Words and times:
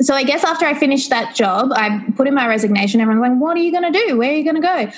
so 0.00 0.14
I 0.14 0.22
guess 0.22 0.44
after 0.44 0.66
I 0.66 0.74
finished 0.74 1.10
that 1.10 1.34
job, 1.34 1.70
I 1.72 2.04
put 2.16 2.26
in 2.26 2.34
my 2.34 2.46
resignation. 2.46 3.00
Everyone's 3.00 3.30
like, 3.30 3.40
"What 3.40 3.56
are 3.56 3.60
you 3.60 3.70
going 3.70 3.92
to 3.92 4.06
do? 4.06 4.16
Where 4.16 4.30
are 4.30 4.34
you 4.34 4.44
going 4.44 4.60
to 4.60 4.62
go?" 4.62 4.90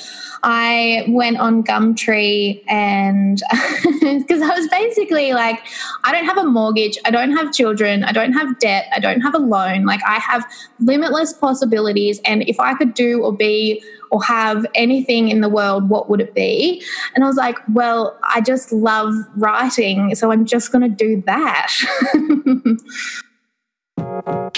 I 0.45 1.05
went 1.09 1.39
on 1.39 1.63
Gumtree 1.63 2.65
and 2.69 3.41
because 4.01 4.43
I 4.43 4.49
was 4.49 4.69
basically 4.69 5.33
like, 5.33 5.61
I 6.05 6.11
don't 6.11 6.25
have 6.25 6.39
a 6.39 6.45
mortgage, 6.45 6.99
I 7.05 7.11
don't 7.11 7.31
have 7.37 7.53
children, 7.53 8.03
I 8.03 8.13
don't 8.13 8.33
have 8.33 8.59
debt, 8.59 8.89
I 8.95 8.99
don't 8.99 9.21
have 9.21 9.35
a 9.35 9.39
loan. 9.39 9.85
Like 9.85 10.01
I 10.07 10.19
have 10.19 10.45
limitless 10.81 11.33
possibilities, 11.33 12.21
and 12.25 12.43
if 12.49 12.59
I 12.59 12.75
could 12.75 12.95
do 12.95 13.23
or 13.23 13.33
be 13.33 13.83
or 14.11 14.23
have 14.23 14.67
anything 14.75 15.31
in 15.31 15.41
the 15.41 15.49
world, 15.49 15.89
what 15.89 16.11
would 16.11 16.21
it 16.21 16.35
be? 16.35 16.85
And 17.15 17.25
I 17.25 17.27
was 17.27 17.37
like, 17.37 17.57
well, 17.73 18.19
I 18.23 18.43
just 18.43 18.71
love 18.71 19.15
writing, 19.37 20.15
so 20.15 20.31
I'm 20.31 20.45
just 20.45 20.71
going 20.71 20.83
to 20.83 20.89
do 20.89 21.23
that. 21.23 21.73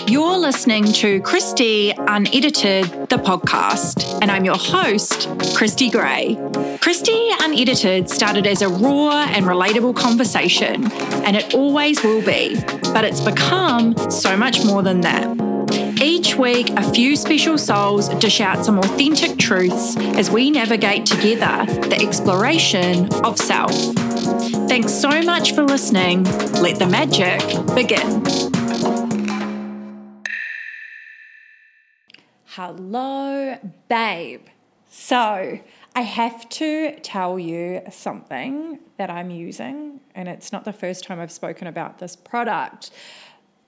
You're 0.06 0.38
listening 0.38 0.84
to 0.84 1.20
Kristy 1.20 1.94
Unedited, 1.96 2.84
the 3.10 3.16
podcast, 3.16 4.18
and 4.22 4.30
I'm 4.30 4.44
your 4.44 4.56
host, 4.56 5.28
Kristy 5.56 5.92
Gray. 5.92 6.36
Kristy 6.78 7.30
Unedited 7.40 8.08
started 8.08 8.46
as 8.46 8.62
a 8.62 8.68
raw 8.68 9.24
and 9.24 9.44
relatable 9.44 9.96
conversation, 9.96 10.90
and 11.24 11.36
it 11.36 11.54
always 11.54 12.02
will 12.02 12.22
be, 12.22 12.58
but 12.94 13.04
it's 13.04 13.20
become 13.20 13.94
so 14.10 14.34
much 14.34 14.64
more 14.64 14.82
than 14.82 15.02
that. 15.02 15.26
Each 16.00 16.36
week, 16.36 16.70
a 16.70 16.92
few 16.92 17.14
special 17.14 17.58
souls 17.58 18.08
dish 18.16 18.40
out 18.40 18.64
some 18.64 18.78
authentic 18.78 19.38
truths 19.38 19.96
as 20.16 20.30
we 20.30 20.50
navigate 20.50 21.04
together 21.04 21.66
the 21.88 21.98
exploration 22.00 23.12
of 23.24 23.38
self. 23.38 23.72
Thanks 24.68 24.92
so 24.92 25.22
much 25.22 25.54
for 25.54 25.64
listening. 25.64 26.24
Let 26.62 26.78
the 26.78 26.86
magic 26.86 27.40
begin. 27.74 28.63
Hello, 32.56 33.58
babe. 33.88 34.46
So, 34.88 35.58
I 35.96 36.00
have 36.02 36.48
to 36.50 36.94
tell 37.00 37.36
you 37.36 37.82
something 37.90 38.78
that 38.96 39.10
I'm 39.10 39.30
using, 39.30 39.98
and 40.14 40.28
it's 40.28 40.52
not 40.52 40.64
the 40.64 40.72
first 40.72 41.02
time 41.02 41.18
I've 41.18 41.32
spoken 41.32 41.66
about 41.66 41.98
this 41.98 42.14
product, 42.14 42.92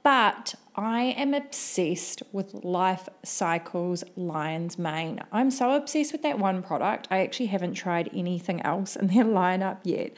but 0.04 0.54
I 0.76 1.16
am 1.18 1.34
obsessed 1.34 2.22
with 2.30 2.62
Life 2.62 3.08
Cykel's 3.24 4.04
Lion's 4.14 4.78
Mane. 4.78 5.20
I'm 5.32 5.50
so 5.50 5.72
obsessed 5.72 6.12
with 6.12 6.22
that 6.22 6.38
one 6.38 6.62
product. 6.62 7.08
I 7.10 7.22
actually 7.22 7.46
haven't 7.46 7.74
tried 7.74 8.08
anything 8.14 8.62
else 8.62 8.94
in 8.94 9.08
their 9.08 9.24
lineup 9.24 9.78
yet. 9.82 10.12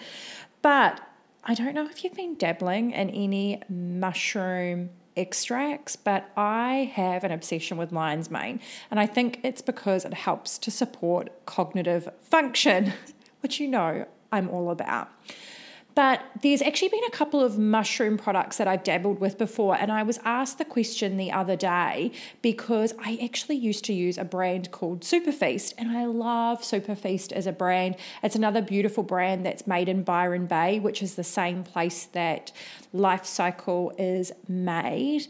But 0.60 1.00
I 1.42 1.54
don't 1.54 1.74
know 1.74 1.86
if 1.86 2.04
you've 2.04 2.12
been 2.12 2.34
dabbling 2.34 2.90
in 2.90 3.08
any 3.08 3.62
mushroom 3.70 4.90
extracts, 5.18 5.96
but 5.96 6.30
I 6.36 6.92
have 6.94 7.24
an 7.24 7.32
obsession 7.32 7.76
with 7.76 7.92
lion's 7.92 8.30
mane. 8.30 8.60
And 8.90 9.00
I 9.00 9.06
think 9.06 9.40
it's 9.42 9.62
because 9.62 10.04
it 10.04 10.14
helps 10.14 10.58
to 10.58 10.70
support 10.70 11.30
cognitive 11.46 12.08
function, 12.22 12.92
which 13.40 13.60
you 13.60 13.68
know 13.68 14.06
I'm 14.32 14.48
all 14.48 14.70
about. 14.70 15.08
But 15.98 16.22
there's 16.42 16.62
actually 16.62 16.90
been 16.90 17.02
a 17.08 17.10
couple 17.10 17.40
of 17.40 17.58
mushroom 17.58 18.18
products 18.18 18.58
that 18.58 18.68
I've 18.68 18.84
dabbled 18.84 19.18
with 19.18 19.36
before, 19.36 19.74
and 19.74 19.90
I 19.90 20.04
was 20.04 20.20
asked 20.24 20.58
the 20.58 20.64
question 20.64 21.16
the 21.16 21.32
other 21.32 21.56
day 21.56 22.12
because 22.40 22.94
I 23.04 23.18
actually 23.20 23.56
used 23.56 23.84
to 23.86 23.92
use 23.92 24.16
a 24.16 24.22
brand 24.22 24.70
called 24.70 25.00
Superfeast, 25.00 25.74
and 25.76 25.90
I 25.90 26.04
love 26.04 26.60
Superfeast 26.60 27.32
as 27.32 27.48
a 27.48 27.52
brand. 27.52 27.96
It's 28.22 28.36
another 28.36 28.62
beautiful 28.62 29.02
brand 29.02 29.44
that's 29.44 29.66
made 29.66 29.88
in 29.88 30.04
Byron 30.04 30.46
Bay, 30.46 30.78
which 30.78 31.02
is 31.02 31.16
the 31.16 31.24
same 31.24 31.64
place 31.64 32.04
that 32.12 32.52
Life 32.92 33.24
Cykel 33.24 33.92
is 33.98 34.30
made. 34.46 35.26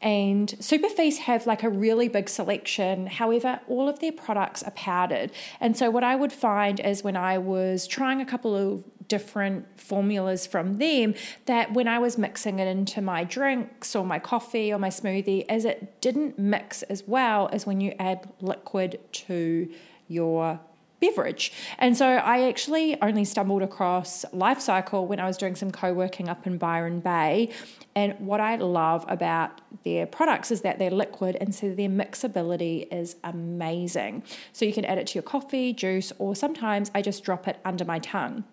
And 0.00 0.48
Superfeast 0.60 1.18
have 1.18 1.46
like 1.46 1.62
a 1.62 1.68
really 1.68 2.08
big 2.08 2.30
selection. 2.30 3.06
However, 3.06 3.60
all 3.68 3.86
of 3.86 3.98
their 3.98 4.12
products 4.12 4.62
are 4.62 4.70
powdered. 4.72 5.30
And 5.60 5.76
so, 5.76 5.90
what 5.90 6.04
I 6.04 6.16
would 6.16 6.32
find 6.32 6.80
is 6.80 7.04
when 7.04 7.16
I 7.16 7.36
was 7.38 7.86
trying 7.86 8.20
a 8.20 8.26
couple 8.26 8.54
of 8.54 8.84
different 9.08 9.80
formulas 9.80 10.46
from 10.46 10.78
them 10.78 11.14
that 11.46 11.72
when 11.72 11.88
I 11.88 11.98
was 11.98 12.18
mixing 12.18 12.58
it 12.58 12.68
into 12.68 13.00
my 13.00 13.24
drinks 13.24 13.94
or 13.94 14.04
my 14.04 14.18
coffee 14.18 14.72
or 14.72 14.78
my 14.78 14.88
smoothie, 14.88 15.44
as 15.48 15.64
it 15.64 16.00
didn't 16.00 16.38
mix 16.38 16.82
as 16.84 17.04
well 17.06 17.48
as 17.52 17.66
when 17.66 17.80
you 17.80 17.94
add 17.98 18.28
liquid 18.40 18.98
to 19.12 19.68
your 20.08 20.60
beverage. 21.00 21.52
And 21.78 21.96
so 21.96 22.06
I 22.06 22.48
actually 22.48 23.00
only 23.02 23.24
stumbled 23.24 23.62
across 23.62 24.24
Life 24.32 24.58
Cykel 24.58 25.06
when 25.06 25.20
I 25.20 25.26
was 25.26 25.36
doing 25.36 25.54
some 25.54 25.70
co 25.70 25.92
working 25.92 26.28
up 26.28 26.46
in 26.46 26.58
Byron 26.58 27.00
Bay. 27.00 27.50
And 27.94 28.14
what 28.18 28.40
I 28.40 28.56
love 28.56 29.04
about 29.08 29.60
their 29.84 30.06
products 30.06 30.50
is 30.50 30.62
that 30.62 30.78
they're 30.78 30.90
liquid, 30.90 31.36
and 31.40 31.54
so 31.54 31.74
their 31.74 31.88
mixability 31.88 32.92
is 32.92 33.16
amazing. 33.24 34.22
So 34.52 34.64
you 34.64 34.72
can 34.72 34.84
add 34.84 34.98
it 34.98 35.06
to 35.08 35.14
your 35.14 35.22
coffee, 35.22 35.72
juice, 35.72 36.12
or 36.18 36.34
sometimes 36.34 36.90
I 36.94 37.02
just 37.02 37.24
drop 37.24 37.48
it 37.48 37.58
under 37.64 37.84
my 37.84 37.98
tongue. 37.98 38.44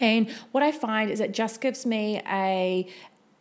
And 0.00 0.30
what 0.52 0.62
I 0.62 0.72
find 0.72 1.10
is 1.10 1.20
it 1.20 1.32
just 1.32 1.60
gives 1.60 1.86
me 1.86 2.22
a 2.26 2.88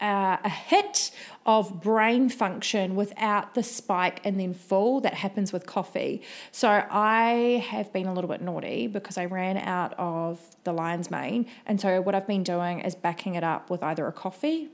uh, 0.01 0.38
a 0.43 0.49
hit 0.49 1.11
of 1.45 1.81
brain 1.81 2.27
function 2.27 2.95
without 2.95 3.53
the 3.53 3.63
spike 3.63 4.19
and 4.23 4.39
then 4.39 4.53
fall 4.53 4.99
that 4.99 5.13
happens 5.13 5.53
with 5.53 5.66
coffee. 5.66 6.21
So 6.51 6.67
I 6.69 7.66
have 7.69 7.93
been 7.93 8.07
a 8.07 8.13
little 8.13 8.29
bit 8.29 8.41
naughty 8.41 8.88
because 8.88 9.17
I 9.17 9.25
ran 9.25 9.57
out 9.57 9.93
of 9.97 10.39
the 10.63 10.73
lion's 10.73 11.09
mane. 11.09 11.45
And 11.66 11.79
so 11.79 12.01
what 12.01 12.13
I've 12.13 12.27
been 12.27 12.43
doing 12.43 12.81
is 12.81 12.95
backing 12.95 13.35
it 13.35 13.43
up 13.43 13.69
with 13.69 13.83
either 13.83 14.05
a 14.07 14.11
coffee. 14.11 14.69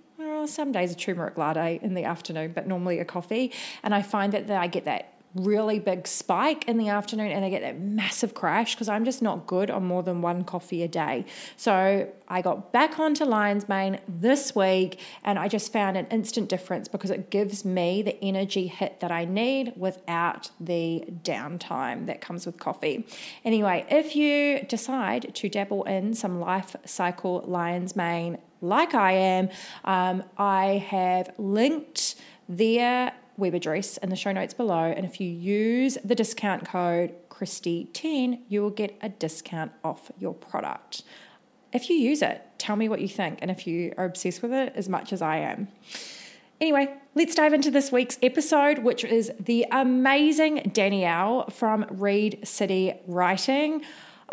Some 0.46 0.72
days 0.72 0.92
a 0.92 0.96
turmeric 0.96 1.38
latte 1.38 1.80
in 1.84 1.94
the 1.94 2.04
afternoon, 2.04 2.54
but 2.54 2.66
normally 2.68 2.98
a 3.00 3.06
coffee. 3.06 3.52
And 3.84 3.94
I 3.94 4.02
find 4.02 4.34
that, 4.34 4.48
that 4.48 4.60
I 4.60 4.66
get 4.68 4.86
that 4.86 5.11
really 5.34 5.80
big 5.80 6.08
spike 6.08 6.68
in 6.68 6.78
the 6.78 6.90
afternoon 6.90 7.32
and 7.32 7.44
they 7.44 7.50
get 7.50 7.62
that 7.62 7.80
massive 7.80 8.34
crash 8.34 8.76
because 8.76 8.90
I'm 8.90 9.06
just 9.06 9.22
not 9.22 9.48
good 9.48 9.72
on 9.72 9.86
more 9.86 10.04
than 10.04 10.22
one 10.22 10.44
coffee 10.44 10.84
a 10.84 10.88
day. 10.88 11.26
So 11.56 12.12
I 12.28 12.42
got 12.42 12.74
back 12.74 13.00
onto 13.00 13.24
Lion's 13.24 13.70
Mane 13.70 14.00
this 14.08 14.56
week 14.56 15.00
and 15.24 15.40
I 15.40 15.48
just 15.48 15.72
found 15.72 15.98
an 15.98 16.08
instant 16.08 16.50
difference 16.50 16.88
because 16.88 17.12
it 17.12 17.30
gives 17.30 17.64
me 17.64 18.02
the 18.02 18.22
energy 18.24 18.68
hit 18.68 19.00
that 19.00 19.12
I 19.12 19.26
need 19.26 19.74
without 19.78 20.52
the 20.60 21.06
downtime 21.24 22.08
that 22.08 22.20
comes 22.20 22.46
with 22.46 22.58
coffee. 22.58 23.06
Anyway, 23.46 23.86
if 23.90 24.16
you 24.16 24.64
decide 24.68 25.34
to 25.36 25.50
dabble 25.50 25.84
in 25.86 26.14
some 26.14 26.40
Life 26.40 26.76
Cykel 26.86 27.48
Lion's 27.48 27.96
Mane 27.96 28.38
like 28.62 28.94
I 28.94 29.14
am, 29.14 29.50
um, 29.86 30.24
I 30.38 30.86
have 30.90 31.32
linked 31.38 32.16
their 32.48 33.14
web 33.38 33.54
address 33.54 33.98
in 33.98 34.10
the 34.10 34.16
show 34.16 34.32
notes 34.32 34.54
below. 34.54 34.84
And 34.84 35.06
if 35.06 35.20
you 35.20 35.30
use 35.30 35.98
the 36.04 36.16
discount 36.16 36.66
code 36.68 37.14
Kristy10, 37.30 38.42
you 38.48 38.62
will 38.62 38.70
get 38.70 38.98
a 39.02 39.10
discount 39.10 39.72
off 39.84 40.12
your 40.20 40.34
product. 40.34 41.04
If 41.74 41.90
you 41.90 41.96
use 41.96 42.22
it, 42.22 42.42
tell 42.58 42.76
me 42.76 42.90
what 42.90 43.02
you 43.02 43.08
think 43.08 43.40
and 43.42 43.50
if 43.50 43.66
you 43.66 43.94
are 43.98 44.06
obsessed 44.06 44.42
with 44.42 44.54
it 44.54 44.74
as 44.76 44.90
much 44.90 45.14
as 45.14 45.22
I 45.22 45.38
am. 45.38 45.70
Anyway, 46.60 46.94
let's 47.16 47.34
dive 47.34 47.54
into 47.54 47.72
this 47.72 47.92
week's 47.92 48.20
episode, 48.22 48.80
which 48.80 49.04
is 49.04 49.32
the 49.40 49.66
amazing 49.72 50.70
Danielle 50.74 51.50
from 51.50 51.86
Readcity 51.86 53.00
Writing. 53.08 53.82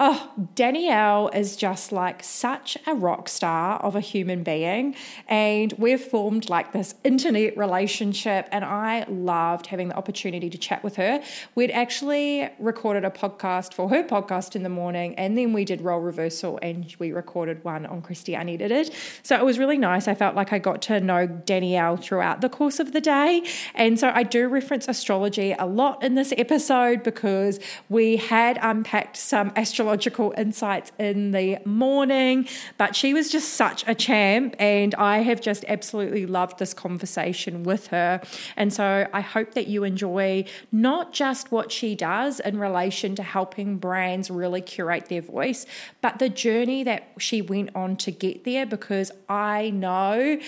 Oh, 0.00 0.30
Danielle 0.54 1.28
is 1.34 1.56
just 1.56 1.90
like 1.90 2.22
such 2.22 2.78
a 2.86 2.94
rock 2.94 3.28
star 3.28 3.80
of 3.80 3.96
a 3.96 4.00
human 4.00 4.44
being. 4.44 4.94
And 5.26 5.72
we've 5.76 6.00
formed 6.00 6.48
like 6.48 6.70
this 6.70 6.94
internet 7.02 7.58
relationship. 7.58 8.48
And 8.52 8.64
I 8.64 9.06
loved 9.08 9.66
having 9.66 9.88
the 9.88 9.96
opportunity 9.96 10.50
to 10.50 10.56
chat 10.56 10.84
with 10.84 10.94
her. 10.96 11.20
We'd 11.56 11.72
actually 11.72 12.48
recorded 12.60 13.04
a 13.04 13.10
podcast 13.10 13.74
for 13.74 13.88
her 13.88 14.04
podcast 14.04 14.54
in 14.54 14.62
the 14.62 14.68
morning. 14.68 15.16
And 15.16 15.36
then 15.36 15.52
we 15.52 15.64
did 15.64 15.80
role 15.80 15.98
reversal 15.98 16.60
and 16.62 16.94
we 17.00 17.10
recorded 17.10 17.64
one 17.64 17.84
on 17.84 18.00
Kristy 18.00 18.40
Unedited. 18.40 18.94
So 19.24 19.34
it 19.34 19.44
was 19.44 19.58
really 19.58 19.78
nice. 19.78 20.06
I 20.06 20.14
felt 20.14 20.36
like 20.36 20.52
I 20.52 20.60
got 20.60 20.80
to 20.82 21.00
know 21.00 21.26
Danielle 21.26 21.96
throughout 21.96 22.40
the 22.40 22.48
course 22.48 22.78
of 22.78 22.92
the 22.92 23.00
day. 23.00 23.42
And 23.74 23.98
so 23.98 24.12
I 24.14 24.22
do 24.22 24.46
reference 24.46 24.86
astrology 24.86 25.56
a 25.58 25.66
lot 25.66 26.04
in 26.04 26.14
this 26.14 26.32
episode 26.38 27.02
because 27.02 27.58
we 27.88 28.18
had 28.18 28.60
unpacked 28.62 29.16
some 29.16 29.50
astrology 29.56 29.87
astrological 29.88 30.34
insights 30.36 30.92
in 30.98 31.30
the 31.30 31.58
morning. 31.64 32.46
But 32.76 32.94
she 32.94 33.14
was 33.14 33.30
just 33.30 33.54
such 33.54 33.84
a 33.86 33.94
champ, 33.94 34.54
and 34.58 34.94
I 34.96 35.18
have 35.20 35.40
just 35.40 35.64
absolutely 35.66 36.26
loved 36.26 36.58
this 36.58 36.74
conversation 36.74 37.62
with 37.62 37.86
her. 37.88 38.20
And 38.56 38.72
so 38.72 39.06
I 39.12 39.20
hope 39.20 39.54
that 39.54 39.66
you 39.66 39.84
enjoy 39.84 40.44
not 40.70 41.12
just 41.12 41.50
what 41.50 41.72
she 41.72 41.94
does 41.94 42.38
in 42.40 42.58
relation 42.58 43.14
to 43.16 43.22
helping 43.22 43.78
brands 43.78 44.30
really 44.30 44.60
curate 44.60 45.06
their 45.06 45.22
voice, 45.22 45.64
but 46.02 46.18
the 46.18 46.28
journey 46.28 46.84
that 46.84 47.08
she 47.18 47.40
went 47.40 47.70
on 47.74 47.96
to 47.96 48.10
get 48.10 48.44
there 48.44 48.66
because 48.66 49.10
I 49.28 49.70
know. 49.70 50.38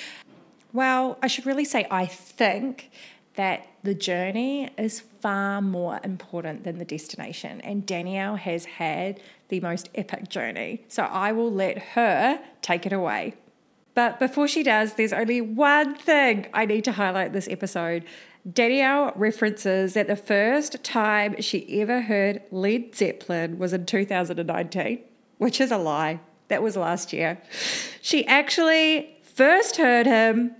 Well, 0.72 1.18
I 1.22 1.28
should 1.28 1.46
really 1.46 1.64
say, 1.64 1.86
I 1.90 2.06
think 2.06 2.90
that 3.34 3.66
the 3.82 3.94
journey 3.94 4.70
is 4.76 5.00
far 5.00 5.62
more 5.62 6.00
important 6.04 6.64
than 6.64 6.78
the 6.78 6.84
destination. 6.84 7.60
And 7.62 7.86
Danielle 7.86 8.36
has 8.36 8.64
had 8.64 9.20
the 9.48 9.60
most 9.60 9.88
epic 9.94 10.28
journey. 10.28 10.84
So 10.88 11.04
I 11.04 11.32
will 11.32 11.50
let 11.50 11.78
her 11.78 12.40
take 12.62 12.86
it 12.86 12.92
away. 12.92 13.34
But 13.94 14.18
before 14.18 14.46
she 14.48 14.62
does, 14.62 14.94
there's 14.94 15.12
only 15.12 15.40
one 15.40 15.94
thing 15.94 16.46
I 16.54 16.64
need 16.64 16.84
to 16.84 16.92
highlight 16.92 17.32
this 17.32 17.48
episode. 17.48 18.04
Danielle 18.50 19.12
references 19.16 19.94
that 19.94 20.06
the 20.06 20.16
first 20.16 20.82
time 20.82 21.40
she 21.40 21.80
ever 21.80 22.02
heard 22.02 22.42
Led 22.50 22.94
Zeppelin 22.94 23.58
was 23.58 23.72
in 23.72 23.86
2019, 23.86 25.00
which 25.38 25.60
is 25.60 25.70
a 25.70 25.76
lie. 25.76 26.20
That 26.48 26.62
was 26.62 26.76
last 26.76 27.12
year. 27.12 27.40
She 28.00 28.26
actually 28.26 29.16
first 29.22 29.76
heard 29.76 30.06
him 30.06 30.54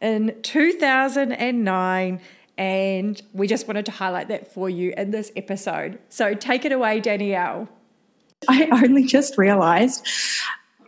in 0.00 0.36
2009, 0.42 2.20
and 2.58 3.20
we 3.32 3.46
just 3.46 3.66
wanted 3.66 3.86
to 3.86 3.92
highlight 3.92 4.28
that 4.28 4.52
for 4.52 4.70
you 4.70 4.94
in 4.96 5.10
this 5.10 5.30
episode. 5.36 5.98
So 6.08 6.34
take 6.34 6.64
it 6.64 6.72
away, 6.72 7.00
Danielle. 7.00 7.68
I 8.48 8.68
only 8.72 9.04
just 9.04 9.38
realized 9.38 10.06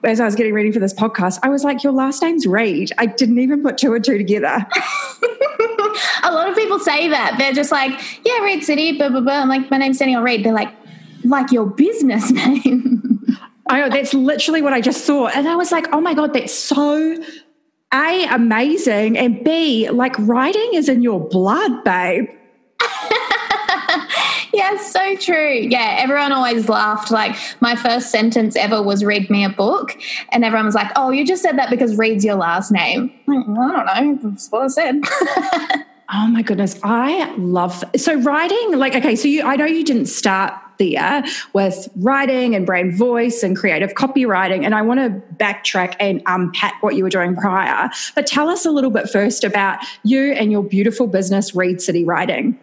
as 0.04 0.20
I 0.20 0.24
was 0.24 0.34
getting 0.34 0.54
ready 0.54 0.70
for 0.70 0.78
this 0.78 0.94
podcast, 0.94 1.38
I 1.42 1.48
was 1.48 1.64
like, 1.64 1.82
Your 1.82 1.92
last 1.92 2.22
name's 2.22 2.46
Read. 2.46 2.92
I 2.98 3.06
didn't 3.06 3.38
even 3.38 3.62
put 3.62 3.78
two 3.78 3.94
and 3.94 4.04
two 4.04 4.18
together. 4.18 4.46
a 6.22 6.32
lot 6.32 6.48
of 6.48 6.56
people 6.56 6.78
say 6.78 7.08
that. 7.08 7.36
They're 7.38 7.52
just 7.52 7.72
like, 7.72 7.90
Yeah, 8.24 8.38
Readcity, 8.40 8.96
blah, 8.96 9.08
blah, 9.08 9.20
blah. 9.20 9.40
I'm 9.40 9.48
like, 9.48 9.70
My 9.70 9.78
name's 9.78 9.98
Danielle 9.98 10.22
Read. 10.22 10.44
They're 10.44 10.52
like, 10.52 10.72
Like 11.24 11.50
your 11.50 11.66
business 11.66 12.30
name. 12.30 13.04
I 13.70 13.80
know, 13.80 13.90
that's 13.90 14.14
literally 14.14 14.62
what 14.62 14.72
I 14.72 14.80
just 14.80 15.04
saw. 15.04 15.28
And 15.28 15.48
I 15.48 15.56
was 15.56 15.72
like, 15.72 15.86
Oh 15.92 16.00
my 16.00 16.14
God, 16.14 16.32
that's 16.32 16.54
so 16.54 17.22
A, 17.92 18.26
amazing. 18.30 19.16
And 19.16 19.42
B, 19.44 19.88
like 19.90 20.14
writing 20.18 20.70
is 20.74 20.88
in 20.88 21.02
your 21.02 21.20
blood, 21.20 21.84
babe. 21.84 22.28
yeah, 24.52 24.76
so 24.76 25.16
true. 25.16 25.54
Yeah, 25.54 25.96
everyone 25.98 26.32
always 26.32 26.68
laughed. 26.68 27.10
Like 27.10 27.34
my 27.60 27.74
first 27.76 28.10
sentence 28.10 28.56
ever 28.56 28.82
was 28.82 29.04
"read 29.04 29.30
me 29.30 29.42
a 29.44 29.48
book," 29.48 29.96
and 30.32 30.44
everyone 30.44 30.66
was 30.66 30.74
like, 30.74 30.90
"Oh, 30.96 31.10
you 31.10 31.24
just 31.24 31.42
said 31.42 31.58
that 31.58 31.70
because 31.70 31.96
reads 31.96 32.24
your 32.24 32.36
last 32.36 32.70
name." 32.70 33.10
Like, 33.26 33.46
well, 33.48 33.60
I 33.60 33.84
don't 33.84 34.22
know. 34.22 34.30
That's 34.30 34.50
what 34.50 34.62
I 34.62 34.68
said. 34.68 35.00
oh 36.12 36.26
my 36.28 36.42
goodness, 36.42 36.78
I 36.82 37.34
love 37.36 37.82
so 37.96 38.14
writing. 38.20 38.72
Like, 38.76 38.94
okay, 38.94 39.16
so 39.16 39.28
you, 39.28 39.44
I 39.44 39.56
know 39.56 39.64
you 39.66 39.84
didn't 39.84 40.06
start 40.06 40.52
there 40.78 41.24
with 41.52 41.88
writing 41.96 42.54
and 42.54 42.66
brand 42.66 42.96
voice 42.96 43.42
and 43.42 43.56
creative 43.56 43.94
copywriting. 43.94 44.64
And 44.64 44.74
I 44.74 44.82
want 44.82 45.00
to 45.00 45.22
backtrack 45.36 45.94
and 46.00 46.22
unpack 46.26 46.82
what 46.82 46.94
you 46.94 47.04
were 47.04 47.10
doing 47.10 47.36
prior. 47.36 47.90
But 48.14 48.26
tell 48.26 48.48
us 48.48 48.64
a 48.64 48.70
little 48.70 48.90
bit 48.90 49.08
first 49.10 49.44
about 49.44 49.78
you 50.04 50.32
and 50.32 50.50
your 50.50 50.62
beautiful 50.62 51.06
business, 51.06 51.52
Readcity 51.52 52.06
Writing. 52.06 52.58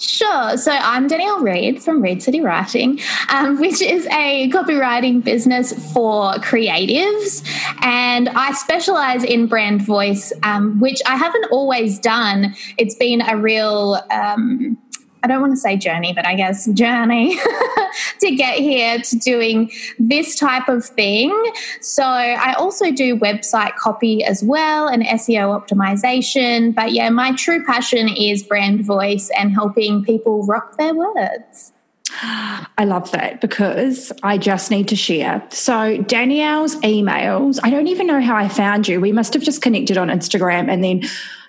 Sure. 0.00 0.56
So 0.56 0.72
I'm 0.72 1.06
Danielle 1.06 1.40
Read 1.40 1.80
from 1.80 2.02
Readcity 2.02 2.42
Writing, 2.42 2.98
um, 3.28 3.60
which 3.60 3.80
is 3.80 4.06
a 4.06 4.50
copywriting 4.50 5.22
business 5.22 5.72
for 5.92 6.34
creatives. 6.34 7.46
And 7.82 8.28
I 8.30 8.52
specialize 8.52 9.22
in 9.22 9.46
brand 9.46 9.82
voice, 9.82 10.32
um, 10.42 10.80
which 10.80 11.00
I 11.06 11.16
haven't 11.16 11.46
always 11.52 11.98
done. 12.00 12.54
It's 12.76 12.96
been 12.96 13.20
a 13.22 13.36
real. 13.36 14.02
Um, 14.10 14.78
I 15.24 15.26
don't 15.26 15.40
want 15.40 15.54
to 15.54 15.56
say 15.56 15.78
journey, 15.78 16.12
but 16.12 16.26
I 16.26 16.34
guess 16.34 16.66
journey 16.66 17.38
to 18.20 18.36
get 18.36 18.58
here 18.58 18.98
to 18.98 19.16
doing 19.16 19.70
this 19.98 20.38
type 20.38 20.68
of 20.68 20.84
thing. 20.84 21.32
So 21.80 22.02
I 22.04 22.52
also 22.52 22.92
do 22.92 23.16
website 23.18 23.74
copy 23.76 24.22
as 24.22 24.44
well 24.44 24.86
and 24.86 25.02
SEO 25.02 25.58
optimization. 25.58 26.74
But 26.74 26.92
yeah, 26.92 27.08
my 27.08 27.32
true 27.36 27.64
passion 27.64 28.06
is 28.08 28.42
brand 28.42 28.84
voice 28.84 29.30
and 29.38 29.50
helping 29.50 30.04
people 30.04 30.44
rock 30.44 30.76
their 30.76 30.94
words. 30.94 31.72
I 32.20 32.84
love 32.84 33.10
that 33.12 33.40
because 33.40 34.12
I 34.22 34.36
just 34.36 34.70
need 34.70 34.88
to 34.88 34.96
share. 34.96 35.42
So, 35.48 36.02
Danielle's 36.02 36.76
emails, 36.76 37.58
I 37.64 37.70
don't 37.70 37.88
even 37.88 38.06
know 38.06 38.20
how 38.20 38.36
I 38.36 38.48
found 38.48 38.86
you. 38.86 39.00
We 39.00 39.10
must 39.10 39.32
have 39.34 39.42
just 39.42 39.62
connected 39.62 39.96
on 39.96 40.08
Instagram 40.08 40.70
and 40.70 40.84
then 40.84 41.02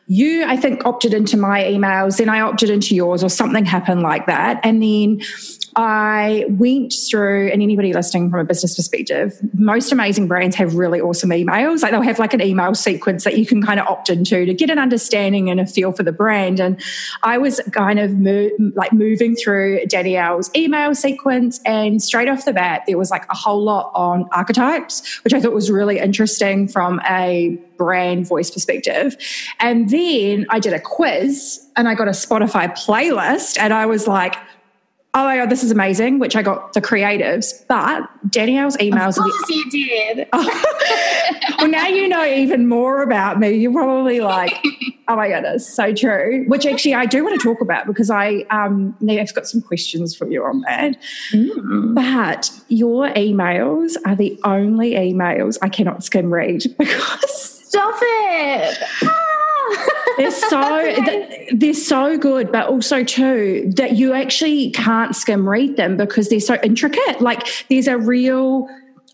you, 0.07 0.46
I 0.46 0.56
think, 0.57 0.86
opted 0.86 1.13
into 1.13 1.38
my 1.38 1.63
emails, 1.63 2.18
then 2.18 2.30
I 2.30 2.42
opted 2.42 2.69
into 2.69 2.96
yours, 2.96 3.24
or 3.24 3.30
something 3.30 3.66
happened 3.66 4.02
like 4.02 4.28
that. 4.28 4.60
And 4.63 4.81
then 4.81 5.22
I 5.75 6.45
went 6.50 6.94
through, 7.10 7.50
and 7.51 7.62
anybody 7.62 7.94
listening 7.94 8.30
from 8.30 8.39
a 8.39 8.45
business 8.45 8.75
perspective, 8.75 9.38
most 9.54 9.92
amazing 9.92 10.27
brands 10.27 10.56
have 10.56 10.75
really 10.75 11.01
awesome 11.01 11.31
emails. 11.31 11.83
Like 11.83 11.92
they'll 11.92 12.01
have 12.01 12.19
like 12.19 12.33
an 12.33 12.42
email 12.42 12.74
sequence 12.75 13.25
that 13.25 13.38
you 13.38 13.45
can 13.45 13.62
kind 13.62 13.80
of 13.80 13.88
opt 13.88 14.10
into 14.10 14.45
to 14.45 14.54
get 14.54 14.69
an 14.69 14.80
understanding 14.80 15.50
and 15.50 15.60
a 15.60 15.66
feel 15.66 15.92
for 15.92 16.04
the 16.04 16.12
brand. 16.13 16.60
And 16.60 16.81
I 17.24 17.38
was 17.38 17.60
kind 17.72 18.00
of 18.00 18.18
mo- 18.18 18.50
like 18.75 18.94
moving 18.94 19.36
through 19.36 19.86
Danielle's 19.88 20.50
email 20.56 20.95
sequence, 20.95 21.60
and 21.66 22.01
straight 22.01 22.30
off 22.30 22.45
the 22.45 22.54
bat, 22.54 22.83
there 22.88 22.98
was 22.98 23.12
like 23.12 23.25
a 23.30 23.36
whole 23.36 23.62
lot 23.62 23.92
on 23.95 24.30
archetypes, 24.31 25.19
which 25.24 25.33
I 25.33 25.42
thought 25.42 25.54
was 25.54 25.69
really 25.69 26.00
interesting 26.00 26.68
from 26.68 27.01
a 27.10 27.60
brand 27.78 28.28
voice 28.28 28.50
perspective. 28.50 29.18
And 29.60 29.89
then 29.89 30.45
I 30.50 30.60
did 30.60 30.71
a 30.71 30.80
quiz 30.80 31.60
and 31.75 31.89
I 31.89 31.95
got 31.95 32.07
a 32.07 32.12
Spotify 32.12 32.74
playlist, 32.78 33.60
and 33.60 33.74
I 33.74 33.86
was 33.86 34.07
like, 34.07 34.36
oh 35.16 35.24
my 35.24 35.38
god, 35.38 35.50
this 35.50 35.64
is 35.64 35.72
amazing, 35.72 36.20
which 36.20 36.36
I 36.36 36.42
got 36.44 36.74
the 36.74 36.82
creatives. 36.82 37.66
But 37.68 38.04
Danielle's 38.30 38.76
emails. 38.78 39.18
Of 39.18 39.24
course, 39.24 39.48
the, 39.48 39.54
you 39.54 39.70
did. 39.72 40.28
well, 41.58 41.70
now 41.70 41.88
you 41.88 42.10
know 42.10 42.26
even 42.26 42.68
more 42.68 43.02
about 43.02 43.40
me. 43.40 43.52
You're 43.52 43.72
probably 43.72 44.20
like, 44.20 44.54
oh 45.08 45.16
my 45.16 45.30
god, 45.30 45.44
goodness, 45.44 45.74
so 45.74 45.94
true. 45.94 46.44
Which 46.48 46.66
actually 46.66 46.94
I 46.94 47.06
do 47.06 47.24
want 47.24 47.40
to 47.40 47.44
talk 47.44 47.62
about 47.62 47.88
because 47.88 48.10
I 48.10 48.46
um 48.52 48.96
I've 49.10 49.34
got 49.34 49.48
some 49.48 49.62
questions 49.62 50.16
for 50.16 50.30
you 50.30 50.44
on 50.44 50.62
that. 50.68 50.98
Mm. 51.32 51.96
But 51.96 52.52
your 52.68 53.08
emails 53.14 53.96
are 54.06 54.16
the 54.16 54.38
only 54.44 54.96
emails 54.96 55.58
I 55.62 55.70
cannot 55.70 56.04
skim 56.04 56.32
read 56.32 56.64
because. 56.78 57.54
Stop 57.66 57.96
it. 58.02 58.78
They're 60.18 60.32
so 60.50 60.96
they're 61.54 61.74
so 61.74 62.18
good, 62.18 62.52
but 62.52 62.68
also 62.68 63.04
too 63.04 63.72
that 63.76 63.94
you 63.94 64.14
actually 64.14 64.72
can't 64.72 65.16
skim 65.16 65.48
read 65.48 65.78
them 65.78 65.98
because 65.98 66.30
they're 66.30 66.40
so 66.40 66.58
intricate. 66.64 67.22
Like 67.22 67.48
there's 67.70 67.88
a 67.88 67.98
real 67.98 68.68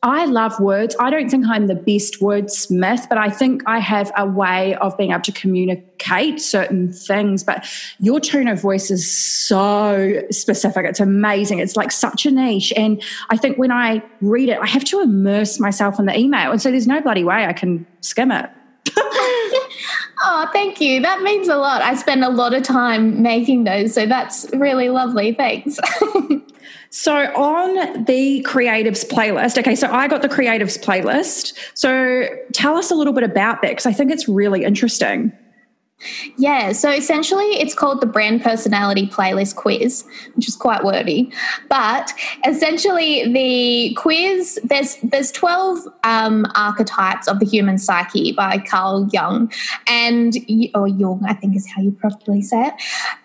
I 0.04 0.26
love 0.26 0.60
words. 0.60 0.96
I 1.00 1.12
don't 1.12 1.30
think 1.30 1.46
I'm 1.46 1.68
the 1.68 1.76
best 1.76 2.22
wordsmith, 2.22 3.08
but 3.08 3.20
I 3.20 3.30
think 3.30 3.62
I 3.68 3.78
have 3.78 4.12
a 4.18 4.26
way 4.26 4.74
of 4.78 4.98
being 4.98 5.12
able 5.12 5.22
to 5.22 5.32
communicate 5.32 6.42
certain 6.42 6.92
things. 6.92 7.44
But 7.44 7.68
your 8.00 8.20
tone 8.20 8.48
of 8.48 8.60
voice 8.60 8.90
is 8.90 9.10
so 9.12 10.24
specific. 10.32 10.88
It's 10.88 11.00
amazing. 11.00 11.60
It's 11.60 11.76
like 11.76 11.92
such 11.92 12.26
a 12.26 12.32
niche. 12.32 12.74
And 12.76 13.02
I 13.30 13.38
think 13.38 13.60
when 13.60 13.72
I 13.72 14.02
read 14.22 14.50
it, 14.50 14.58
I 14.60 14.66
have 14.66 14.84
to 14.86 15.02
immerse 15.02 15.60
myself 15.60 16.00
in 16.00 16.08
the 16.08 16.18
email. 16.18 16.52
And 16.52 16.60
so 16.60 16.72
there's 16.72 16.88
no 16.88 17.00
bloody 17.00 17.24
way 17.24 17.46
I 17.46 17.54
can 17.54 17.86
skim 18.02 18.32
it. 18.32 18.50
Oh, 20.24 20.50
thank 20.54 20.80
you. 20.82 21.02
That 21.02 21.22
means 21.22 21.48
a 21.48 21.58
lot. 21.58 21.82
I 21.82 21.96
spend 21.96 22.24
a 22.24 22.30
lot 22.30 22.54
of 22.54 22.64
time 22.64 23.22
making 23.22 23.64
those, 23.64 23.94
so 23.94 24.06
that's 24.06 24.48
really 24.54 24.90
lovely. 24.90 25.34
Thanks. 25.34 25.80
so, 26.90 27.16
on 27.36 28.06
the 28.06 28.46
creatives 28.48 29.06
playlist, 29.06 29.58
okay, 29.58 29.76
so 29.76 29.92
I 29.92 30.08
got 30.08 30.22
the 30.22 30.30
creatives 30.30 30.82
playlist. 30.82 31.58
So, 31.74 32.28
tell 32.54 32.78
us 32.78 32.92
a 32.92 32.96
little 32.96 33.14
bit 33.14 33.24
about 33.24 33.62
that 33.62 33.72
because 33.72 33.86
I 33.86 33.94
think 33.94 34.12
it's 34.12 34.28
really 34.28 34.64
interesting. 34.64 35.32
Yeah, 36.38 36.72
so 36.72 36.90
essentially 36.90 37.46
it's 37.60 37.74
called 37.74 38.02
the 38.02 38.06
brand 38.06 38.42
personality 38.42 39.08
playlist 39.08 39.56
quiz, 39.56 40.06
which 40.36 40.48
is 40.48 40.56
quite 40.56 40.84
wordy. 40.84 41.32
But 41.70 42.12
essentially 42.48 43.32
the 43.32 43.94
quiz 43.96 44.60
there's 44.64 44.98
there's 45.04 45.32
12 45.32 45.88
um, 46.04 46.46
archetypes 46.56 47.28
of 47.28 47.40
the 47.40 47.46
human 47.46 47.78
psyche 47.78 48.32
by 48.32 48.58
Carl 48.60 49.08
Jung 49.12 49.52
and 49.88 50.36
or 50.74 50.88
Jung 50.88 51.24
I 51.26 51.34
think 51.34 51.56
is 51.56 51.68
how 51.68 51.82
you 51.82 51.92
probably 51.92 52.42
say 52.42 52.68
it. 52.68 52.74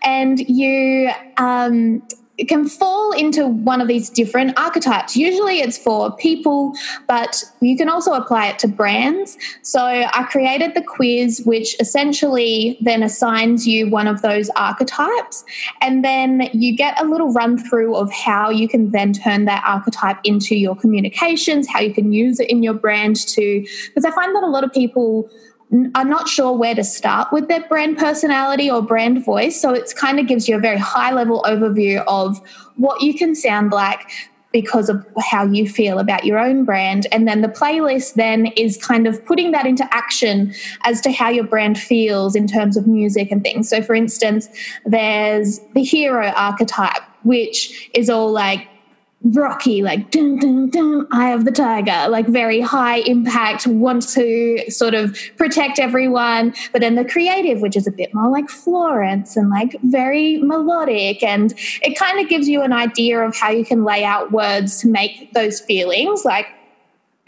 And 0.02 0.40
you 0.40 1.11
um, 1.37 2.02
it 2.38 2.49
can 2.49 2.69
fall 2.69 3.12
into 3.12 3.47
one 3.47 3.81
of 3.81 3.88
these 3.88 4.11
different 4.11 4.59
archetypes. 4.59 5.16
Usually 5.16 5.61
it's 5.61 5.78
for 5.78 6.14
people, 6.16 6.75
but 7.09 7.43
you 7.61 7.76
can 7.76 7.88
also 7.88 8.12
apply 8.12 8.49
it 8.49 8.59
to 8.61 8.69
brands. 8.69 9.38
So 9.62 9.81
I 9.83 10.26
created 10.31 10.75
the 10.75 10.83
quiz, 10.83 11.43
which 11.45 11.78
essentially 11.81 12.76
then 12.81 13.02
assigns 13.02 13.66
you 13.66 13.88
one 13.88 14.07
of 14.07 14.23
those 14.23 14.50
archetypes. 14.50 15.45
And 15.81 16.05
then 16.05 16.50
you 16.52 16.76
get 16.76 17.00
a 17.00 17.07
little 17.07 17.33
run 17.33 17.57
through 17.59 17.97
of 17.97 18.12
how 18.12 18.50
you 18.50 18.69
can 18.69 18.90
then 18.90 19.12
turn 19.12 19.47
that 19.47 19.62
archetype 19.66 20.19
into 20.25 20.57
your 20.57 20.76
communications, 20.76 21.66
how 21.69 21.81
you 21.81 21.95
can 21.95 22.12
use 22.12 22.38
it 22.40 22.50
in 22.50 22.62
your 22.62 22.75
brand 22.75 23.16
to, 23.28 23.61
because 23.87 24.05
I 24.05 24.11
find 24.11 24.35
that 24.37 24.43
a 24.43 24.49
lot 24.49 24.64
of 24.64 24.73
people 24.73 25.31
are 25.94 26.04
not 26.04 26.28
sure 26.28 26.52
where 26.56 26.75
to 26.75 26.85
start 26.85 27.32
with 27.32 27.49
their 27.49 27.66
brand 27.68 27.99
personality 27.99 28.70
or 28.70 28.82
brand 28.82 29.25
voice. 29.25 29.61
So 29.61 29.73
it 29.73 29.92
kind 29.96 30.20
of 30.20 30.26
gives 30.26 30.49
you 30.49 30.56
a 30.56 30.61
very 30.61 30.78
high 30.78 31.12
level 31.12 31.42
overview 31.46 32.04
of 32.06 32.40
what 32.76 33.02
you 33.02 33.14
can 33.14 33.35
sound 33.35 33.73
like 33.73 34.08
because 34.52 34.88
of 34.88 35.04
how 35.18 35.44
you 35.44 35.68
feel 35.68 35.99
about 35.99 36.25
your 36.25 36.38
own 36.38 36.64
brand. 36.64 37.06
And 37.12 37.28
then 37.28 37.42
the 37.42 37.49
playlist 37.49 38.14
then 38.14 38.46
is 38.56 38.78
kind 38.78 39.06
of 39.06 39.23
putting 39.26 39.50
that 39.50 39.66
into 39.66 39.87
action 39.92 40.54
as 40.85 41.00
to 41.02 41.12
how 41.12 41.28
your 41.28 41.44
brand 41.44 41.78
feels 41.78 42.35
in 42.35 42.46
terms 42.46 42.76
of 42.76 42.87
music 42.87 43.30
and 43.30 43.42
things. 43.42 43.68
So, 43.68 43.82
for 43.82 43.94
instance, 43.94 44.49
there's 44.87 45.61
the 45.75 45.82
hero 45.82 46.28
archetype, 46.28 47.02
which 47.25 47.90
is 47.92 48.08
all 48.08 48.30
like 48.30 48.66
rocky, 49.23 49.82
like 49.82 50.11
dun, 50.11 50.38
dun, 50.38 50.70
dun, 50.70 51.06
eye 51.11 51.30
of 51.32 51.44
the 51.44 51.50
tiger, 51.50 52.08
like 52.08 52.26
very 52.26 52.61
high 52.61 52.99
impact, 52.99 53.66
want 53.66 54.08
to 54.11 54.70
sort 54.70 54.94
of 54.94 55.18
protect 55.37 55.78
everyone. 55.78 56.54
But 56.73 56.80
then 56.80 56.94
the 56.94 57.04
creative, 57.04 57.61
which 57.61 57.76
is 57.76 57.87
a 57.87 57.90
bit 57.90 58.14
more 58.14 58.30
like 58.30 58.49
Florence 58.49 59.37
and 59.37 59.50
like 59.50 59.76
very 59.82 60.38
melodic. 60.38 61.23
And 61.23 61.54
it 61.82 61.99
kind 61.99 62.20
of 62.20 62.28
gives 62.28 62.49
you 62.49 62.62
an 62.62 62.73
idea 62.73 63.20
of 63.20 63.35
how 63.35 63.50
you 63.50 63.64
can 63.64 63.85
lay 63.85 64.04
out 64.04 64.32
words 64.32 64.80
to 64.82 64.88
make 64.88 65.32
those 65.32 65.61
feelings. 65.61 66.25
Like 66.25 66.46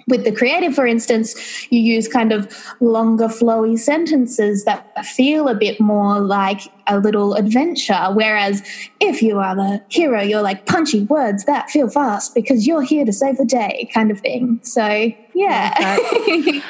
with 0.07 0.25
the 0.25 0.33
creative, 0.33 0.75
for 0.75 0.87
instance, 0.87 1.67
you 1.71 1.81
use 1.81 2.09
kind 2.09 2.33
of 2.33 2.51
longer, 2.81 3.27
flowy 3.27 3.79
sentences 3.79 4.65
that 4.65 5.05
feel 5.05 5.49
a 5.49 5.55
bit 5.55 5.81
more 5.81 6.21
like 6.21 6.63
a 6.89 6.99
little 6.99 7.35
adventure. 7.35 8.09
Whereas 8.13 8.63
if 9.01 9.23
you 9.23 9.39
are 9.39 9.55
the 9.55 9.83
hero, 9.89 10.23
you're 10.23 10.43
like 10.43 10.67
punchy 10.67 11.05
words 11.05 11.45
that 11.45 11.71
feel 11.71 11.89
fast 11.89 12.35
because 12.35 12.67
you're 12.67 12.83
here 12.83 13.05
to 13.05 13.13
save 13.13 13.37
the 13.37 13.45
day, 13.45 13.89
kind 13.95 14.11
of 14.11 14.21
thing. 14.21 14.61
So, 14.63 15.13
yeah. 15.35 15.99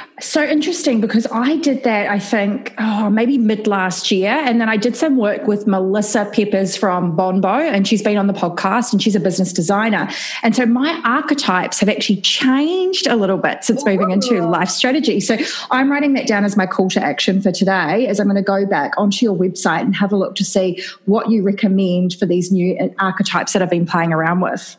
so 0.21 0.43
interesting 0.43 1.01
because 1.01 1.27
I 1.33 1.57
did 1.57 1.85
that, 1.85 2.11
I 2.11 2.19
think, 2.19 2.75
oh, 2.79 3.09
maybe 3.09 3.39
mid 3.39 3.67
last 3.67 4.11
year. 4.11 4.31
And 4.31 4.61
then 4.61 4.69
I 4.69 4.77
did 4.77 4.95
some 4.95 5.17
work 5.17 5.47
with 5.47 5.67
Melissa 5.67 6.31
Peppers 6.35 6.77
from 6.77 7.17
Bonbo, 7.17 7.61
and 7.61 7.89
she's 7.89 8.03
been 8.03 8.19
on 8.19 8.27
the 8.27 8.35
podcast 8.35 8.93
and 8.93 9.03
she's 9.03 9.17
a 9.17 9.21
business 9.21 9.53
designer. 9.53 10.09
And 10.43 10.55
so 10.55 10.67
my 10.67 11.01
archetypes 11.05 11.81
have 11.81 11.89
actually 11.89 12.21
changed 12.21 13.07
a 13.07 13.17
little 13.17 13.39
bit 13.39 13.65
since 13.65 13.83
Ooh. 13.83 13.87
moving 13.87 14.11
into 14.11 14.47
life 14.47 14.69
strategy. 14.69 15.21
So 15.21 15.39
I'm 15.71 15.91
writing 15.91 16.13
that 16.15 16.27
down 16.27 16.45
as 16.45 16.57
my 16.57 16.67
call 16.67 16.91
to 16.91 17.03
action 17.03 17.41
for 17.41 17.53
today, 17.53 18.07
as 18.07 18.21
I'm 18.21 18.27
going 18.27 18.37
to 18.37 18.43
go 18.43 18.67
back 18.67 18.93
onto 18.99 19.25
your 19.25 19.35
website 19.37 19.81
and 19.81 19.97
have 19.97 20.08
have 20.09 20.13
a 20.13 20.17
look 20.17 20.35
to 20.37 20.45
see 20.45 20.83
what 21.05 21.31
you 21.31 21.43
recommend 21.43 22.15
for 22.15 22.27
these 22.27 22.51
new 22.51 22.77
uh, 22.79 22.89
archetypes 22.99 23.53
that 23.53 23.63
I've 23.63 23.71
been 23.71 23.87
playing 23.87 24.13
around 24.13 24.41
with. 24.41 24.77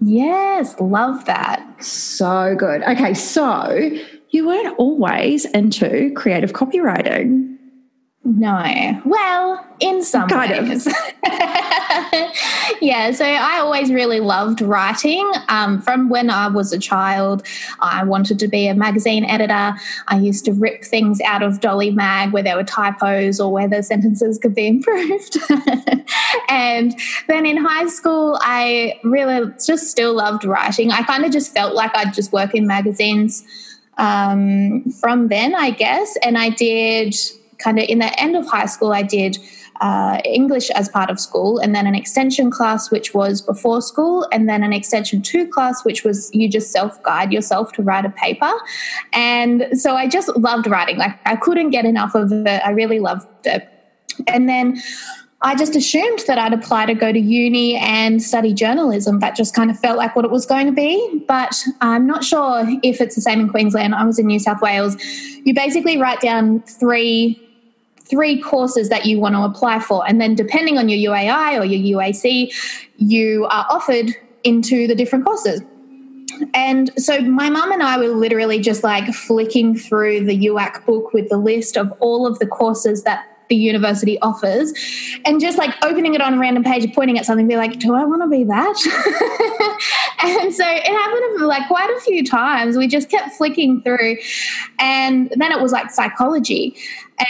Yes, 0.00 0.74
love 0.80 1.24
that. 1.26 1.64
So 1.82 2.56
good. 2.58 2.82
Okay, 2.82 3.14
so 3.14 3.90
you 4.30 4.46
weren't 4.46 4.76
always 4.78 5.44
into 5.46 6.12
creative 6.14 6.52
copywriting. 6.52 7.53
No. 8.26 9.02
Well, 9.04 9.66
in 9.80 10.02
some 10.02 10.30
kind 10.30 10.66
ways. 10.66 10.86
Of. 10.86 10.94
yeah, 12.80 13.12
so 13.12 13.22
I 13.22 13.58
always 13.60 13.92
really 13.92 14.20
loved 14.20 14.62
writing. 14.62 15.30
Um, 15.48 15.82
from 15.82 16.08
when 16.08 16.30
I 16.30 16.48
was 16.48 16.72
a 16.72 16.78
child, 16.78 17.46
I 17.80 18.02
wanted 18.02 18.38
to 18.38 18.48
be 18.48 18.66
a 18.66 18.74
magazine 18.74 19.26
editor. 19.26 19.74
I 20.08 20.18
used 20.18 20.46
to 20.46 20.54
rip 20.54 20.84
things 20.84 21.20
out 21.20 21.42
of 21.42 21.60
Dolly 21.60 21.90
Mag 21.90 22.32
where 22.32 22.42
there 22.42 22.56
were 22.56 22.64
typos 22.64 23.40
or 23.40 23.52
where 23.52 23.68
the 23.68 23.82
sentences 23.82 24.38
could 24.38 24.54
be 24.54 24.68
improved. 24.68 25.36
and 26.48 26.98
then 27.28 27.44
in 27.44 27.58
high 27.58 27.88
school, 27.88 28.38
I 28.40 28.98
really 29.04 29.52
just 29.66 29.88
still 29.88 30.14
loved 30.14 30.46
writing. 30.46 30.92
I 30.92 31.02
kind 31.02 31.26
of 31.26 31.30
just 31.30 31.52
felt 31.52 31.74
like 31.74 31.94
I'd 31.94 32.14
just 32.14 32.32
work 32.32 32.54
in 32.54 32.66
magazines 32.66 33.44
um, 33.98 34.90
from 34.92 35.28
then, 35.28 35.54
I 35.54 35.72
guess. 35.72 36.16
And 36.22 36.38
I 36.38 36.48
did 36.48 37.14
kind 37.58 37.78
of 37.78 37.86
in 37.88 37.98
the 37.98 38.20
end 38.20 38.36
of 38.36 38.46
high 38.46 38.66
school, 38.66 38.92
I 38.92 39.02
did 39.02 39.38
uh, 39.80 40.20
English 40.24 40.70
as 40.70 40.88
part 40.88 41.10
of 41.10 41.18
school, 41.18 41.58
and 41.58 41.74
then 41.74 41.86
an 41.86 41.94
extension 41.94 42.50
class, 42.50 42.90
which 42.90 43.14
was 43.14 43.42
before 43.42 43.82
school, 43.82 44.26
and 44.32 44.48
then 44.48 44.62
an 44.62 44.72
extension 44.72 45.20
two 45.20 45.46
class, 45.48 45.84
which 45.84 46.04
was 46.04 46.30
you 46.34 46.48
just 46.48 46.70
self 46.70 47.02
guide 47.02 47.32
yourself 47.32 47.72
to 47.72 47.82
write 47.82 48.04
a 48.04 48.10
paper. 48.10 48.52
And 49.12 49.66
so 49.72 49.96
I 49.96 50.08
just 50.08 50.34
loved 50.36 50.66
writing. 50.66 50.96
Like 50.96 51.18
I 51.26 51.36
couldn't 51.36 51.70
get 51.70 51.84
enough 51.84 52.14
of 52.14 52.32
it. 52.32 52.62
I 52.64 52.70
really 52.70 53.00
loved 53.00 53.26
it. 53.46 53.68
And 54.28 54.48
then 54.48 54.80
I 55.44 55.54
just 55.54 55.76
assumed 55.76 56.20
that 56.26 56.38
I'd 56.38 56.54
apply 56.54 56.86
to 56.86 56.94
go 56.94 57.12
to 57.12 57.18
uni 57.18 57.76
and 57.76 58.22
study 58.22 58.54
journalism. 58.54 59.20
That 59.20 59.36
just 59.36 59.54
kind 59.54 59.70
of 59.70 59.78
felt 59.78 59.98
like 59.98 60.16
what 60.16 60.24
it 60.24 60.30
was 60.30 60.46
going 60.46 60.64
to 60.66 60.72
be. 60.72 61.22
But 61.28 61.62
I'm 61.82 62.06
not 62.06 62.24
sure 62.24 62.64
if 62.82 63.00
it's 63.00 63.14
the 63.14 63.20
same 63.20 63.40
in 63.40 63.50
Queensland. 63.50 63.94
I 63.94 64.04
was 64.06 64.18
in 64.18 64.26
New 64.26 64.38
South 64.38 64.62
Wales. 64.62 64.96
You 65.44 65.52
basically 65.52 65.98
write 65.98 66.20
down 66.20 66.62
three 66.62 67.43
three 68.04 68.40
courses 68.40 68.88
that 68.88 69.06
you 69.06 69.18
want 69.18 69.34
to 69.34 69.42
apply 69.42 69.80
for. 69.80 70.06
And 70.06 70.20
then, 70.20 70.34
depending 70.34 70.78
on 70.78 70.88
your 70.88 71.12
UAI 71.12 71.60
or 71.60 71.64
your 71.64 72.00
UAC, 72.00 72.52
you 72.96 73.46
are 73.46 73.66
offered 73.70 74.10
into 74.44 74.86
the 74.86 74.94
different 74.94 75.24
courses. 75.24 75.62
And 76.52 76.90
so 77.00 77.20
my 77.20 77.48
mum 77.48 77.70
and 77.72 77.82
I 77.82 77.96
were 77.98 78.08
literally 78.08 78.58
just 78.58 78.82
like 78.82 79.12
flicking 79.14 79.76
through 79.76 80.24
the 80.24 80.46
UAC 80.46 80.84
book 80.84 81.12
with 81.12 81.28
the 81.28 81.36
list 81.36 81.76
of 81.76 81.92
all 82.00 82.26
of 82.26 82.38
the 82.40 82.46
courses 82.46 83.04
that 83.04 83.26
the 83.48 83.56
university 83.56 84.18
offers 84.20 84.72
and 85.26 85.40
just 85.40 85.58
like 85.58 85.74
opening 85.84 86.14
it 86.14 86.20
on 86.20 86.34
a 86.34 86.38
random 86.38 86.64
page 86.64 86.92
pointing 86.94 87.18
at 87.18 87.26
something 87.26 87.46
be 87.46 87.56
like 87.56 87.78
do 87.78 87.94
i 87.94 88.04
want 88.04 88.22
to 88.22 88.28
be 88.28 88.42
that 88.44 88.74
and 90.22 90.54
so 90.54 90.64
it 90.66 90.86
happened 90.86 91.46
like 91.46 91.66
quite 91.68 91.90
a 91.90 92.00
few 92.00 92.24
times 92.24 92.76
we 92.76 92.86
just 92.86 93.10
kept 93.10 93.34
flicking 93.34 93.82
through 93.82 94.16
and 94.78 95.32
then 95.36 95.52
it 95.52 95.60
was 95.60 95.72
like 95.72 95.90
psychology 95.90 96.74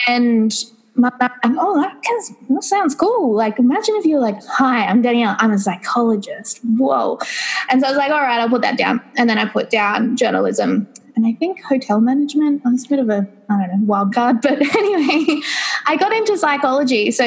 and 0.06 0.52
my, 0.96 1.10
oh, 1.44 1.80
that, 1.80 2.00
that 2.48 2.62
sounds 2.62 2.94
cool. 2.94 3.34
Like, 3.34 3.58
imagine 3.58 3.96
if 3.96 4.04
you're 4.04 4.20
like, 4.20 4.42
hi, 4.44 4.86
I'm 4.86 5.02
Danielle, 5.02 5.36
I'm 5.38 5.50
a 5.50 5.58
psychologist. 5.58 6.60
Whoa. 6.62 7.18
And 7.68 7.80
so 7.80 7.88
I 7.88 7.90
was 7.90 7.98
like, 7.98 8.12
all 8.12 8.20
right, 8.20 8.40
I'll 8.40 8.48
put 8.48 8.62
that 8.62 8.78
down. 8.78 9.00
And 9.16 9.28
then 9.28 9.38
I 9.38 9.46
put 9.46 9.70
down 9.70 10.16
journalism 10.16 10.86
and 11.16 11.26
I 11.26 11.32
think 11.32 11.62
hotel 11.62 12.00
management. 12.00 12.62
Oh, 12.64 12.72
it's 12.72 12.86
a 12.86 12.88
bit 12.88 12.98
of 12.98 13.08
a, 13.08 13.26
I 13.48 13.66
don't 13.66 13.80
know, 13.80 13.86
wild 13.86 14.14
card. 14.14 14.36
But 14.42 14.60
anyway, 14.60 15.40
I 15.86 15.96
got 15.96 16.12
into 16.12 16.36
psychology. 16.36 17.10
So 17.10 17.24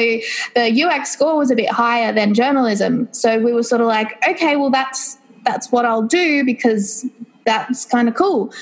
the 0.54 0.82
UX 0.84 1.10
score 1.10 1.36
was 1.36 1.50
a 1.50 1.56
bit 1.56 1.70
higher 1.70 2.12
than 2.12 2.34
journalism. 2.34 3.08
So 3.12 3.38
we 3.38 3.52
were 3.52 3.62
sort 3.62 3.80
of 3.80 3.86
like, 3.86 4.22
okay, 4.26 4.56
well, 4.56 4.70
that's, 4.70 5.18
that's 5.44 5.72
what 5.72 5.84
I'll 5.84 6.02
do 6.02 6.44
because 6.44 7.06
that's 7.44 7.86
kind 7.86 8.08
of 8.08 8.14
cool. 8.14 8.52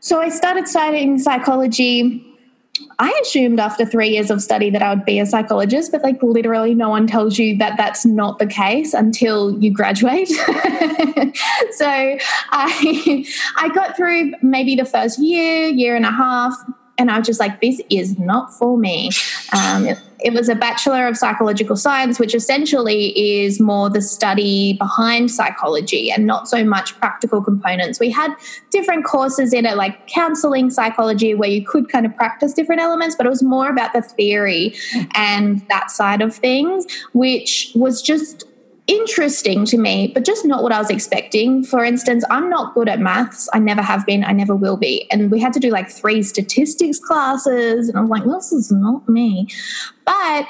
So 0.00 0.20
I 0.20 0.28
started 0.28 0.68
studying 0.68 1.18
psychology 1.18 2.26
I 2.98 3.18
assumed 3.22 3.60
after 3.60 3.86
three 3.86 4.08
years 4.08 4.30
of 4.30 4.42
study 4.42 4.70
that 4.70 4.82
I 4.82 4.94
would 4.94 5.04
be 5.04 5.18
a 5.18 5.26
psychologist, 5.26 5.92
but 5.92 6.02
like 6.02 6.22
literally 6.22 6.74
no 6.74 6.88
one 6.88 7.06
tells 7.06 7.38
you 7.38 7.56
that 7.58 7.76
that's 7.76 8.04
not 8.04 8.38
the 8.38 8.46
case 8.46 8.92
until 8.94 9.58
you 9.58 9.72
graduate. 9.72 10.28
so 10.28 11.86
I, 11.86 13.24
I 13.56 13.70
got 13.74 13.96
through 13.96 14.32
maybe 14.42 14.74
the 14.74 14.84
first 14.84 15.18
year, 15.18 15.66
year 15.66 15.96
and 15.96 16.04
a 16.04 16.10
half, 16.10 16.54
and 17.00 17.10
I 17.10 17.18
was 17.18 17.26
just 17.26 17.40
like, 17.40 17.62
this 17.62 17.80
is 17.88 18.18
not 18.18 18.52
for 18.52 18.76
me. 18.76 19.08
Um, 19.56 19.86
it, 19.86 19.98
it, 20.22 20.34
was 20.34 20.50
a 20.50 20.54
Bachelor 20.54 21.06
of 21.06 21.16
Psychological 21.16 21.76
Science, 21.76 22.20
which 22.20 22.34
essentially 22.34 23.18
is 23.18 23.58
more 23.58 23.88
the 23.88 24.02
study 24.02 24.74
behind 24.74 25.30
psychology 25.30 26.10
and 26.10 26.26
not 26.26 26.46
so 26.46 26.62
much 26.62 26.94
practical 27.00 27.42
components. 27.42 27.98
We 27.98 28.10
had 28.10 28.34
different 28.68 29.06
courses 29.06 29.54
in 29.54 29.64
it, 29.64 29.78
like 29.78 30.08
counseling 30.08 30.68
psychology, 30.68 31.34
where 31.34 31.48
you 31.48 31.64
could 31.64 31.88
kind 31.88 32.04
of 32.04 32.14
practice 32.16 32.52
different 32.52 32.82
elements, 32.82 33.16
but 33.16 33.24
it 33.24 33.30
was 33.30 33.42
more 33.42 33.70
about 33.70 33.94
the 33.94 34.02
theory 34.02 34.74
and 35.14 35.66
that 35.70 35.90
side 35.90 36.20
of 36.20 36.36
things, 36.36 36.84
which 37.14 37.72
was 37.74 38.02
just 38.02 38.44
interesting 38.90 39.64
to 39.66 39.78
me, 39.78 40.08
but 40.12 40.24
just 40.24 40.44
not 40.44 40.62
what 40.64 40.72
I 40.72 40.78
was 40.78 40.90
expecting. 40.90 41.62
For 41.62 41.84
instance, 41.84 42.24
I'm 42.28 42.50
not 42.50 42.74
good 42.74 42.88
at 42.88 42.98
maths. 42.98 43.48
I 43.52 43.60
never 43.60 43.82
have 43.82 44.04
been. 44.04 44.24
I 44.24 44.32
never 44.32 44.56
will 44.56 44.76
be. 44.76 45.08
And 45.12 45.30
we 45.30 45.38
had 45.38 45.52
to 45.52 45.60
do 45.60 45.70
like 45.70 45.88
three 45.88 46.22
statistics 46.24 46.98
classes. 46.98 47.88
And 47.88 47.96
I'm 47.96 48.08
like, 48.08 48.24
this 48.24 48.52
is 48.52 48.72
not 48.72 49.08
me. 49.08 49.46
But 50.04 50.46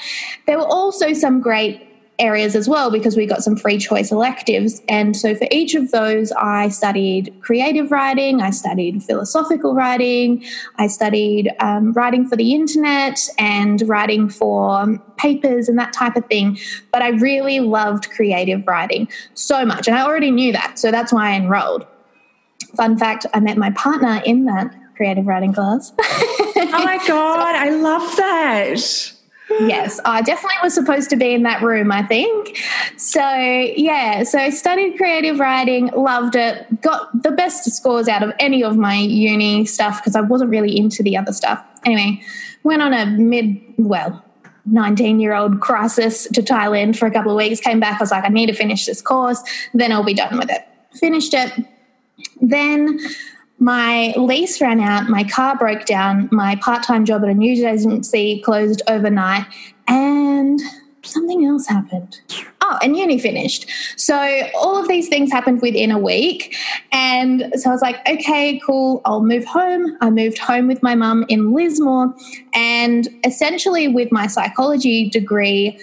there 0.46 0.56
were 0.56 0.66
also 0.66 1.12
some 1.12 1.42
great 1.42 1.89
areas 2.20 2.54
as 2.54 2.68
well 2.68 2.90
because 2.90 3.16
we 3.16 3.26
got 3.26 3.42
some 3.42 3.56
free 3.56 3.78
choice 3.78 4.12
electives. 4.12 4.82
And 4.88 5.16
so 5.16 5.34
for 5.34 5.48
each 5.50 5.74
of 5.74 5.90
those, 5.90 6.30
I 6.32 6.68
studied 6.68 7.34
creative 7.40 7.90
writing, 7.90 8.40
I 8.40 8.50
studied 8.50 9.02
philosophical 9.02 9.74
writing, 9.74 10.44
I 10.76 10.86
studied 10.86 11.50
um, 11.60 11.92
writing 11.92 12.26
for 12.26 12.36
the 12.36 12.54
internet 12.54 13.18
and 13.38 13.82
writing 13.88 14.28
for 14.28 14.98
papers 15.16 15.68
and 15.68 15.78
that 15.78 15.92
type 15.92 16.16
of 16.16 16.26
thing. 16.26 16.58
But 16.92 17.02
I 17.02 17.08
really 17.08 17.60
loved 17.60 18.10
creative 18.10 18.66
writing 18.66 19.08
so 19.34 19.64
much. 19.64 19.88
And 19.88 19.96
I 19.96 20.02
already 20.02 20.30
knew 20.30 20.52
that. 20.52 20.78
So 20.78 20.90
that's 20.90 21.12
why 21.12 21.30
I 21.30 21.36
enrolled. 21.36 21.86
Fun 22.76 22.96
fact 22.96 23.26
I 23.34 23.40
met 23.40 23.56
my 23.56 23.70
partner 23.70 24.22
in 24.24 24.44
that 24.44 24.74
creative 24.94 25.26
writing 25.26 25.52
class. 25.52 25.92
oh 26.00 26.82
my 26.84 27.02
God, 27.06 27.56
I 27.56 27.70
love 27.70 28.16
that 28.16 29.19
yes, 29.60 30.00
I 30.04 30.22
definitely 30.22 30.56
was 30.62 30.74
supposed 30.74 31.10
to 31.10 31.16
be 31.16 31.32
in 31.34 31.42
that 31.42 31.62
room, 31.62 31.90
I 31.92 32.02
think. 32.02 32.56
So, 32.96 33.20
yeah, 33.20 34.22
so 34.22 34.38
I 34.38 34.50
studied 34.50 34.96
creative 34.96 35.38
writing, 35.38 35.88
loved 35.88 36.36
it, 36.36 36.80
got 36.80 37.22
the 37.22 37.30
best 37.30 37.70
scores 37.72 38.08
out 38.08 38.22
of 38.22 38.32
any 38.38 38.62
of 38.62 38.76
my 38.76 38.94
uni 38.94 39.64
stuff 39.66 40.00
because 40.00 40.16
I 40.16 40.20
wasn't 40.20 40.50
really 40.50 40.76
into 40.76 41.02
the 41.02 41.16
other 41.16 41.32
stuff. 41.32 41.64
Anyway, 41.84 42.22
went 42.62 42.82
on 42.82 42.92
a 42.92 43.06
mid, 43.06 43.60
well, 43.78 44.24
19 44.66 45.20
year 45.20 45.34
old 45.34 45.60
crisis 45.60 46.24
to 46.28 46.42
Thailand 46.42 46.96
for 46.96 47.06
a 47.06 47.10
couple 47.10 47.32
of 47.32 47.36
weeks, 47.36 47.60
came 47.60 47.80
back, 47.80 48.00
I 48.00 48.02
was 48.02 48.10
like, 48.10 48.24
I 48.24 48.28
need 48.28 48.46
to 48.46 48.54
finish 48.54 48.86
this 48.86 49.02
course, 49.02 49.42
then 49.74 49.92
I'll 49.92 50.04
be 50.04 50.14
done 50.14 50.38
with 50.38 50.50
it. 50.50 50.66
Finished 50.94 51.34
it. 51.34 51.52
Then 52.40 52.98
my 53.60 54.14
lease 54.16 54.60
ran 54.60 54.80
out, 54.80 55.08
my 55.08 55.22
car 55.22 55.56
broke 55.56 55.84
down, 55.84 56.28
my 56.32 56.56
part 56.56 56.82
time 56.82 57.04
job 57.04 57.22
at 57.22 57.28
a 57.28 57.34
news 57.34 57.60
agency 57.60 58.40
closed 58.40 58.82
overnight, 58.88 59.46
and 59.86 60.60
something 61.02 61.44
else 61.44 61.66
happened. 61.66 62.20
Oh, 62.62 62.78
and 62.82 62.96
uni 62.96 63.18
finished. 63.18 63.70
So 63.96 64.16
all 64.54 64.76
of 64.76 64.88
these 64.88 65.08
things 65.08 65.30
happened 65.30 65.60
within 65.60 65.90
a 65.90 65.98
week. 65.98 66.56
And 66.92 67.52
so 67.56 67.70
I 67.70 67.72
was 67.72 67.82
like, 67.82 67.96
okay, 68.08 68.60
cool, 68.64 69.00
I'll 69.04 69.24
move 69.24 69.44
home. 69.44 69.96
I 70.00 70.10
moved 70.10 70.38
home 70.38 70.66
with 70.66 70.82
my 70.82 70.94
mum 70.94 71.24
in 71.28 71.52
Lismore. 71.52 72.14
And 72.52 73.08
essentially, 73.24 73.88
with 73.88 74.12
my 74.12 74.26
psychology 74.26 75.08
degree, 75.08 75.78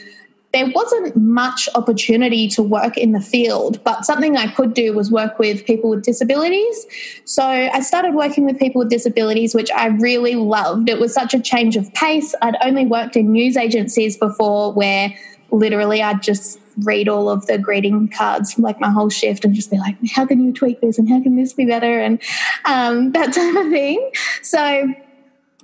there 0.54 0.70
wasn't 0.74 1.16
much 1.16 1.68
opportunity 1.76 2.48
to 2.48 2.64
work 2.64 2.98
in 2.98 3.12
the 3.12 3.20
field, 3.20 3.84
but 3.84 4.06
something 4.06 4.38
I 4.38 4.48
could 4.48 4.74
do 4.74 4.94
was 4.94 5.12
work 5.12 5.40
with 5.40 5.66
people 5.66 5.90
with 5.90 6.04
disabilities. 6.04 6.88
So 7.26 7.44
I 7.44 7.82
started 7.82 8.16
working 8.16 8.46
with 8.46 8.58
people 8.58 8.80
with 8.80 8.90
disabilities, 8.90 9.54
which 9.54 9.70
I 9.72 9.88
really 9.88 10.36
loved. 10.36 10.90
It 10.90 11.00
was 11.00 11.14
such 11.14 11.34
a 11.34 11.40
change 11.40 11.76
of 11.76 11.94
pace. 11.94 12.34
I'd 12.42 12.56
only 12.64 12.86
worked 12.86 13.16
in 13.18 13.32
news 13.32 13.58
agencies 13.58 14.18
before 14.18 14.72
where 14.72 15.14
literally 15.52 16.02
I'd 16.02 16.22
just 16.22 16.60
read 16.84 17.10
all 17.10 17.30
of 17.30 17.46
the 17.48 17.58
greeting 17.58 18.08
cards 18.08 18.58
like 18.60 18.80
my 18.80 18.90
whole 18.90 19.10
shift 19.10 19.44
and 19.44 19.54
just 19.54 19.72
be 19.72 19.78
like, 19.78 19.96
how 20.12 20.26
can 20.26 20.44
you 20.46 20.54
tweak 20.54 20.80
this 20.82 20.98
and 20.98 21.10
how 21.10 21.22
can 21.22 21.36
this 21.36 21.54
be 21.54 21.66
better 21.66 22.00
and 22.00 22.22
um, 22.66 23.12
that 23.14 23.34
type 23.34 23.56
of 23.56 23.70
thing. 23.70 24.12
So 24.42 24.94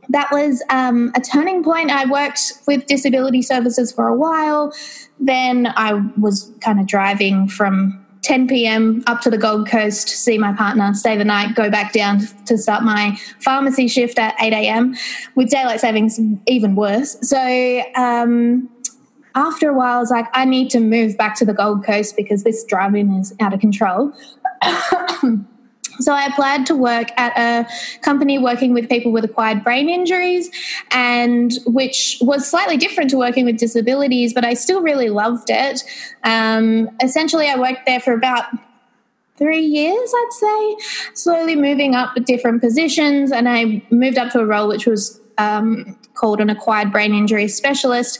that 0.10 0.31
was 0.31 0.63
um, 0.69 1.12
a 1.15 1.22
turning 1.22 1.63
point. 1.63 1.91
I 1.91 2.05
worked 2.10 2.53
with 2.67 2.86
disability 2.86 3.41
services 3.41 3.91
for 3.91 4.07
a 4.07 4.15
while. 4.15 4.74
Then 5.19 5.74
I 5.75 5.93
was 6.17 6.51
kind 6.62 6.79
of 6.79 6.88
driving 6.88 7.48
from 7.48 8.03
10 8.24 8.48
p.m. 8.48 9.03
up 9.05 9.22
to 9.22 9.29
the 9.29 9.38
Gold 9.38 9.67
Coast 9.67 10.07
to 10.07 10.15
see 10.15 10.38
my 10.38 10.53
partner, 10.53 10.93
stay 10.93 11.17
the 11.17 11.25
night, 11.25 11.55
go 11.55 11.69
back 11.69 11.91
down 11.91 12.22
to 12.45 12.57
start 12.57 12.83
my 12.83 13.17
pharmacy 13.39 13.88
shift 13.88 14.17
at 14.17 14.33
8 14.41 14.53
a.m. 14.53 14.95
With 15.36 15.50
daylight 15.50 15.81
savings, 15.81 16.19
even 16.48 16.75
worse. 16.75 17.17
So 17.22 17.83
um, 17.95 18.69
after 19.36 19.69
a 19.69 19.74
while, 19.74 19.98
I 19.98 20.00
was 20.00 20.10
like, 20.10 20.27
I 20.33 20.45
need 20.45 20.69
to 20.72 20.79
move 20.79 21.17
back 21.17 21.36
to 21.38 21.45
the 21.45 21.53
Gold 21.53 21.83
Coast 21.86 22.15
because 22.15 22.43
this 22.43 22.63
driving 22.63 23.13
is 23.13 23.33
out 23.39 23.53
of 23.53 23.60
control. 23.60 24.13
So 26.00 26.13
I 26.13 26.25
applied 26.25 26.65
to 26.67 26.75
work 26.75 27.09
at 27.17 27.33
a 27.38 27.67
company 28.01 28.39
working 28.39 28.73
with 28.73 28.89
people 28.89 29.12
with 29.12 29.23
acquired 29.23 29.63
brain 29.63 29.89
injuries, 29.89 30.50
and 30.91 31.53
which 31.65 32.17
was 32.21 32.50
slightly 32.50 32.77
different 32.77 33.09
to 33.12 33.17
working 33.17 33.45
with 33.45 33.57
disabilities, 33.57 34.33
but 34.33 34.45
I 34.45 34.53
still 34.53 34.81
really 34.81 35.09
loved 35.09 35.50
it. 35.50 35.83
Um, 36.23 36.89
essentially, 37.01 37.47
I 37.47 37.57
worked 37.57 37.85
there 37.85 38.00
for 38.00 38.13
about 38.13 38.45
three 39.38 39.65
years, 39.65 40.13
I'd 40.15 40.29
say, 40.31 41.12
slowly 41.15 41.55
moving 41.55 41.95
up 41.95 42.13
with 42.15 42.25
different 42.25 42.62
positions, 42.62 43.31
and 43.31 43.50
I 43.50 43.83
moved 43.89 44.17
up 44.17 44.31
to 44.33 44.39
a 44.39 44.45
role 44.45 44.67
which 44.67 44.85
was 44.85 45.19
um, 45.38 45.98
called 46.13 46.40
an 46.40 46.50
acquired 46.50 46.92
brain 46.92 47.13
injury 47.13 47.48
specialist. 47.48 48.20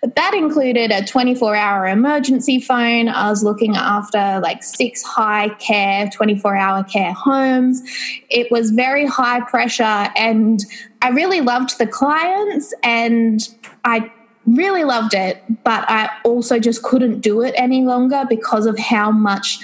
But 0.00 0.14
that 0.16 0.34
included 0.34 0.90
a 0.90 1.04
24 1.04 1.54
hour 1.54 1.86
emergency 1.86 2.60
phone. 2.60 3.08
I 3.08 3.30
was 3.30 3.42
looking 3.42 3.76
after 3.76 4.40
like 4.42 4.62
six 4.62 5.02
high 5.02 5.50
care, 5.58 6.08
24 6.08 6.56
hour 6.56 6.84
care 6.84 7.12
homes. 7.12 7.82
It 8.28 8.50
was 8.50 8.70
very 8.70 9.06
high 9.06 9.40
pressure, 9.40 10.08
and 10.16 10.64
I 11.02 11.08
really 11.08 11.40
loved 11.40 11.78
the 11.78 11.86
clients 11.86 12.74
and 12.82 13.40
I 13.84 14.12
really 14.46 14.84
loved 14.84 15.14
it, 15.14 15.42
but 15.64 15.88
I 15.88 16.10
also 16.24 16.58
just 16.58 16.82
couldn't 16.82 17.20
do 17.20 17.42
it 17.42 17.54
any 17.56 17.84
longer 17.84 18.24
because 18.28 18.66
of 18.66 18.78
how 18.78 19.10
much 19.10 19.58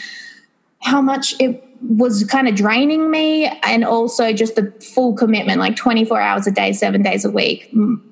how 0.80 1.00
much 1.00 1.34
it 1.40 1.65
was 1.82 2.24
kind 2.24 2.48
of 2.48 2.54
draining 2.54 3.10
me 3.10 3.46
and 3.62 3.84
also 3.84 4.32
just 4.32 4.56
the 4.56 4.70
full 4.80 5.14
commitment 5.14 5.60
like 5.60 5.76
24 5.76 6.20
hours 6.20 6.46
a 6.46 6.50
day 6.50 6.72
7 6.72 7.02
days 7.02 7.24
a 7.24 7.30
week 7.30 7.70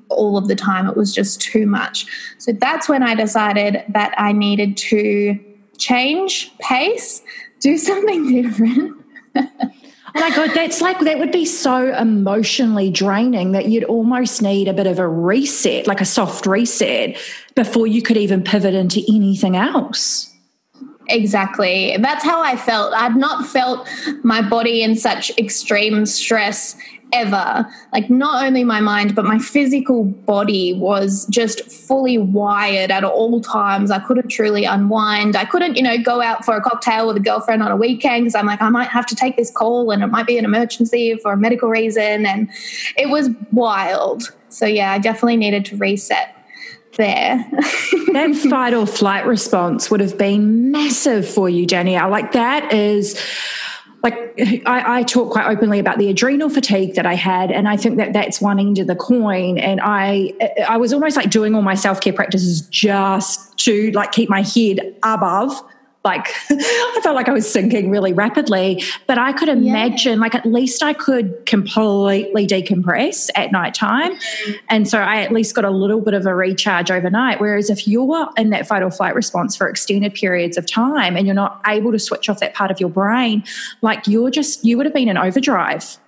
all 0.08 0.36
of 0.36 0.48
the 0.48 0.54
time 0.54 0.88
it 0.88 0.96
was 0.96 1.14
just 1.14 1.40
too 1.40 1.66
much 1.66 2.06
so 2.38 2.52
that's 2.52 2.88
when 2.88 3.02
i 3.02 3.14
decided 3.14 3.82
that 3.88 4.14
i 4.18 4.32
needed 4.32 4.76
to 4.76 5.38
change 5.78 6.50
pace 6.58 7.22
do 7.60 7.78
something 7.78 8.42
different 8.42 9.04
Oh 10.16 10.20
my 10.20 10.30
God, 10.30 10.50
that's 10.54 10.80
like, 10.80 11.00
that 11.00 11.18
would 11.18 11.32
be 11.32 11.44
so 11.44 11.92
emotionally 11.92 12.88
draining 12.88 13.50
that 13.50 13.66
you'd 13.66 13.82
almost 13.82 14.42
need 14.42 14.68
a 14.68 14.72
bit 14.72 14.86
of 14.86 15.00
a 15.00 15.08
reset, 15.08 15.88
like 15.88 16.00
a 16.00 16.04
soft 16.04 16.46
reset, 16.46 17.16
before 17.56 17.88
you 17.88 18.00
could 18.00 18.16
even 18.16 18.40
pivot 18.44 18.74
into 18.74 19.02
anything 19.12 19.56
else. 19.56 20.32
Exactly. 21.08 21.96
That's 22.00 22.24
how 22.24 22.42
I 22.42 22.56
felt. 22.56 22.94
I'd 22.94 23.16
not 23.16 23.46
felt 23.46 23.88
my 24.22 24.46
body 24.46 24.82
in 24.82 24.96
such 24.96 25.30
extreme 25.38 26.06
stress 26.06 26.76
ever. 27.12 27.66
Like, 27.92 28.10
not 28.10 28.44
only 28.44 28.64
my 28.64 28.80
mind, 28.80 29.14
but 29.14 29.24
my 29.24 29.38
physical 29.38 30.04
body 30.04 30.74
was 30.74 31.26
just 31.26 31.70
fully 31.70 32.18
wired 32.18 32.90
at 32.90 33.04
all 33.04 33.40
times. 33.40 33.90
I 33.90 34.00
couldn't 34.00 34.28
truly 34.28 34.64
unwind. 34.64 35.36
I 35.36 35.44
couldn't, 35.44 35.76
you 35.76 35.82
know, 35.82 35.96
go 35.96 36.20
out 36.20 36.44
for 36.44 36.56
a 36.56 36.60
cocktail 36.60 37.06
with 37.06 37.16
a 37.16 37.20
girlfriend 37.20 37.62
on 37.62 37.70
a 37.70 37.76
weekend 37.76 38.24
because 38.24 38.34
I'm 38.34 38.46
like, 38.46 38.60
I 38.60 38.68
might 38.68 38.88
have 38.88 39.06
to 39.06 39.14
take 39.14 39.36
this 39.36 39.50
call 39.50 39.90
and 39.90 40.02
it 40.02 40.08
might 40.08 40.26
be 40.26 40.38
an 40.38 40.44
emergency 40.44 41.16
for 41.22 41.32
a 41.32 41.36
medical 41.36 41.68
reason. 41.68 42.26
And 42.26 42.50
it 42.96 43.10
was 43.10 43.28
wild. 43.52 44.34
So, 44.48 44.66
yeah, 44.66 44.92
I 44.92 44.98
definitely 44.98 45.36
needed 45.36 45.64
to 45.66 45.76
reset 45.76 46.33
there. 46.96 47.44
that 48.12 48.46
fight 48.50 48.74
or 48.74 48.86
flight 48.86 49.26
response 49.26 49.90
would 49.90 50.00
have 50.00 50.16
been 50.18 50.70
massive 50.70 51.28
for 51.28 51.48
you, 51.48 51.66
Danielle. 51.66 52.10
Like 52.10 52.32
that 52.32 52.72
is 52.72 53.20
like 54.04 54.14
I, 54.66 54.98
I, 54.98 55.02
talk 55.02 55.32
quite 55.32 55.46
openly 55.46 55.78
about 55.78 55.96
the 55.96 56.10
adrenal 56.10 56.50
fatigue 56.50 56.94
that 56.96 57.06
I 57.06 57.14
had, 57.14 57.50
and 57.50 57.66
I 57.66 57.78
think 57.78 57.96
that 57.96 58.12
that's 58.12 58.38
one 58.38 58.60
end 58.60 58.78
of 58.78 58.86
the 58.86 58.94
coin. 58.94 59.56
And 59.56 59.80
I, 59.82 60.34
I 60.68 60.76
was 60.76 60.92
almost 60.92 61.16
like 61.16 61.30
doing 61.30 61.54
all 61.54 61.62
my 61.62 61.74
self 61.74 62.02
care 62.02 62.12
practices 62.12 62.60
just 62.68 63.56
to 63.60 63.90
like 63.92 64.12
keep 64.12 64.28
my 64.28 64.42
head 64.42 64.94
above 65.02 65.58
like 66.04 66.28
I 66.50 67.00
felt 67.02 67.14
like 67.14 67.28
I 67.28 67.32
was 67.32 67.50
sinking 67.50 67.90
really 67.90 68.12
rapidly. 68.12 68.82
But 69.06 69.18
I 69.18 69.32
could 69.32 69.48
imagine, 69.48 70.14
yeah. 70.14 70.20
like 70.20 70.34
at 70.34 70.44
least 70.44 70.82
I 70.82 70.92
could 70.92 71.46
completely 71.46 72.46
decompress 72.46 73.30
at 73.34 73.52
night 73.52 73.74
time. 73.74 74.14
Mm-hmm. 74.14 74.52
And 74.68 74.88
so 74.88 74.98
I 74.98 75.22
at 75.22 75.32
least 75.32 75.54
got 75.54 75.64
a 75.64 75.70
little 75.70 76.00
bit 76.00 76.14
of 76.14 76.26
a 76.26 76.34
recharge 76.34 76.90
overnight. 76.90 77.40
Whereas 77.40 77.70
if 77.70 77.88
you're 77.88 78.28
in 78.36 78.50
that 78.50 78.66
fight 78.66 78.82
or 78.82 78.90
flight 78.90 79.14
response 79.14 79.56
for 79.56 79.68
extended 79.68 80.14
periods 80.14 80.56
of 80.56 80.70
time 80.70 81.16
and 81.16 81.26
you're 81.26 81.34
not 81.34 81.60
able 81.66 81.92
to 81.92 81.98
switch 81.98 82.28
off 82.28 82.40
that 82.40 82.54
part 82.54 82.70
of 82.70 82.80
your 82.80 82.90
brain, 82.90 83.42
like 83.80 84.06
you're 84.06 84.30
just 84.30 84.64
you 84.64 84.76
would 84.76 84.86
have 84.86 84.94
been 84.94 85.08
in 85.08 85.16
overdrive. 85.16 85.98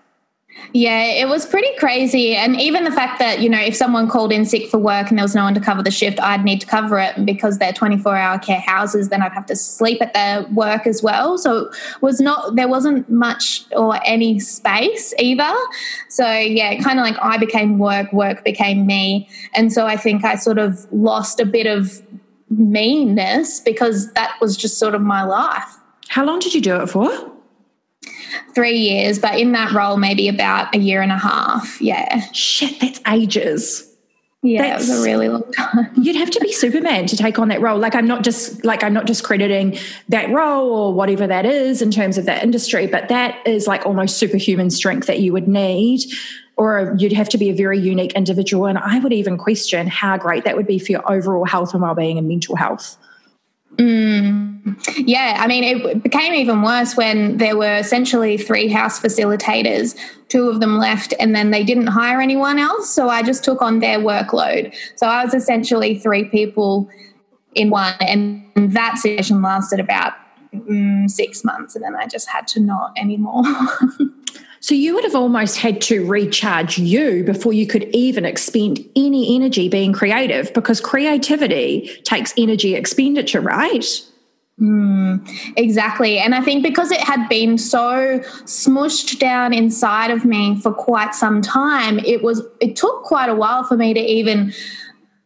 Yeah, 0.73 1.05
it 1.05 1.29
was 1.29 1.47
pretty 1.47 1.75
crazy. 1.79 2.35
And 2.37 2.61
even 2.61 2.85
the 2.85 2.91
fact 2.91 3.19
that, 3.19 3.41
you 3.41 3.49
know, 3.49 3.61
if 3.61 3.75
someone 3.75 4.09
called 4.09 4.33
in 4.33 4.45
sick 4.45 4.69
for 4.69 4.79
work 4.79 5.09
and 5.09 5.19
there 5.19 5.25
was 5.25 5.35
no 5.35 5.45
one 5.45 5.55
to 5.55 5.61
cover 5.61 5.83
the 5.83 5.91
shift, 5.91 6.21
I'd 6.21 6.45
need 6.45 6.61
to 6.61 6.67
cover 6.67 6.99
it. 6.99 7.25
Because 7.25 7.59
they're 7.59 7.73
24 7.73 8.17
hour 8.17 8.39
care 8.39 8.61
houses, 8.61 9.09
then 9.09 9.23
I'd 9.23 9.33
have 9.33 9.47
to 9.47 9.57
sleep 9.57 10.03
at 10.03 10.13
their 10.13 10.43
work 10.49 10.87
as 10.87 11.03
well. 11.03 11.39
So 11.39 11.71
was 12.01 12.21
not, 12.21 12.57
there 12.57 12.69
wasn't 12.69 13.09
much 13.09 13.65
or 13.73 13.99
any 14.05 14.39
space 14.39 15.15
either. 15.19 15.55
So 16.09 16.31
yeah, 16.31 16.79
kind 16.83 16.99
of 16.99 17.05
like 17.05 17.17
I 17.23 17.39
became 17.39 17.79
work, 17.79 18.13
work 18.13 18.45
became 18.45 18.87
me. 18.87 19.29
And 19.55 19.73
so 19.73 19.87
I 19.87 19.97
think 19.97 20.25
I 20.25 20.35
sort 20.35 20.59
of 20.59 20.87
lost 20.93 21.41
a 21.41 21.47
bit 21.47 21.67
of 21.67 22.03
meanness 22.51 23.61
because 23.61 24.13
that 24.13 24.35
was 24.41 24.57
just 24.57 24.79
sort 24.79 24.95
of 24.95 25.01
my 25.01 25.23
life. 25.23 25.65
How 26.09 26.25
long 26.25 26.39
did 26.39 26.55
you 26.55 26.61
do 26.61 26.77
it 26.77 26.89
for? 26.89 27.33
Three 28.55 28.77
years, 28.77 29.19
but 29.19 29.39
in 29.39 29.53
that 29.53 29.73
role, 29.73 29.97
maybe 29.97 30.29
about 30.29 30.75
a 30.75 30.79
year 30.79 31.03
and 31.03 31.13
a 31.13 31.19
half. 31.19 31.81
Yeah. 31.81 32.31
Shit, 32.33 32.81
that's 32.81 33.01
ages. 33.07 33.93
Yeah, 34.43 34.63
That's, 34.63 34.89
it 34.89 34.93
was 34.93 35.01
a 35.01 35.03
really 35.03 35.29
long 35.29 35.51
time. 35.53 35.91
you'd 35.97 36.15
have 36.15 36.31
to 36.31 36.41
be 36.41 36.53
Superman 36.53 37.07
to 37.07 37.17
take 37.17 37.39
on 37.39 37.49
that 37.49 37.61
role. 37.61 37.79
Like 37.79 37.97
I'm 37.97 38.07
not 38.07 38.23
just 38.23 38.65
like 38.65 38.85
I'm 38.85 38.93
not 38.93 39.07
just 39.07 39.25
crediting 39.25 39.77
that 40.09 40.31
role 40.31 40.71
or 40.71 40.95
whatever 40.95 41.27
that 41.27 41.45
is 41.45 41.83
in 41.83 41.91
terms 41.91 42.17
of 42.17 42.27
that 42.27 42.45
industry, 42.45 42.87
but 42.87 43.09
that 43.09 43.45
is 43.45 43.67
like 43.67 43.85
almost 43.87 44.19
superhuman 44.19 44.71
strength 44.71 45.09
that 45.09 45.19
you 45.19 45.33
would 45.33 45.49
need. 45.49 46.03
Or 46.57 46.95
you'd 46.97 47.13
have 47.13 47.29
to 47.31 47.39
be 47.39 47.51
a 47.51 47.55
very 47.55 47.79
unique 47.79 48.13
individual. 48.13 48.67
And 48.67 48.79
I 48.79 48.99
would 49.01 49.13
even 49.13 49.37
question 49.37 49.89
how 49.89 50.17
great 50.17 50.45
that 50.45 50.57
would 50.57 50.67
be 50.67 50.79
for 50.79 50.93
your 50.93 51.11
overall 51.11 51.45
health 51.45 51.75
and 51.75 51.83
well-being 51.83 52.17
and 52.17 52.29
mental 52.29 52.57
health. 52.57 52.97
Yeah, 54.99 55.37
I 55.39 55.47
mean, 55.47 55.65
it 55.65 56.03
became 56.03 56.33
even 56.35 56.63
worse 56.63 56.97
when 56.97 57.39
there 57.39 57.57
were 57.57 57.77
essentially 57.77 58.37
three 58.37 58.69
house 58.69 59.01
facilitators. 59.01 59.97
Two 60.29 60.49
of 60.49 60.61
them 60.61 60.79
left, 60.79 61.15
and 61.21 61.35
then 61.35 61.51
they 61.51 61.63
didn't 61.63 61.89
hire 61.89 62.21
anyone 62.21 62.59
else. 62.59 62.91
So 62.91 63.09
I 63.09 63.23
just 63.23 63.45
took 63.45 63.63
on 63.63 63.81
their 63.81 63.99
workload. 63.99 64.75
So 64.97 65.07
I 65.07 65.25
was 65.25 65.35
essentially 65.35 65.99
three 65.99 66.25
people 66.25 66.89
in 67.55 67.71
one, 67.71 67.95
and 68.01 68.45
that 68.57 68.99
situation 68.99 69.43
lasted 69.43 69.81
about 69.81 70.15
mm, 70.55 71.11
six 71.11 71.45
months, 71.45 71.75
and 71.75 71.85
then 71.85 71.95
I 71.95 72.07
just 72.07 72.29
had 72.29 72.47
to 72.49 72.61
not 72.61 72.93
anymore. 72.97 73.43
So 74.67 74.75
you 74.75 74.95
would 74.95 75.05
have 75.05 75.15
almost 75.15 75.59
had 75.59 75.81
to 75.83 76.05
recharge 76.05 76.77
you 76.77 77.23
before 77.23 77.53
you 77.53 77.69
could 77.69 77.85
even 77.95 78.25
expend 78.25 78.85
any 78.97 79.37
energy 79.37 79.69
being 79.69 79.93
creative 79.93 80.53
because 80.55 80.81
creativity 80.81 81.89
takes 82.03 82.35
energy 82.37 82.75
expenditure, 82.75 83.41
right? 83.41 83.85
Mm, 84.61 85.29
exactly. 85.57 86.19
And 86.19 86.35
I 86.35 86.41
think 86.41 86.63
because 86.63 86.91
it 86.91 87.01
had 87.01 87.29
been 87.29 87.59
so 87.59 88.21
smushed 88.45 89.19
down 89.19 89.53
inside 89.53 90.11
of 90.11 90.25
me 90.25 90.59
for 90.61 90.73
quite 90.73 91.15
some 91.15 91.43
time, 91.43 91.99
it 92.01 92.23
was 92.23 92.43
it 92.61 92.75
took 92.75 93.03
quite 93.03 93.29
a 93.29 93.35
while 93.35 93.65
for 93.65 93.77
me 93.77 93.93
to 93.93 94.01
even 94.01 94.55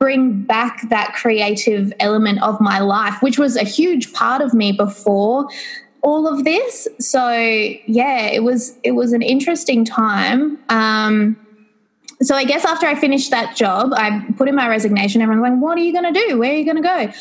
bring 0.00 0.42
back 0.42 0.88
that 0.88 1.12
creative 1.14 1.92
element 2.00 2.42
of 2.42 2.60
my 2.60 2.80
life, 2.80 3.22
which 3.22 3.38
was 3.38 3.56
a 3.56 3.62
huge 3.62 4.12
part 4.12 4.42
of 4.42 4.52
me 4.52 4.72
before 4.72 5.46
all 6.02 6.26
of 6.26 6.44
this. 6.44 6.88
So 6.98 7.30
yeah, 7.30 8.26
it 8.26 8.42
was 8.42 8.76
it 8.82 8.92
was 8.92 9.12
an 9.12 9.22
interesting 9.22 9.84
time. 9.84 10.58
Um, 10.70 11.36
so 12.22 12.34
I 12.34 12.44
guess 12.44 12.64
after 12.64 12.86
I 12.86 12.94
finished 12.94 13.30
that 13.30 13.56
job, 13.56 13.92
I 13.94 14.26
put 14.36 14.48
in 14.48 14.54
my 14.54 14.68
resignation. 14.68 15.22
Everyone's 15.22 15.50
like, 15.50 15.60
"What 15.60 15.78
are 15.78 15.80
you 15.80 15.92
going 15.92 16.12
to 16.12 16.26
do? 16.28 16.38
Where 16.38 16.52
are 16.52 16.54
you 16.54 16.64
going 16.64 16.76
to 16.76 16.82
go?" 16.82 17.12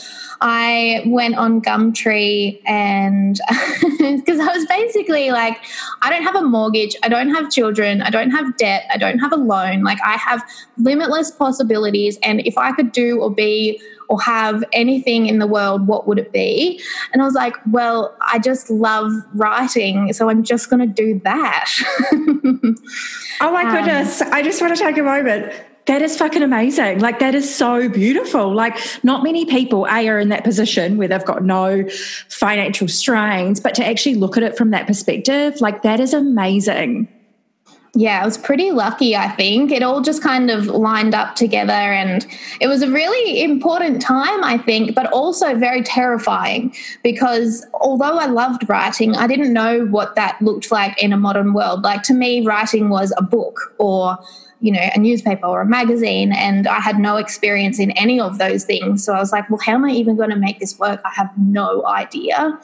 I 0.42 1.04
went 1.06 1.36
on 1.36 1.62
Gumtree 1.62 2.62
and 2.66 3.40
because 4.00 4.40
I 4.40 4.48
was 4.48 4.66
basically 4.68 5.32
like, 5.32 5.58
I 6.02 6.10
don't 6.10 6.24
have 6.24 6.36
a 6.36 6.42
mortgage, 6.42 6.96
I 7.04 7.10
don't 7.10 7.34
have 7.34 7.52
children, 7.52 8.02
I 8.02 8.10
don't 8.10 8.32
have 8.32 8.56
debt, 8.58 8.86
I 8.94 8.98
don't 8.98 9.20
have 9.20 9.34
a 9.34 9.38
loan. 9.38 9.84
Like 9.84 10.00
I 10.06 10.14
have 10.14 10.42
limitless 10.78 11.32
possibilities, 11.32 12.18
and 12.24 12.46
if 12.46 12.58
I 12.58 12.72
could 12.72 12.92
do 12.92 13.22
or 13.22 13.30
be 13.30 13.82
or 14.10 14.20
have 14.22 14.64
anything 14.74 15.28
in 15.28 15.40
the 15.40 15.46
world, 15.46 15.88
what 15.88 16.08
would 16.08 16.18
it 16.18 16.32
be? 16.32 16.82
And 17.14 17.22
I 17.22 17.26
was 17.26 17.36
like, 17.36 17.54
well, 17.72 18.16
I 18.22 18.40
just 18.40 18.70
love 18.70 19.12
writing, 19.36 20.12
so 20.14 20.30
I'm 20.30 20.44
just 20.44 20.70
going 20.70 20.80
to 20.80 20.88
do 20.88 21.20
that. 21.24 21.70
oh 23.42 23.52
my 23.52 23.64
um, 23.64 23.72
goodness. 23.72 24.22
I 24.22 24.42
just 24.42 24.62
want 24.62 24.76
to 24.76 24.84
take 24.84 24.98
a 24.98 25.04
moment. 25.04 25.54
That 25.86 26.02
is 26.04 26.18
fucking 26.18 26.44
amazing. 26.44 27.00
Like, 27.00 27.20
that 27.20 27.34
is 27.34 27.54
so 27.54 27.90
beautiful. 27.90 28.54
Like, 28.54 28.78
not 29.04 29.24
many 29.24 29.46
people, 29.46 29.86
A, 29.86 30.08
are 30.08 30.20
in 30.20 30.30
that 30.30 30.44
position 30.44 30.98
where 30.98 31.08
they've 31.08 31.26
got 31.26 31.44
no 31.44 31.88
financial 32.28 32.88
strains, 32.88 33.60
but 33.60 33.74
to 33.76 33.86
actually 33.86 34.16
look 34.16 34.38
at 34.38 34.44
it 34.44 34.56
from 34.56 34.70
that 34.70 34.86
perspective, 34.86 35.60
like, 35.62 35.82
that 35.82 36.00
is 36.00 36.14
amazing. 36.14 37.08
Yeah, 37.96 38.22
I 38.22 38.26
was 38.26 38.38
pretty 38.38 38.72
lucky, 38.72 39.16
I 39.16 39.30
think. 39.30 39.72
It 39.72 39.82
all 39.82 40.02
just 40.02 40.22
kind 40.22 40.52
of 40.52 40.68
lined 40.68 41.16
up 41.16 41.36
together 41.36 41.72
and 41.72 42.26
it 42.62 42.68
was 42.68 42.84
a 42.84 42.90
really 42.90 43.42
important 43.42 44.00
time, 44.00 44.44
I 44.44 44.60
think, 44.60 44.94
but 44.94 45.12
also 45.12 45.56
very 45.56 45.82
terrifying 45.82 46.74
because 47.04 47.66
although 47.74 48.20
I 48.20 48.28
loved 48.28 48.70
writing, 48.70 49.16
I 49.16 49.26
didn't 49.26 49.54
know 49.54 49.88
what 49.88 50.16
that 50.16 50.40
looked 50.40 50.72
like 50.72 51.02
in 51.02 51.12
a 51.12 51.18
modern 51.18 51.54
world. 51.54 51.82
Like 51.82 52.04
to 52.04 52.14
me, 52.14 52.46
writing 52.46 52.90
was 52.90 53.12
a 53.18 53.24
book 53.24 53.74
or 53.80 54.20
you 54.62 54.74
know, 54.74 54.90
a 54.94 55.00
newspaper 55.00 55.46
or 55.48 55.62
a 55.62 55.66
magazine, 55.66 56.34
and 56.34 56.68
I 56.68 56.82
had 56.82 57.00
no 57.00 57.16
experience 57.16 57.80
in 57.80 57.92
any 57.92 58.20
of 58.20 58.40
those 58.40 58.66
things. 58.66 59.06
So 59.06 59.14
I 59.14 59.20
was 59.20 59.32
like, 59.32 59.50
well, 59.50 59.60
how 59.64 59.74
am 59.74 59.86
I 59.86 59.92
even 59.92 60.18
going 60.18 60.32
to 60.32 60.36
make 60.36 60.60
this 60.60 60.78
work? 60.78 61.00
I 61.06 61.12
have 61.16 61.30
no 61.38 61.86
idea. 61.86 62.60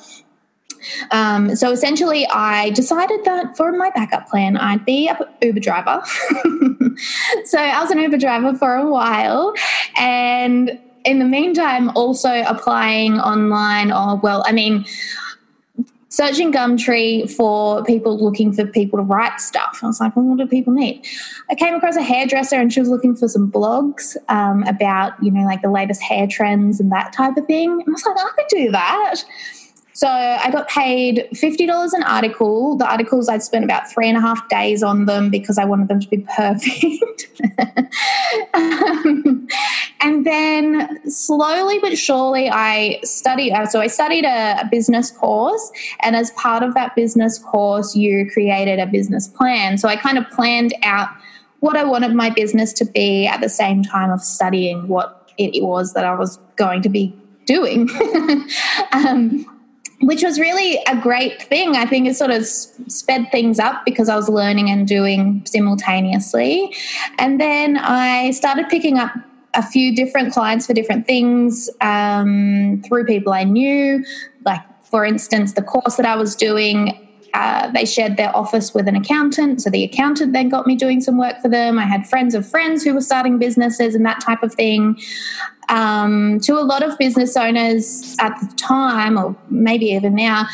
Um, 1.11 1.55
so 1.55 1.71
essentially, 1.71 2.27
I 2.27 2.71
decided 2.71 3.23
that 3.25 3.55
for 3.57 3.71
my 3.71 3.89
backup 3.91 4.27
plan, 4.27 4.57
I'd 4.57 4.85
be 4.85 5.07
a 5.07 5.17
Uber 5.41 5.59
driver. 5.59 6.01
so 7.45 7.59
I 7.59 7.81
was 7.81 7.91
an 7.91 7.99
Uber 7.99 8.17
driver 8.17 8.53
for 8.53 8.75
a 8.75 8.89
while, 8.89 9.53
and 9.97 10.79
in 11.03 11.19
the 11.19 11.25
meantime, 11.25 11.89
also 11.95 12.43
applying 12.47 13.19
online. 13.19 13.91
Or 13.91 14.17
well, 14.17 14.43
I 14.45 14.51
mean 14.51 14.85
searching 16.15 16.53
Gumtree 16.53 17.29
for 17.29 17.83
people 17.83 18.17
looking 18.17 18.53
for 18.53 18.65
people 18.65 18.97
to 18.97 19.03
write 19.03 19.41
stuff. 19.41 19.79
I 19.83 19.87
was 19.87 19.99
like, 19.99 20.15
well, 20.15 20.23
what 20.23 20.37
do 20.37 20.47
people 20.47 20.71
need? 20.71 21.05
I 21.49 21.55
came 21.55 21.75
across 21.75 21.97
a 21.97 22.01
hairdresser 22.01 22.55
and 22.55 22.71
she 22.71 22.79
was 22.79 22.87
looking 22.87 23.17
for 23.17 23.27
some 23.27 23.51
blogs 23.51 24.15
um, 24.29 24.63
about, 24.63 25.21
you 25.21 25.29
know, 25.29 25.43
like 25.43 25.61
the 25.61 25.69
latest 25.69 26.01
hair 26.01 26.25
trends 26.25 26.79
and 26.79 26.89
that 26.93 27.11
type 27.11 27.35
of 27.35 27.45
thing. 27.47 27.69
And 27.69 27.83
I 27.85 27.91
was 27.91 28.05
like, 28.05 28.17
I 28.17 28.29
could 28.33 28.47
do 28.47 28.71
that. 28.71 29.23
So 29.95 30.09
I 30.09 30.51
got 30.51 30.67
paid 30.67 31.25
$50 31.33 31.93
an 31.93 32.03
article. 32.03 32.75
The 32.75 32.85
articles 32.85 33.29
I'd 33.29 33.41
spent 33.41 33.63
about 33.63 33.89
three 33.89 34.09
and 34.09 34.17
a 34.17 34.21
half 34.21 34.47
days 34.49 34.83
on 34.83 35.05
them 35.05 35.29
because 35.29 35.57
I 35.57 35.63
wanted 35.63 35.87
them 35.87 36.01
to 36.01 36.09
be 36.09 36.17
perfect. 36.35 37.41
um, 38.53 39.47
and 40.01 40.25
then 40.25 41.09
slowly 41.09 41.79
but 41.79 41.97
surely 41.97 42.49
I 42.49 42.99
studied. 43.03 43.53
Uh, 43.53 43.67
so 43.67 43.79
I 43.79 43.87
studied 43.87 44.25
a, 44.25 44.59
a 44.59 44.67
business 44.69 45.11
course. 45.11 45.71
And 46.01 46.13
as 46.17 46.29
part 46.31 46.61
of 46.61 46.73
that 46.73 46.93
business 46.97 47.39
course, 47.39 47.95
you 47.95 48.29
created 48.29 48.79
a 48.79 48.87
business 48.87 49.29
plan. 49.29 49.77
So 49.77 49.87
I 49.87 49.95
kind 49.95 50.17
of 50.17 50.29
planned 50.29 50.73
out 50.83 51.07
what 51.61 51.77
I 51.77 51.85
wanted 51.85 52.13
my 52.13 52.29
business 52.29 52.73
to 52.73 52.85
be 52.85 53.27
at 53.27 53.39
the 53.39 53.49
same 53.49 53.81
time 53.81 54.11
of 54.11 54.21
studying 54.21 54.89
what 54.89 55.31
it 55.37 55.63
was 55.63 55.93
that 55.93 56.03
I 56.03 56.15
was 56.15 56.37
going 56.57 56.81
to 56.81 56.89
be 56.89 57.17
doing. 57.45 57.89
um, 58.91 59.45
which 60.05 60.21
was 60.21 60.39
really 60.39 60.77
a 60.87 60.95
great 61.01 61.41
thing. 61.41 61.75
I 61.75 61.87
think 61.87 62.07
it 62.07 62.15
sort 62.15 62.29
of 62.29 62.45
sped 62.45 63.31
things 63.31 63.57
up 63.57 63.83
because 63.85 64.07
I 64.07 64.15
was 64.15 64.29
learning 64.29 64.69
and 64.69 64.87
doing 64.87 65.43
simultaneously. 65.47 66.75
And 67.17 67.41
then 67.41 67.77
I 67.77 68.29
started 68.31 68.69
picking 68.69 68.99
up 68.99 69.11
a 69.55 69.63
few 69.63 69.95
different 69.95 70.31
clients 70.31 70.67
for 70.67 70.73
different 70.73 71.07
things 71.07 71.71
um, 71.81 72.83
through 72.85 73.05
people 73.05 73.33
I 73.33 73.45
knew. 73.45 74.05
Like, 74.45 74.61
for 74.83 75.05
instance, 75.05 75.53
the 75.53 75.63
course 75.63 75.95
that 75.95 76.05
I 76.05 76.15
was 76.15 76.35
doing. 76.35 77.01
Uh, 77.33 77.69
they 77.71 77.83
shared 77.83 78.15
their 78.15 78.33
office 78.33 78.73
with 78.73 78.87
an 78.87 78.95
accountant. 78.95 79.61
So 79.61 79.69
the 79.69 79.83
accountant 79.83 80.31
then 80.31 80.47
got 80.47 80.65
me 80.65 80.75
doing 80.77 81.01
some 81.01 81.17
work 81.17 81.41
for 81.41 81.49
them. 81.49 81.77
I 81.77 81.83
had 81.83 82.07
friends 82.07 82.33
of 82.33 82.47
friends 82.47 82.81
who 82.81 82.93
were 82.93 83.01
starting 83.01 83.37
businesses 83.37 83.93
and 83.93 84.05
that 84.05 84.21
type 84.21 84.41
of 84.41 84.53
thing 84.53 84.97
um, 85.69 86.39
to 86.41 86.53
a 86.53 86.61
lot 86.61 86.83
of 86.83 86.97
business 86.97 87.35
owners 87.37 88.15
at 88.19 88.37
the 88.39 88.47
time, 88.55 89.17
or 89.17 89.35
maybe 89.49 89.87
even 89.87 90.15
now, 90.15 90.47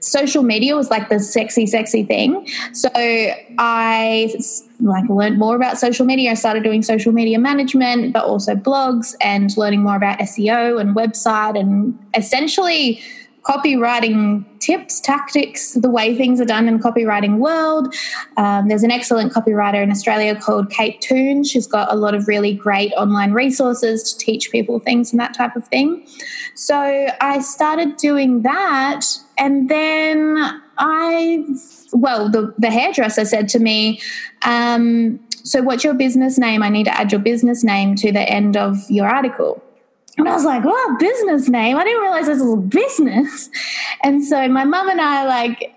social 0.00 0.42
media 0.42 0.76
was 0.76 0.90
like 0.90 1.08
the 1.08 1.20
sexy, 1.20 1.66
sexy 1.66 2.02
thing. 2.02 2.46
So 2.72 2.90
I 2.94 4.34
like 4.80 5.08
learned 5.08 5.38
more 5.38 5.56
about 5.56 5.78
social 5.78 6.04
media. 6.04 6.32
I 6.32 6.34
started 6.34 6.64
doing 6.64 6.82
social 6.82 7.12
media 7.12 7.38
management, 7.38 8.12
but 8.12 8.24
also 8.24 8.54
blogs 8.54 9.14
and 9.20 9.56
learning 9.56 9.82
more 9.82 9.96
about 9.96 10.18
SEO 10.18 10.80
and 10.80 10.94
website 10.96 11.58
and 11.58 11.98
essentially 12.14 13.00
copywriting 13.42 14.44
tips, 14.60 15.00
tactics, 15.00 15.72
the 15.72 15.90
way 15.90 16.16
things 16.16 16.40
are 16.40 16.44
done 16.44 16.68
in 16.68 16.78
the 16.78 16.82
copywriting 16.82 17.38
world. 17.38 17.92
Um, 18.36 18.68
there's 18.68 18.84
an 18.84 18.90
excellent 18.90 19.32
copywriter 19.32 19.82
in 19.82 19.90
Australia 19.90 20.36
called 20.36 20.70
Kate 20.70 21.00
Toon. 21.00 21.42
She's 21.44 21.66
got 21.66 21.92
a 21.92 21.96
lot 21.96 22.14
of 22.14 22.28
really 22.28 22.54
great 22.54 22.92
online 22.92 23.32
resources 23.32 24.12
to 24.12 24.18
teach 24.18 24.52
people 24.52 24.78
things 24.78 25.12
and 25.12 25.20
that 25.20 25.34
type 25.34 25.56
of 25.56 25.66
thing. 25.68 26.06
So 26.54 27.08
I 27.20 27.40
started 27.40 27.96
doing 27.96 28.42
that, 28.42 29.04
and 29.38 29.68
then 29.68 30.62
I, 30.78 31.44
well, 31.92 32.30
the, 32.30 32.54
the 32.58 32.70
hairdresser 32.70 33.24
said 33.24 33.48
to 33.50 33.58
me, 33.58 34.00
um, 34.44 35.18
so, 35.44 35.60
what's 35.60 35.82
your 35.82 35.94
business 35.94 36.38
name? 36.38 36.62
I 36.62 36.68
need 36.68 36.84
to 36.84 36.96
add 36.96 37.10
your 37.10 37.20
business 37.20 37.64
name 37.64 37.96
to 37.96 38.12
the 38.12 38.20
end 38.20 38.56
of 38.56 38.78
your 38.88 39.08
article. 39.08 39.62
And 40.18 40.28
I 40.28 40.34
was 40.34 40.44
like, 40.44 40.64
"Well, 40.64 40.96
business 40.98 41.48
name. 41.48 41.76
I 41.76 41.84
didn't 41.84 42.02
realize 42.02 42.26
this 42.26 42.40
was 42.40 42.52
a 42.52 42.56
business. 42.56 43.48
And 44.02 44.24
so 44.24 44.46
my 44.48 44.64
mum 44.64 44.88
and 44.88 45.00
I, 45.00 45.24
like, 45.24 45.74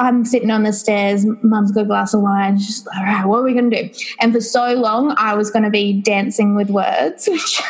I'm 0.00 0.24
sitting 0.24 0.50
on 0.50 0.62
the 0.62 0.72
stairs, 0.72 1.26
mum's 1.42 1.72
got 1.72 1.82
a 1.82 1.86
glass 1.86 2.14
of 2.14 2.22
wine. 2.22 2.58
She's 2.58 2.86
like, 2.86 2.96
all 2.96 3.04
right, 3.04 3.26
what 3.26 3.38
are 3.38 3.42
we 3.42 3.52
going 3.52 3.70
to 3.70 3.88
do? 3.88 3.94
And 4.20 4.32
for 4.32 4.40
so 4.40 4.74
long, 4.74 5.14
I 5.18 5.34
was 5.34 5.50
going 5.50 5.64
to 5.64 5.70
be 5.70 6.00
dancing 6.00 6.54
with 6.54 6.70
words, 6.70 7.26
which, 7.28 7.60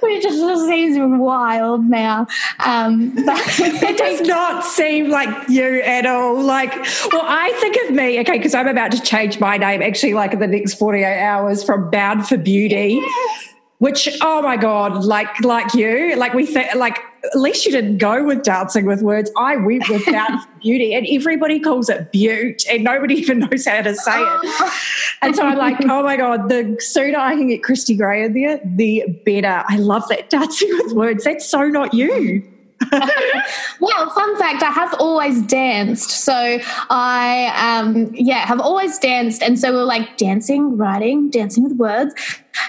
which 0.00 0.22
just 0.22 0.66
seems 0.66 0.96
wild 1.20 1.84
now. 1.84 2.26
Um, 2.60 3.10
but 3.26 3.44
it 3.58 3.98
does 3.98 4.26
not 4.26 4.64
seem 4.64 5.10
like 5.10 5.50
you 5.50 5.82
at 5.82 6.06
all. 6.06 6.40
Like, 6.40 6.74
well, 7.12 7.24
I 7.26 7.52
think 7.60 7.76
of 7.86 7.94
me, 7.94 8.18
okay, 8.20 8.38
because 8.38 8.54
I'm 8.54 8.68
about 8.68 8.92
to 8.92 9.00
change 9.02 9.38
my 9.38 9.58
name 9.58 9.82
actually, 9.82 10.14
like 10.14 10.32
in 10.32 10.38
the 10.38 10.46
next 10.46 10.74
48 10.74 11.04
hours 11.20 11.62
from 11.62 11.90
Bound 11.90 12.26
for 12.26 12.38
Beauty. 12.38 13.00
Yes 13.02 13.55
which 13.78 14.08
oh 14.22 14.40
my 14.40 14.56
god 14.56 15.04
like 15.04 15.40
like 15.44 15.74
you 15.74 16.16
like 16.16 16.32
we 16.32 16.46
think 16.46 16.74
like 16.74 16.98
at 17.24 17.38
least 17.38 17.66
you 17.66 17.72
didn't 17.72 17.98
go 17.98 18.24
with 18.24 18.42
dancing 18.44 18.86
with 18.86 19.02
words. 19.02 19.30
I 19.36 19.56
went 19.56 19.88
with 19.88 20.04
dance 20.04 20.44
beauty 20.62 20.94
and 20.94 21.06
everybody 21.10 21.58
calls 21.58 21.88
it 21.88 22.12
butte 22.12 22.64
and 22.70 22.84
nobody 22.84 23.14
even 23.14 23.38
knows 23.50 23.66
how 23.66 23.82
to 23.82 23.94
say 23.94 24.18
it. 24.18 24.72
And 25.22 25.34
so 25.34 25.42
i'm 25.44 25.58
like 25.58 25.76
oh 25.84 26.02
my 26.02 26.16
god 26.16 26.48
the 26.48 26.76
sooner 26.80 27.18
i 27.18 27.34
can 27.34 27.48
get 27.48 27.62
Kristy 27.62 27.96
Gray 27.96 28.24
in 28.24 28.34
there 28.34 28.60
the 28.64 29.04
better. 29.24 29.64
I 29.68 29.76
love 29.76 30.08
that 30.08 30.30
dancing 30.30 30.68
with 30.72 30.92
words. 30.92 31.24
That's 31.24 31.46
so 31.46 31.68
not 31.68 31.92
you. 31.92 32.42
Well, 33.80 34.10
fun 34.10 34.36
fact, 34.38 34.62
I 34.62 34.70
have 34.70 34.94
always 34.98 35.42
danced. 35.42 36.10
So 36.10 36.58
I, 36.90 37.80
um, 37.80 38.10
yeah, 38.14 38.46
have 38.46 38.60
always 38.60 38.98
danced. 38.98 39.42
And 39.42 39.58
so 39.58 39.70
we 39.70 39.78
are 39.78 39.84
like 39.84 40.16
dancing, 40.16 40.78
writing, 40.78 41.28
dancing 41.28 41.64
with 41.64 41.74
words 41.74 42.14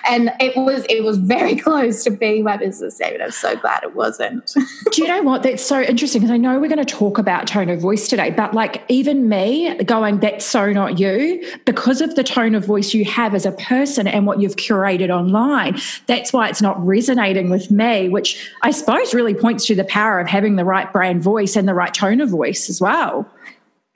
and 0.08 0.32
it 0.40 0.56
was 0.56 0.86
it 0.90 1.04
was 1.04 1.18
very 1.18 1.56
close 1.68 2.04
to 2.04 2.12
being 2.12 2.44
my 2.44 2.58
business 2.58 3.00
name 3.00 3.14
and 3.16 3.24
i'm 3.24 3.32
so 3.32 3.56
glad 3.56 3.84
it 3.84 3.96
wasn't. 3.96 4.54
Do 4.92 5.02
you 5.02 5.08
know 5.08 5.22
what? 5.22 5.44
That's 5.44 5.64
so 5.64 5.82
interesting 5.82 6.22
because 6.22 6.34
i 6.34 6.38
know 6.38 6.60
we're 6.60 6.70
going 6.70 6.84
to 6.84 6.86
talk 6.86 7.18
about 7.18 7.48
tone 7.48 7.70
of 7.70 7.80
voice 7.80 8.08
today 8.08 8.32
but 8.32 8.54
like 8.54 8.84
even 8.88 9.30
me 9.30 9.76
going 9.84 10.20
that's 10.20 10.46
so 10.46 10.72
not 10.72 11.00
you 11.00 11.44
because 11.66 12.02
of 12.02 12.16
the 12.16 12.24
tone 12.24 12.56
of 12.56 12.66
voice 12.66 12.94
you 12.94 13.06
have 13.06 13.36
as 13.36 13.46
a 13.46 13.52
person 13.54 14.08
and 14.08 14.26
what 14.26 14.40
you've 14.40 14.56
curated 14.56 15.10
online 15.10 15.78
that's 16.08 16.34
why 16.34 16.48
it's 16.48 16.62
not 16.62 16.84
resonating 16.86 17.50
with 17.50 17.70
me 17.72 18.10
which 18.10 18.52
i 18.62 18.72
suppose 18.72 19.14
really 19.14 19.34
points 19.34 19.66
to 19.66 19.76
the 19.76 19.86
power 19.86 20.20
of 20.20 20.28
having 20.28 20.56
the 20.56 20.66
right 20.66 20.92
brand 20.92 21.22
voice 21.22 21.56
and 21.56 21.68
the 21.68 21.74
right 21.74 21.94
tone 21.94 22.22
of 22.22 22.30
voice 22.30 22.70
as 22.70 22.82
well 22.82 23.30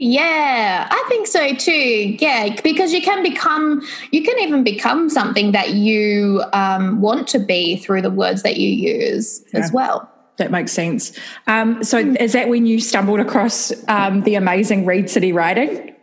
Yeah, 0.04 0.88
I 0.90 1.06
think 1.10 1.28
so 1.28 1.54
too. 1.54 2.18
Yeah, 2.20 2.60
because 2.64 2.92
you 2.92 3.04
can 3.04 3.22
become, 3.22 3.84
you 4.10 4.24
can 4.24 4.40
even 4.40 4.64
become 4.64 5.12
something 5.12 5.52
that 5.52 5.76
you 5.76 6.44
um, 6.54 7.02
want 7.02 7.28
to 7.28 7.40
be 7.40 7.76
through 7.76 8.02
the 8.02 8.10
words 8.10 8.42
that 8.42 8.58
you 8.58 8.70
use 8.70 9.46
yeah. 9.54 9.60
as 9.60 9.72
well. 9.72 10.10
That 10.38 10.50
makes 10.50 10.72
sense. 10.72 11.16
Um, 11.46 11.84
so, 11.84 12.04
mm. 12.04 12.20
is 12.20 12.34
that 12.34 12.50
when 12.50 12.66
you 12.66 12.80
stumbled 12.80 13.20
across 13.20 13.72
um, 13.90 14.24
the 14.24 14.34
amazing 14.34 14.86
Readcity 14.86 15.36
writing? 15.36 15.96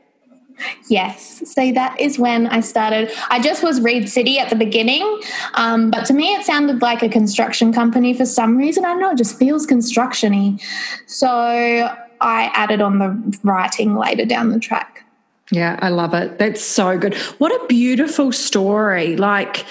Yes. 0.88 1.42
So 1.52 1.72
that 1.72 1.98
is 1.98 2.20
when 2.20 2.46
I 2.46 2.60
started. 2.60 3.10
I 3.30 3.40
just 3.40 3.64
was 3.64 3.80
Reed 3.80 4.08
City 4.08 4.38
at 4.38 4.48
the 4.48 4.56
beginning, 4.56 5.20
um, 5.54 5.90
but 5.90 6.04
to 6.06 6.14
me 6.14 6.34
it 6.34 6.46
sounded 6.46 6.82
like 6.82 7.02
a 7.02 7.08
construction 7.08 7.72
company 7.72 8.14
for 8.14 8.26
some 8.26 8.56
reason. 8.56 8.84
I 8.84 8.90
don't 8.90 9.00
know, 9.00 9.10
it 9.10 9.18
just 9.18 9.38
feels 9.38 9.66
constructiony. 9.66 10.60
So 11.06 11.96
I 12.20 12.50
added 12.54 12.80
on 12.80 12.98
the 12.98 13.38
writing 13.42 13.96
later 13.96 14.24
down 14.24 14.50
the 14.50 14.58
track. 14.58 15.04
Yeah, 15.50 15.78
I 15.80 15.88
love 15.88 16.14
it. 16.14 16.38
That's 16.38 16.62
so 16.62 16.98
good. 16.98 17.14
What 17.38 17.52
a 17.52 17.66
beautiful 17.66 18.32
story. 18.32 19.16
Like, 19.16 19.64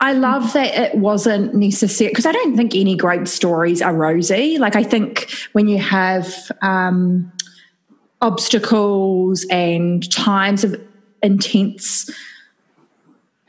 I 0.00 0.12
love 0.12 0.52
that 0.52 0.74
it 0.74 0.96
wasn't 0.96 1.54
necessary 1.54 2.10
because 2.10 2.26
I 2.26 2.32
don't 2.32 2.56
think 2.56 2.74
any 2.74 2.96
great 2.96 3.28
stories 3.28 3.80
are 3.80 3.94
rosy. 3.94 4.58
Like, 4.58 4.76
I 4.76 4.82
think 4.82 5.30
when 5.52 5.68
you 5.68 5.78
have 5.78 6.34
um, 6.60 7.32
obstacles 8.20 9.46
and 9.48 10.10
times 10.12 10.64
of 10.64 10.80
intense 11.22 12.10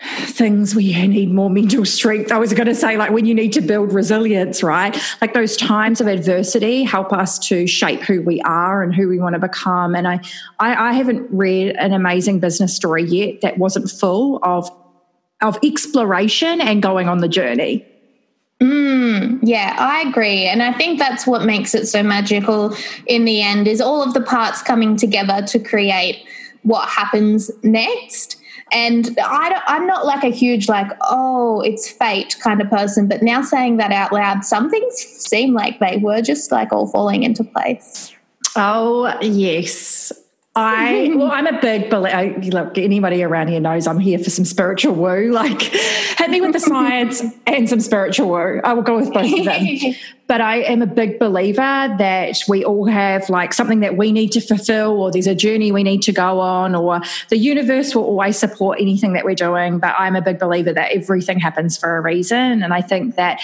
things 0.04 0.76
where 0.76 0.84
you 0.84 1.08
need 1.08 1.32
more 1.32 1.50
mental 1.50 1.86
strength. 1.86 2.32
I 2.32 2.38
was 2.38 2.54
going 2.54 2.68
to 2.68 2.76
say, 2.76 2.98
like, 2.98 3.12
when 3.12 3.26
you 3.26 3.34
need 3.34 3.54
to 3.54 3.62
build 3.62 3.94
resilience, 3.94 4.62
right? 4.62 4.98
Like, 5.22 5.34
those 5.34 5.56
times 5.56 6.02
of 6.02 6.08
adversity 6.08 6.84
help 6.84 7.14
us 7.14 7.40
to 7.48 7.68
shape 7.68 8.02
who 8.02 8.22
we 8.22 8.42
are 8.42 8.84
and 8.84 8.94
who 8.94 9.08
we 9.08 9.20
want 9.20 9.34
to 9.34 9.40
become. 9.40 9.96
And 9.96 10.08
I, 10.08 10.20
I, 10.60 10.90
I 10.90 10.94
haven't 10.94 11.28
read 11.32 11.76
an 11.78 11.94
amazing 11.94 12.40
business 12.40 12.76
story 12.76 13.04
yet 13.04 13.42
that 13.42 13.58
wasn't 13.58 13.90
full 13.90 14.40
of, 14.44 14.70
of 15.42 15.58
exploration 15.64 16.60
and 16.60 16.82
going 16.82 17.08
on 17.08 17.20
the 17.20 17.30
journey. 17.30 17.86
Mm, 18.60 19.40
yeah, 19.42 19.76
I 19.78 20.08
agree. 20.08 20.46
And 20.46 20.64
I 20.64 20.72
think 20.74 21.00
that's 21.00 21.28
what 21.28 21.44
makes 21.44 21.76
it 21.76 21.86
so 21.88 22.02
magical 22.02 22.76
in 23.08 23.26
the 23.26 23.42
end 23.42 23.68
is 23.68 23.82
all 23.82 24.02
of 24.02 24.14
the 24.14 24.22
parts 24.22 24.62
coming 24.62 24.96
together 24.96 25.42
to 25.48 25.60
create 25.60 26.26
what 26.62 26.88
happens 26.88 27.52
next. 27.62 28.38
And 28.74 29.18
I 29.24 29.62
am 29.68 29.86
not 29.86 30.06
like 30.06 30.24
a 30.24 30.30
huge, 30.30 30.68
like, 30.68 30.88
oh, 31.02 31.62
it's 31.62 31.90
fate 31.90 32.36
kind 32.42 32.60
of 32.60 32.70
person. 32.70 33.08
But 33.08 33.22
now 33.22 33.42
saying 33.42 33.78
that 33.78 33.92
out 33.92 34.12
loud, 34.12 34.44
some 34.44 34.70
things 34.70 34.96
seem 34.96 35.54
like 35.54 35.80
they 35.80 35.98
were 35.98 36.22
just 36.22 36.52
like 36.52 36.74
all 36.74 36.88
falling 36.88 37.22
into 37.22 37.44
place. 37.44 38.14
Oh, 38.56 39.16
yes. 39.22 40.12
I 40.56 41.12
well, 41.16 41.32
I'm 41.32 41.48
a 41.48 41.60
big 41.60 41.90
believer. 41.90 42.40
Look, 42.42 42.78
anybody 42.78 43.24
around 43.24 43.48
here 43.48 43.60
knows 43.60 43.88
I'm 43.88 44.00
here 44.00 44.20
for 44.20 44.30
some 44.30 44.46
spiritual 44.46 44.94
woo. 44.94 45.32
Like, 45.44 45.62
hit 45.62 46.30
me 46.30 46.42
with 46.42 46.54
the 46.54 46.60
science 46.60 47.24
and 47.48 47.68
some 47.68 47.80
spiritual 47.80 48.30
woo. 48.30 48.62
I 48.64 48.74
will 48.74 48.84
go 48.84 48.98
with 48.98 49.12
both 49.12 49.40
of 49.40 49.46
them. 49.46 49.68
but 50.28 50.42
I 50.42 50.58
am 50.58 50.82
a 50.82 50.86
big 50.86 51.20
believer 51.20 51.60
that 51.98 52.38
we 52.48 52.64
all 52.64 52.86
have 52.86 53.30
like 53.30 53.54
something 53.54 53.80
that 53.80 53.98
we 53.98 54.12
need 54.12 54.32
to 54.34 54.42
fulfill, 54.42 55.02
or 55.02 55.12
there's 55.12 55.28
a 55.28 55.36
journey 55.36 55.72
we 55.72 55.84
need 55.84 56.04
to 56.04 56.12
go 56.12 56.40
on, 56.40 56.76
or 56.76 57.02
the 57.30 57.38
universe 57.38 57.96
will 57.96 58.04
always 58.04 58.38
support 58.38 58.80
anything 58.80 59.14
that 59.14 59.26
we're 59.26 59.36
doing. 59.36 59.80
But 59.80 59.96
I'm 59.98 60.16
a 60.16 60.22
big 60.22 60.40
believer 60.40 60.72
that 60.72 60.92
everything 60.92 61.40
happens 61.40 61.78
for 61.78 61.98
a 61.98 62.02
reason, 62.02 62.64
and 62.64 62.74
I 62.74 62.82
think 62.82 63.16
that 63.16 63.42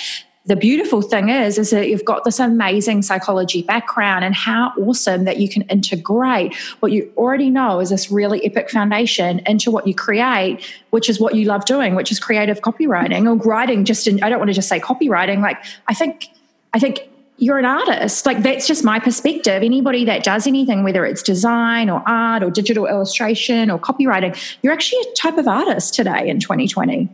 the 0.50 0.56
beautiful 0.56 1.04
thing 1.04 1.30
is 1.30 1.60
is 1.60 1.70
that 1.70 1.88
you've 1.90 2.04
got 2.04 2.24
this 2.24 2.40
amazing 2.40 3.04
psychology 3.04 3.62
background 3.62 4.26
and 4.26 4.34
how 4.34 4.74
awesome 4.80 5.24
that 5.26 5.38
you 5.38 5.48
can 5.48 5.62
integrate 5.64 6.56
what 6.80 6.92
you 6.92 7.10
already 7.16 7.52
know 7.52 7.80
is 7.80 7.92
this 7.92 8.10
really 8.10 8.44
epic 8.44 8.72
foundation 8.72 9.42
into 9.46 9.70
what 9.70 9.86
you 9.86 9.94
create 9.94 10.60
which 10.90 11.08
is 11.08 11.20
what 11.20 11.36
you 11.36 11.46
love 11.46 11.64
doing 11.66 11.94
which 11.94 12.12
is 12.12 12.20
creative 12.20 12.62
copywriting 12.62 13.28
or 13.28 13.36
writing 13.48 13.86
just 13.86 14.08
in 14.08 14.22
i 14.24 14.28
don't 14.28 14.40
want 14.40 14.50
to 14.50 14.54
just 14.54 14.68
say 14.68 14.80
copywriting 14.80 15.40
like 15.40 15.64
i 15.88 15.94
think 15.94 16.30
i 16.74 16.80
think 16.80 17.08
you're 17.42 17.58
an 17.58 17.64
artist. 17.64 18.26
Like 18.26 18.44
that's 18.44 18.68
just 18.68 18.84
my 18.84 19.00
perspective. 19.00 19.64
Anybody 19.64 20.04
that 20.04 20.26
does 20.26 20.46
anything 20.46 20.84
whether 20.84 21.06
it's 21.06 21.24
design 21.24 21.90
or 21.90 22.04
art 22.06 22.44
or 22.44 22.52
digital 22.52 22.86
illustration 22.86 23.72
or 23.72 23.80
copywriting 23.80 24.38
you're 24.62 24.74
actually 24.74 25.02
a 25.10 25.16
type 25.16 25.38
of 25.38 25.48
artist 25.48 25.94
today 25.94 26.28
in 26.28 26.42
2020 26.42 27.08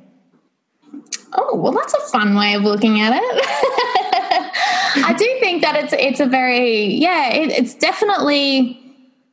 Oh, 1.37 1.55
well, 1.55 1.73
that's 1.73 1.93
a 1.93 1.99
fun 2.11 2.35
way 2.35 2.53
of 2.53 2.63
looking 2.63 3.01
at 3.01 3.13
it. 3.13 3.45
I 5.05 5.13
do 5.13 5.37
think 5.39 5.61
that 5.61 5.75
it's 5.75 5.93
it's 5.93 6.19
a 6.19 6.25
very 6.25 6.93
yeah, 6.93 7.33
it, 7.33 7.51
it's 7.51 7.75
definitely. 7.75 8.81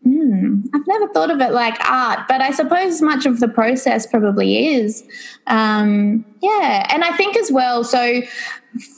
Hmm, 0.04 0.62
I've 0.74 0.86
never 0.88 1.06
thought 1.12 1.30
of 1.30 1.40
it 1.40 1.52
like 1.52 1.78
art, 1.88 2.26
but 2.26 2.40
I 2.40 2.50
suppose 2.50 3.00
much 3.00 3.24
of 3.24 3.38
the 3.38 3.46
process 3.46 4.04
probably 4.04 4.66
is. 4.66 5.04
Um, 5.46 6.24
yeah, 6.40 6.88
and 6.90 7.04
I 7.04 7.16
think 7.16 7.36
as 7.36 7.52
well. 7.52 7.84
So, 7.84 8.20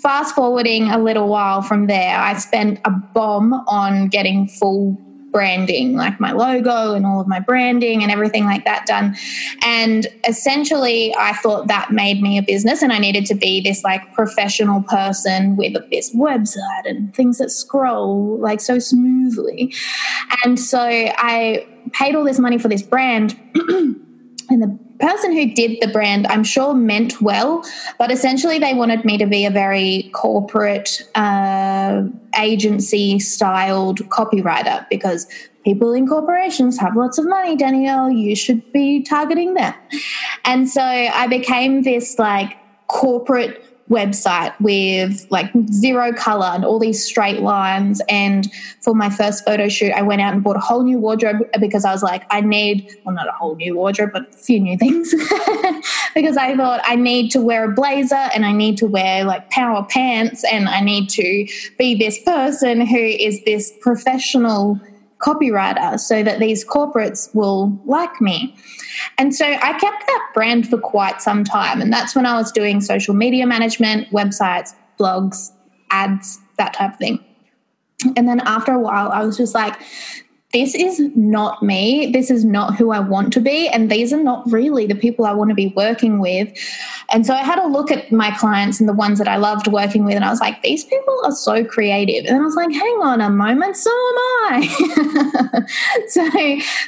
fast 0.00 0.34
forwarding 0.34 0.88
a 0.88 0.98
little 0.98 1.28
while 1.28 1.60
from 1.60 1.88
there, 1.88 2.18
I 2.18 2.38
spent 2.38 2.80
a 2.86 2.90
bomb 2.90 3.52
on 3.52 4.08
getting 4.08 4.48
full 4.48 4.98
branding, 5.34 5.96
like 5.96 6.20
my 6.20 6.30
logo 6.30 6.94
and 6.94 7.04
all 7.04 7.20
of 7.20 7.26
my 7.26 7.40
branding 7.40 8.04
and 8.04 8.12
everything 8.12 8.44
like 8.44 8.64
that 8.64 8.86
done. 8.86 9.16
And 9.62 10.06
essentially, 10.28 11.12
I 11.18 11.32
thought 11.34 11.66
that 11.66 11.90
made 11.90 12.22
me 12.22 12.38
a 12.38 12.42
business, 12.42 12.80
and 12.80 12.92
I 12.92 12.98
needed 12.98 13.26
to 13.26 13.34
be 13.34 13.60
this 13.60 13.82
like 13.82 14.00
professional 14.14 14.82
person 14.84 15.56
with 15.56 15.74
this 15.90 16.14
website 16.14 16.84
and 16.84 17.12
things 17.14 17.38
that 17.38 17.50
scroll 17.50 18.38
like 18.38 18.60
so 18.60 18.78
smoothly. 18.78 19.74
And 20.44 20.58
so 20.58 20.78
I 20.80 21.66
paid 21.92 22.14
all 22.14 22.24
this 22.24 22.38
money 22.38 22.56
for 22.58 22.68
this 22.68 22.82
brand. 22.82 23.38
and 24.50 24.62
the 24.62 24.78
person 25.00 25.32
who 25.32 25.52
did 25.52 25.78
the 25.80 25.88
brand, 25.88 26.26
I'm 26.28 26.44
sure, 26.44 26.74
meant 26.74 27.20
well, 27.20 27.64
but 27.98 28.10
essentially 28.10 28.58
they 28.58 28.74
wanted 28.74 29.04
me 29.04 29.18
to 29.18 29.26
be 29.26 29.44
a 29.44 29.50
very 29.50 30.10
corporate, 30.14 31.02
uh, 31.14 32.02
agency 32.38 33.18
styled 33.18 34.00
copywriter 34.10 34.86
because 34.90 35.26
people 35.64 35.92
in 35.92 36.06
corporations 36.06 36.78
have 36.78 36.96
lots 36.96 37.18
of 37.18 37.26
money, 37.26 37.56
Danielle. 37.56 38.10
You 38.10 38.36
should 38.36 38.72
be 38.72 39.02
targeting 39.02 39.54
them. 39.54 39.74
And 40.44 40.68
so 40.68 40.82
I 40.82 41.26
became 41.26 41.82
this 41.82 42.18
like 42.18 42.56
corporate 42.88 43.73
website 43.90 44.54
with 44.60 45.26
like 45.30 45.50
zero 45.70 46.12
color 46.12 46.46
and 46.46 46.64
all 46.64 46.78
these 46.78 47.04
straight 47.04 47.40
lines. 47.40 48.00
And 48.08 48.50
for 48.80 48.94
my 48.94 49.10
first 49.10 49.44
photo 49.44 49.68
shoot, 49.68 49.92
I 49.92 50.02
went 50.02 50.22
out 50.22 50.32
and 50.32 50.42
bought 50.42 50.56
a 50.56 50.60
whole 50.60 50.82
new 50.82 50.98
wardrobe 50.98 51.42
because 51.60 51.84
I 51.84 51.92
was 51.92 52.02
like, 52.02 52.24
I 52.30 52.40
need, 52.40 52.96
well, 53.04 53.14
not 53.14 53.28
a 53.28 53.32
whole 53.32 53.56
new 53.56 53.76
wardrobe, 53.76 54.10
but 54.12 54.30
a 54.30 54.36
few 54.36 54.60
new 54.60 54.78
things. 54.78 55.12
because 56.14 56.36
I 56.36 56.56
thought 56.56 56.80
I 56.84 56.96
need 56.96 57.30
to 57.32 57.40
wear 57.40 57.70
a 57.70 57.74
blazer 57.74 58.14
and 58.34 58.46
I 58.46 58.52
need 58.52 58.78
to 58.78 58.86
wear 58.86 59.24
like 59.24 59.50
power 59.50 59.86
pants 59.88 60.44
and 60.50 60.68
I 60.68 60.80
need 60.80 61.10
to 61.10 61.46
be 61.78 61.94
this 61.94 62.18
person 62.22 62.86
who 62.86 62.96
is 62.96 63.42
this 63.44 63.72
professional 63.80 64.80
copywriter 65.24 65.98
so 65.98 66.22
that 66.22 66.38
these 66.38 66.64
corporates 66.64 67.34
will 67.34 67.80
like 67.86 68.20
me. 68.20 68.54
And 69.16 69.34
so 69.34 69.46
I 69.46 69.72
kept 69.78 70.06
that 70.06 70.30
brand 70.34 70.68
for 70.68 70.78
quite 70.78 71.22
some 71.22 71.44
time. 71.44 71.80
And 71.80 71.92
that's 71.92 72.14
when 72.14 72.26
I 72.26 72.34
was 72.34 72.52
doing 72.52 72.80
social 72.80 73.14
media 73.14 73.46
management, 73.46 74.10
websites, 74.10 74.74
blogs, 74.98 75.50
ads, 75.90 76.38
that 76.58 76.74
type 76.74 76.92
of 76.92 76.98
thing. 76.98 77.24
And 78.16 78.28
then 78.28 78.40
after 78.40 78.72
a 78.72 78.80
while, 78.80 79.10
I 79.10 79.24
was 79.24 79.36
just 79.36 79.54
like, 79.54 79.76
this 80.54 80.72
is 80.76 81.00
not 81.16 81.64
me. 81.64 82.12
This 82.12 82.30
is 82.30 82.44
not 82.44 82.76
who 82.76 82.92
I 82.92 83.00
want 83.00 83.32
to 83.32 83.40
be. 83.40 83.68
And 83.68 83.90
these 83.90 84.12
are 84.12 84.22
not 84.22 84.48
really 84.50 84.86
the 84.86 84.94
people 84.94 85.24
I 85.24 85.32
want 85.32 85.50
to 85.50 85.54
be 85.54 85.74
working 85.74 86.20
with. 86.20 86.48
And 87.12 87.26
so 87.26 87.34
I 87.34 87.42
had 87.42 87.58
a 87.58 87.66
look 87.66 87.90
at 87.90 88.12
my 88.12 88.30
clients 88.36 88.78
and 88.78 88.88
the 88.88 88.92
ones 88.92 89.18
that 89.18 89.26
I 89.26 89.36
loved 89.36 89.66
working 89.66 90.04
with. 90.04 90.14
And 90.14 90.24
I 90.24 90.30
was 90.30 90.38
like, 90.38 90.62
these 90.62 90.84
people 90.84 91.20
are 91.24 91.32
so 91.32 91.64
creative. 91.64 92.24
And 92.26 92.36
I 92.36 92.40
was 92.40 92.54
like, 92.54 92.70
hang 92.70 93.00
on 93.02 93.20
a 93.20 93.30
moment, 93.30 93.76
so 93.76 93.90
am 93.90 94.16
I. 94.52 95.66
so 96.08 96.22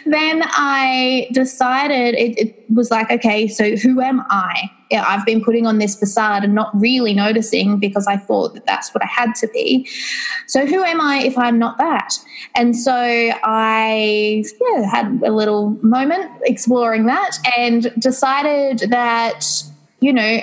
then 0.08 0.42
I 0.44 1.28
decided 1.32 2.14
it, 2.14 2.38
it 2.38 2.64
was 2.70 2.92
like, 2.92 3.10
okay, 3.10 3.48
so 3.48 3.74
who 3.74 4.00
am 4.00 4.22
I? 4.30 4.70
I've 4.92 5.24
been 5.26 5.42
putting 5.42 5.66
on 5.66 5.78
this 5.78 5.96
facade 5.96 6.44
and 6.44 6.54
not 6.54 6.70
really 6.78 7.14
noticing 7.14 7.78
because 7.78 8.06
I 8.06 8.16
thought 8.16 8.54
that 8.54 8.66
that's 8.66 8.94
what 8.94 9.02
I 9.02 9.06
had 9.06 9.34
to 9.36 9.48
be. 9.48 9.88
So 10.46 10.66
who 10.66 10.84
am 10.84 11.00
I 11.00 11.18
if 11.18 11.36
I'm 11.36 11.58
not 11.58 11.78
that? 11.78 12.18
And 12.54 12.76
so 12.76 12.92
I 12.94 14.44
yeah, 14.72 14.88
had 14.88 15.20
a 15.24 15.32
little 15.32 15.70
moment 15.82 16.30
exploring 16.44 17.06
that 17.06 17.38
and 17.56 17.92
decided 17.98 18.90
that, 18.90 19.44
you 20.00 20.12
know, 20.12 20.40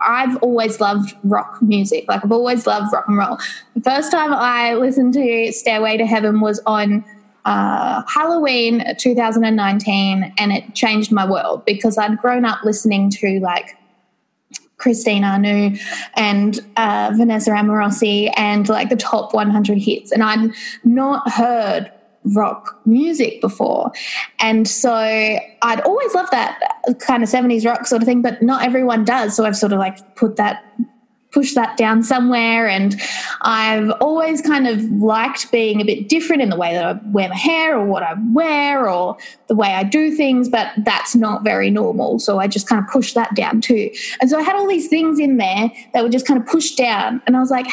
I've 0.00 0.36
always 0.38 0.80
loved 0.80 1.14
rock 1.24 1.60
music. 1.62 2.04
Like 2.08 2.24
I've 2.24 2.32
always 2.32 2.66
loved 2.66 2.92
rock 2.92 3.06
and 3.08 3.16
roll. 3.16 3.38
The 3.74 3.82
first 3.82 4.10
time 4.10 4.32
I 4.32 4.74
listened 4.74 5.14
to 5.14 5.52
Stairway 5.52 5.96
to 5.96 6.06
Heaven 6.06 6.40
was 6.40 6.60
on 6.66 7.04
uh, 7.46 8.02
Halloween 8.08 8.84
2019, 8.98 10.34
and 10.36 10.52
it 10.52 10.74
changed 10.74 11.12
my 11.12 11.28
world 11.28 11.64
because 11.64 11.96
I'd 11.96 12.18
grown 12.18 12.44
up 12.44 12.62
listening 12.64 13.08
to 13.10 13.38
like 13.40 13.78
Christine 14.78 15.24
Anu 15.24 15.76
and 16.14 16.58
uh, 16.76 17.12
Vanessa 17.16 17.50
Amorosi 17.52 18.32
and 18.36 18.68
like 18.68 18.90
the 18.90 18.96
top 18.96 19.32
100 19.32 19.78
hits, 19.78 20.10
and 20.10 20.22
I'd 20.22 20.50
not 20.84 21.30
heard 21.30 21.90
rock 22.34 22.80
music 22.84 23.40
before. 23.40 23.92
And 24.40 24.66
so 24.66 24.92
I'd 24.92 25.80
always 25.82 26.14
loved 26.14 26.32
that 26.32 26.58
kind 26.98 27.22
of 27.22 27.28
70s 27.28 27.64
rock 27.64 27.86
sort 27.86 28.02
of 28.02 28.06
thing, 28.06 28.22
but 28.22 28.42
not 28.42 28.64
everyone 28.64 29.04
does. 29.04 29.36
So 29.36 29.44
I've 29.44 29.56
sort 29.56 29.72
of 29.72 29.78
like 29.78 30.16
put 30.16 30.34
that 30.34 30.64
push 31.36 31.52
that 31.52 31.76
down 31.76 32.02
somewhere. 32.02 32.66
And 32.66 32.98
I've 33.42 33.90
always 34.00 34.40
kind 34.40 34.66
of 34.66 34.82
liked 34.90 35.52
being 35.52 35.82
a 35.82 35.84
bit 35.84 36.08
different 36.08 36.40
in 36.40 36.48
the 36.48 36.56
way 36.56 36.72
that 36.72 36.82
I 36.82 36.98
wear 37.10 37.28
my 37.28 37.36
hair 37.36 37.78
or 37.78 37.84
what 37.84 38.02
I 38.02 38.14
wear 38.32 38.88
or 38.88 39.18
the 39.48 39.54
way 39.54 39.68
I 39.68 39.84
do 39.84 40.10
things, 40.10 40.48
but 40.48 40.72
that's 40.78 41.14
not 41.14 41.44
very 41.44 41.68
normal. 41.68 42.18
So 42.20 42.38
I 42.38 42.46
just 42.46 42.66
kind 42.66 42.82
of 42.82 42.90
pushed 42.90 43.14
that 43.16 43.34
down 43.34 43.60
too. 43.60 43.90
And 44.18 44.30
so 44.30 44.38
I 44.38 44.42
had 44.42 44.56
all 44.56 44.66
these 44.66 44.88
things 44.88 45.18
in 45.18 45.36
there 45.36 45.70
that 45.92 46.02
were 46.02 46.08
just 46.08 46.26
kind 46.26 46.40
of 46.40 46.46
pushed 46.46 46.78
down. 46.78 47.20
And 47.26 47.36
I 47.36 47.40
was 47.40 47.50
like, 47.50 47.66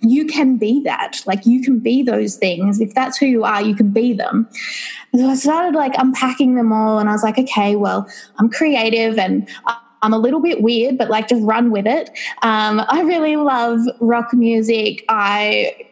you 0.00 0.24
can 0.24 0.56
be 0.56 0.82
that. 0.84 1.22
Like 1.26 1.44
you 1.44 1.62
can 1.62 1.80
be 1.80 2.02
those 2.02 2.36
things. 2.36 2.80
If 2.80 2.94
that's 2.94 3.18
who 3.18 3.26
you 3.26 3.44
are, 3.44 3.60
you 3.60 3.74
can 3.74 3.90
be 3.90 4.14
them. 4.14 4.48
so 5.14 5.28
I 5.28 5.34
started 5.34 5.76
like 5.76 5.92
unpacking 5.98 6.54
them 6.54 6.72
all 6.72 6.98
and 6.98 7.10
I 7.10 7.12
was 7.12 7.22
like, 7.22 7.38
okay, 7.38 7.76
well, 7.76 8.08
I'm 8.38 8.48
creative 8.48 9.18
and 9.18 9.46
I'm 10.02 10.12
a 10.12 10.18
little 10.18 10.40
bit 10.40 10.62
weird, 10.62 10.98
but 10.98 11.08
like 11.08 11.28
just 11.28 11.42
run 11.42 11.70
with 11.70 11.86
it. 11.86 12.10
Um, 12.42 12.84
I 12.88 13.02
really 13.02 13.36
love 13.36 13.80
rock 14.00 14.34
music. 14.34 15.04
I 15.08 15.88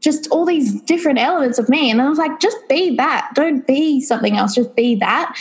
just 0.00 0.28
all 0.30 0.44
these 0.44 0.80
different 0.82 1.18
elements 1.18 1.58
of 1.58 1.68
me. 1.68 1.90
And 1.90 2.00
I 2.00 2.08
was 2.08 2.18
like, 2.18 2.40
just 2.40 2.56
be 2.68 2.96
that. 2.96 3.30
Don't 3.34 3.66
be 3.66 4.00
something 4.00 4.36
else, 4.36 4.54
just 4.54 4.74
be 4.74 4.94
that. 4.96 5.36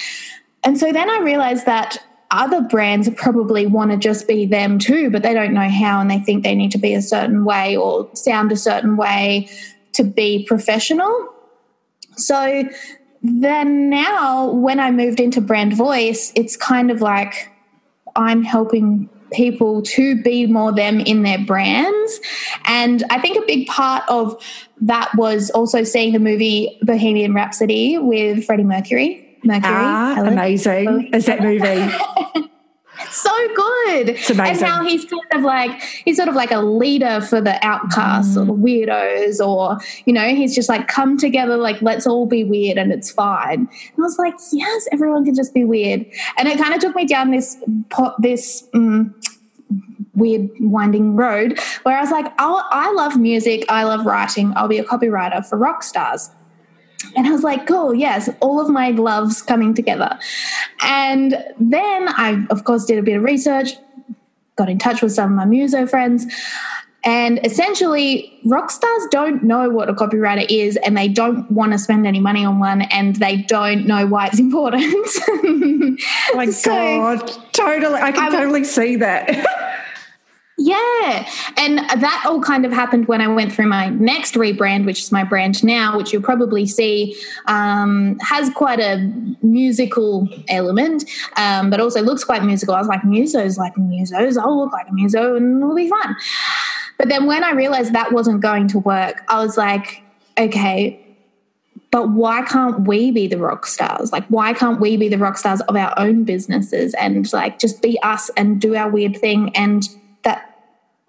And 0.63 0.77
so 0.77 0.91
then 0.91 1.09
I 1.09 1.19
realized 1.19 1.65
that 1.65 2.03
other 2.31 2.61
brands 2.61 3.09
probably 3.15 3.65
want 3.65 3.91
to 3.91 3.97
just 3.97 4.27
be 4.27 4.45
them 4.45 4.79
too, 4.79 5.09
but 5.09 5.23
they 5.23 5.33
don't 5.33 5.53
know 5.53 5.69
how 5.69 6.01
and 6.01 6.11
they 6.11 6.19
think 6.19 6.43
they 6.43 6.55
need 6.55 6.71
to 6.71 6.77
be 6.77 6.93
a 6.93 7.01
certain 7.01 7.45
way 7.45 7.77
or 7.77 8.09
sound 8.13 8.51
a 8.51 8.57
certain 8.57 8.97
way 8.97 9.49
to 9.93 10.03
be 10.03 10.45
professional. 10.45 11.33
So 12.17 12.63
then 13.21 13.89
now, 13.89 14.49
when 14.51 14.79
I 14.79 14.91
moved 14.91 15.19
into 15.19 15.39
brand 15.41 15.73
voice, 15.73 16.31
it's 16.35 16.57
kind 16.57 16.91
of 16.91 17.01
like 17.01 17.49
I'm 18.17 18.43
helping 18.43 19.09
people 19.31 19.81
to 19.81 20.21
be 20.21 20.47
more 20.47 20.71
them 20.71 20.99
in 20.99 21.23
their 21.23 21.39
brands. 21.39 22.19
And 22.65 23.03
I 23.09 23.19
think 23.19 23.37
a 23.37 23.45
big 23.45 23.67
part 23.67 24.03
of 24.07 24.41
that 24.81 25.11
was 25.15 25.49
also 25.51 25.83
seeing 25.83 26.13
the 26.13 26.19
movie 26.19 26.77
Bohemian 26.81 27.33
Rhapsody 27.33 27.97
with 27.97 28.45
Freddie 28.45 28.63
Mercury. 28.63 29.23
Mercury. 29.43 29.73
Ah, 29.73 30.21
amazing. 30.21 31.13
Is 31.13 31.25
that 31.25 31.41
movie? 31.41 32.46
so 33.11 33.31
good. 33.55 34.09
It's 34.09 34.29
amazing. 34.29 34.63
And 34.63 34.73
how 34.73 34.83
he's 34.83 35.05
kind 35.05 35.21
of 35.33 35.41
like 35.41 35.81
he's 36.05 36.17
sort 36.17 36.29
of 36.29 36.35
like 36.35 36.51
a 36.51 36.59
leader 36.59 37.21
for 37.21 37.41
the 37.41 37.63
outcasts 37.65 38.35
mm. 38.35 38.41
or 38.41 38.45
the 38.45 38.53
weirdos, 38.53 39.45
or 39.45 39.77
you 40.05 40.13
know, 40.13 40.29
he's 40.29 40.55
just 40.55 40.69
like 40.69 40.87
come 40.87 41.17
together, 41.17 41.57
like 41.57 41.81
let's 41.81 42.07
all 42.07 42.25
be 42.25 42.43
weird 42.43 42.77
and 42.77 42.91
it's 42.91 43.11
fine. 43.11 43.59
And 43.59 43.97
I 43.97 44.01
was 44.01 44.17
like, 44.17 44.35
yes, 44.51 44.87
everyone 44.91 45.25
can 45.25 45.35
just 45.35 45.53
be 45.53 45.65
weird. 45.65 46.05
And 46.37 46.47
it 46.47 46.57
kind 46.59 46.73
of 46.73 46.79
took 46.79 46.95
me 46.95 47.05
down 47.05 47.31
this 47.31 47.57
pot 47.89 48.21
this. 48.21 48.67
Um, 48.73 49.15
weird 50.15 50.49
winding 50.59 51.15
road 51.15 51.59
where 51.83 51.95
I 51.95 52.01
was 52.01 52.09
like, 52.09 52.25
oh, 52.39 52.63
I 52.71 52.91
love 52.93 53.17
music, 53.17 53.65
I 53.69 53.83
love 53.83 54.03
writing, 54.05 54.51
I'll 54.55 54.67
be 54.67 54.79
a 54.79 54.83
copywriter 54.83 55.45
for 55.45 55.57
rock 55.57 55.83
stars. 55.83 56.31
And 57.15 57.27
I 57.27 57.31
was 57.31 57.43
like, 57.43 57.67
cool, 57.67 57.93
yes, 57.93 58.29
all 58.39 58.59
of 58.59 58.69
my 58.69 58.91
loves 58.91 59.41
coming 59.41 59.73
together. 59.73 60.17
And 60.81 61.43
then 61.59 62.09
I, 62.09 62.45
of 62.49 62.63
course, 62.63 62.85
did 62.85 62.97
a 62.97 63.03
bit 63.03 63.17
of 63.17 63.23
research, 63.23 63.71
got 64.55 64.69
in 64.69 64.77
touch 64.77 65.01
with 65.01 65.13
some 65.13 65.31
of 65.31 65.37
my 65.37 65.45
muso 65.45 65.85
friends. 65.85 66.25
And 67.03 67.39
essentially, 67.45 68.37
rock 68.45 68.69
stars 68.69 69.03
don't 69.11 69.43
know 69.43 69.69
what 69.69 69.89
a 69.89 69.93
copywriter 69.93 70.45
is 70.49 70.77
and 70.77 70.97
they 70.97 71.07
don't 71.07 71.49
want 71.49 71.71
to 71.71 71.79
spend 71.79 72.05
any 72.05 72.19
money 72.19 72.43
on 72.43 72.59
one 72.59 72.81
and 72.81 73.15
they 73.15 73.37
don't 73.37 73.85
know 73.85 74.05
why 74.07 74.27
it's 74.27 74.39
important. 74.39 75.07
oh 75.29 75.97
my 76.33 76.49
so, 76.49 76.71
God, 76.71 77.31
totally. 77.53 78.01
I 78.01 78.11
can 78.11 78.33
I, 78.33 78.37
totally 78.37 78.63
see 78.63 78.97
that. 78.97 79.29
Yeah. 80.59 81.29
And 81.55 81.77
that 81.77 82.23
all 82.27 82.41
kind 82.41 82.65
of 82.65 82.71
happened 82.71 83.07
when 83.07 83.21
I 83.21 83.27
went 83.27 83.53
through 83.53 83.67
my 83.67 83.89
next 83.89 84.33
rebrand, 84.33 84.85
which 84.85 84.99
is 85.01 85.11
my 85.11 85.23
brand 85.23 85.63
now, 85.63 85.95
which 85.95 86.11
you'll 86.11 86.23
probably 86.23 86.65
see 86.65 87.15
um, 87.45 88.17
has 88.21 88.49
quite 88.49 88.79
a 88.79 88.97
musical 89.43 90.27
element, 90.49 91.05
um, 91.35 91.69
but 91.69 91.79
also 91.79 92.01
looks 92.01 92.23
quite 92.23 92.43
musical. 92.43 92.73
I 92.73 92.79
was 92.79 92.87
like, 92.87 93.03
musos 93.03 93.57
like 93.57 93.75
musos. 93.75 94.37
I'll 94.37 94.57
look 94.57 94.73
like 94.73 94.89
a 94.89 94.93
muso 94.93 95.35
and 95.35 95.61
it'll 95.61 95.75
be 95.75 95.89
fun. 95.89 96.15
But 96.97 97.09
then 97.09 97.27
when 97.27 97.43
I 97.43 97.51
realized 97.51 97.93
that 97.93 98.11
wasn't 98.11 98.41
going 98.41 98.67
to 98.69 98.79
work, 98.79 99.21
I 99.27 99.43
was 99.43 99.57
like, 99.57 100.01
okay, 100.39 100.99
but 101.91 102.09
why 102.09 102.41
can't 102.41 102.87
we 102.87 103.11
be 103.11 103.27
the 103.27 103.37
rock 103.37 103.67
stars? 103.67 104.11
Like, 104.11 104.25
why 104.27 104.53
can't 104.53 104.79
we 104.79 104.97
be 104.97 105.07
the 105.07 105.19
rock 105.19 105.37
stars 105.37 105.61
of 105.61 105.75
our 105.75 105.93
own 105.97 106.23
businesses 106.23 106.95
and 106.95 107.31
like 107.31 107.59
just 107.59 107.83
be 107.83 107.99
us 108.01 108.31
and 108.35 108.59
do 108.59 108.75
our 108.75 108.89
weird 108.89 109.15
thing 109.17 109.55
and 109.55 109.87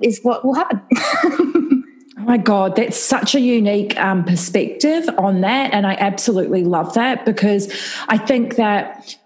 is 0.02 0.20
what 0.22 0.44
will 0.44 0.54
happen. 0.54 1.84
Oh 2.18 2.22
my 2.22 2.36
God, 2.36 2.74
that's 2.74 2.98
such 2.98 3.36
a 3.36 3.40
unique 3.40 3.96
um, 3.96 4.24
perspective 4.24 5.08
on 5.18 5.40
that. 5.42 5.72
And 5.72 5.86
I 5.86 5.94
absolutely 5.94 6.64
love 6.64 6.92
that 6.94 7.24
because 7.24 7.72
I 8.08 8.18
think 8.18 8.56
that 8.56 9.16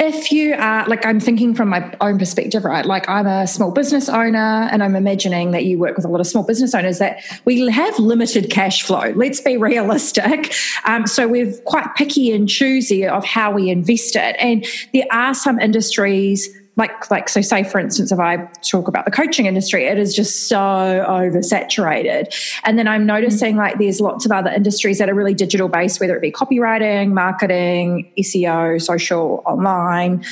if 0.00 0.32
you 0.32 0.54
are 0.54 0.84
like 0.88 1.06
i'm 1.06 1.20
thinking 1.20 1.54
from 1.54 1.68
my 1.68 1.94
own 2.00 2.18
perspective 2.18 2.64
right 2.64 2.84
like 2.84 3.08
i'm 3.08 3.28
a 3.28 3.46
small 3.46 3.70
business 3.70 4.08
owner 4.08 4.68
and 4.72 4.82
i'm 4.82 4.96
imagining 4.96 5.52
that 5.52 5.64
you 5.64 5.78
work 5.78 5.96
with 5.96 6.04
a 6.04 6.08
lot 6.08 6.20
of 6.20 6.26
small 6.26 6.42
business 6.42 6.74
owners 6.74 6.98
that 6.98 7.22
we 7.44 7.70
have 7.70 7.96
limited 8.00 8.50
cash 8.50 8.82
flow 8.82 9.12
let's 9.14 9.40
be 9.40 9.56
realistic 9.56 10.52
um, 10.84 11.06
so 11.06 11.28
we're 11.28 11.52
quite 11.64 11.86
picky 11.94 12.32
and 12.32 12.48
choosy 12.48 13.06
of 13.06 13.24
how 13.24 13.52
we 13.52 13.70
invest 13.70 14.16
it 14.16 14.34
and 14.40 14.66
there 14.92 15.06
are 15.12 15.32
some 15.32 15.60
industries 15.60 16.48
like 16.76 17.10
like 17.10 17.28
so 17.28 17.40
say 17.40 17.62
for 17.62 17.78
instance 17.78 18.10
if 18.10 18.18
i 18.18 18.36
talk 18.62 18.88
about 18.88 19.04
the 19.04 19.10
coaching 19.10 19.46
industry 19.46 19.84
it 19.84 19.98
is 19.98 20.14
just 20.14 20.48
so 20.48 20.56
oversaturated. 20.56 22.34
And 22.64 22.78
then 22.78 22.88
i'm 22.88 23.02
mm-hmm. 23.02 23.08
noticing 23.08 23.56
like 23.56 23.78
there's 23.78 24.00
lots 24.00 24.26
of 24.26 24.32
other 24.32 24.50
industries 24.50 24.98
that 24.98 25.08
are 25.08 25.14
really 25.14 25.34
digital 25.34 25.68
based 25.68 26.00
whether 26.00 26.16
it 26.16 26.20
be 26.20 26.32
copywriting 26.32 27.12
marketing 27.12 28.10
seo 28.18 28.80
social 28.80 29.42
online. 29.46 30.24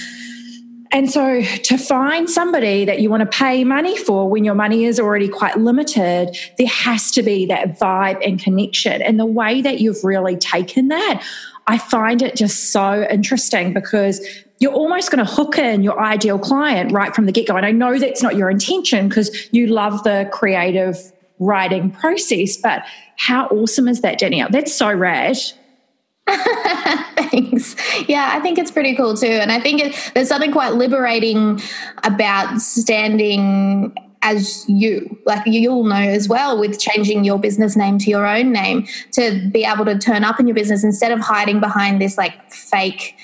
And 0.94 1.11
so 1.11 1.40
to 1.40 1.78
find 1.78 2.28
somebody 2.28 2.85
that 2.85 3.00
you 3.00 3.09
want 3.09 3.22
to 3.22 3.38
pay 3.38 3.64
money 3.64 3.96
for 3.96 4.28
when 4.28 4.44
your 4.44 4.55
money 4.55 4.85
is 4.85 5.00
already 5.00 5.26
quite 5.26 5.57
limited, 5.59 6.37
there 6.59 6.66
has 6.66 7.11
to 7.12 7.22
be 7.22 7.46
that 7.46 7.81
vibe 7.81 8.20
and 8.22 8.38
connection. 8.38 9.00
And 9.00 9.18
the 9.18 9.24
way 9.24 9.62
that 9.62 9.81
you've 9.81 10.05
really 10.05 10.37
taken 10.37 10.88
that, 10.88 11.24
I 11.66 11.78
find 11.78 12.20
it 12.20 12.37
just 12.37 12.72
so 12.72 13.07
interesting 13.11 13.72
because 13.72 14.20
you're 14.62 14.72
almost 14.72 15.11
going 15.11 15.25
to 15.25 15.31
hook 15.31 15.59
in 15.59 15.83
your 15.83 16.01
ideal 16.01 16.38
client 16.38 16.92
right 16.92 17.14
from 17.16 17.27
the 17.27 17.33
get 17.33 17.48
go. 17.48 17.57
And 17.57 17.66
I 17.66 17.72
know 17.72 17.98
that's 17.98 18.22
not 18.22 18.37
your 18.37 18.48
intention 18.48 19.09
because 19.09 19.53
you 19.53 19.66
love 19.66 20.05
the 20.05 20.29
creative 20.33 20.96
writing 21.40 21.90
process, 21.90 22.57
but 22.57 22.85
how 23.16 23.48
awesome 23.48 23.88
is 23.88 24.03
that, 24.03 24.20
Danielle? 24.20 24.48
That's 24.51 24.72
so 24.72 24.92
rad. 24.94 25.37
Thanks. 26.29 27.75
Yeah, 28.09 28.31
I 28.33 28.38
think 28.38 28.57
it's 28.57 28.70
pretty 28.70 28.94
cool 28.94 29.16
too. 29.16 29.27
And 29.27 29.51
I 29.51 29.59
think 29.59 29.81
it, 29.83 30.12
there's 30.14 30.29
something 30.29 30.53
quite 30.53 30.75
liberating 30.75 31.61
about 32.05 32.61
standing 32.61 33.92
as 34.25 34.64
you 34.68 35.18
like 35.27 35.42
you'll 35.46 35.83
know 35.83 35.96
as 35.96 36.29
well 36.29 36.61
with 36.61 36.79
changing 36.79 37.25
your 37.25 37.40
business 37.40 37.75
name 37.77 37.98
to 37.98 38.09
your 38.09 38.25
own 38.25 38.53
name 38.53 38.87
to 39.11 39.51
be 39.53 39.64
able 39.64 39.85
to 39.85 39.98
turn 39.98 40.22
up 40.22 40.38
in 40.38 40.46
your 40.46 40.55
business 40.55 40.85
instead 40.85 41.11
of 41.11 41.18
hiding 41.18 41.59
behind 41.59 42.01
this 42.01 42.16
like 42.16 42.53
fake 42.53 43.16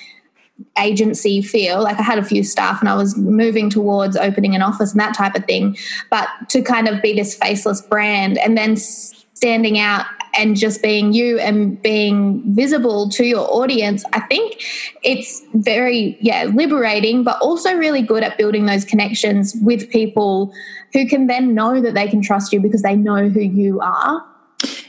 agency 0.79 1.42
feel. 1.42 1.83
Like 1.83 1.99
I 1.99 2.03
had 2.03 2.18
a 2.18 2.25
few 2.25 2.42
staff 2.44 2.81
and 2.81 2.88
I 2.88 2.94
was 2.94 3.16
moving 3.16 3.71
towards 3.71 4.16
opening 4.16 4.55
an 4.55 4.62
office 4.62 4.92
and 4.92 5.01
that 5.01 5.14
type 5.14 5.35
of 5.35 5.44
thing. 5.44 5.77
But 6.11 6.29
to 6.49 6.62
kind 6.62 6.88
of 6.88 7.03
be 7.03 7.14
this 7.14 7.35
faceless 7.35 7.81
brand 7.81 8.38
and 8.38 8.57
then 8.57 8.77
standing 8.77 9.79
out 9.79 10.07
and 10.35 10.57
just 10.57 10.83
being 10.83 11.12
you 11.12 11.38
and 11.38 11.81
being 11.83 12.42
visible 12.55 13.09
to 13.11 13.25
your 13.25 13.49
audience, 13.51 14.05
I 14.12 14.21
think 14.21 14.62
it's 15.03 15.42
very, 15.55 16.18
yeah, 16.21 16.44
liberating, 16.44 17.25
but 17.25 17.40
also 17.40 17.75
really 17.75 18.03
good 18.03 18.23
at 18.23 18.37
building 18.37 18.66
those 18.66 18.85
connections 18.85 19.57
with 19.62 19.88
people 19.90 20.53
who 20.92 21.07
can 21.07 21.27
then 21.27 21.55
know 21.55 21.81
that 21.81 21.94
they 21.94 22.09
can 22.09 22.23
trust 22.23 22.53
you 22.53 22.61
because 22.61 22.83
they 22.83 22.97
know 22.97 23.29
who 23.29 23.40
you 23.40 23.81
are 23.81 24.25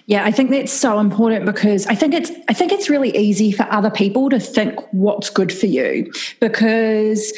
yeah, 0.09 0.25
I 0.25 0.31
think 0.31 0.49
that's 0.49 0.71
so 0.71 0.97
important 0.99 1.45
because 1.45 1.85
I 1.85 1.93
think 1.93 2.15
it's 2.15 2.31
I 2.47 2.53
think 2.53 2.71
it's 2.71 2.89
really 2.89 3.15
easy 3.15 3.51
for 3.51 3.67
other 3.69 3.91
people 3.91 4.31
to 4.31 4.39
think 4.39 4.79
what's 4.91 5.29
good 5.29 5.53
for 5.53 5.67
you 5.67 6.11
because 6.39 7.31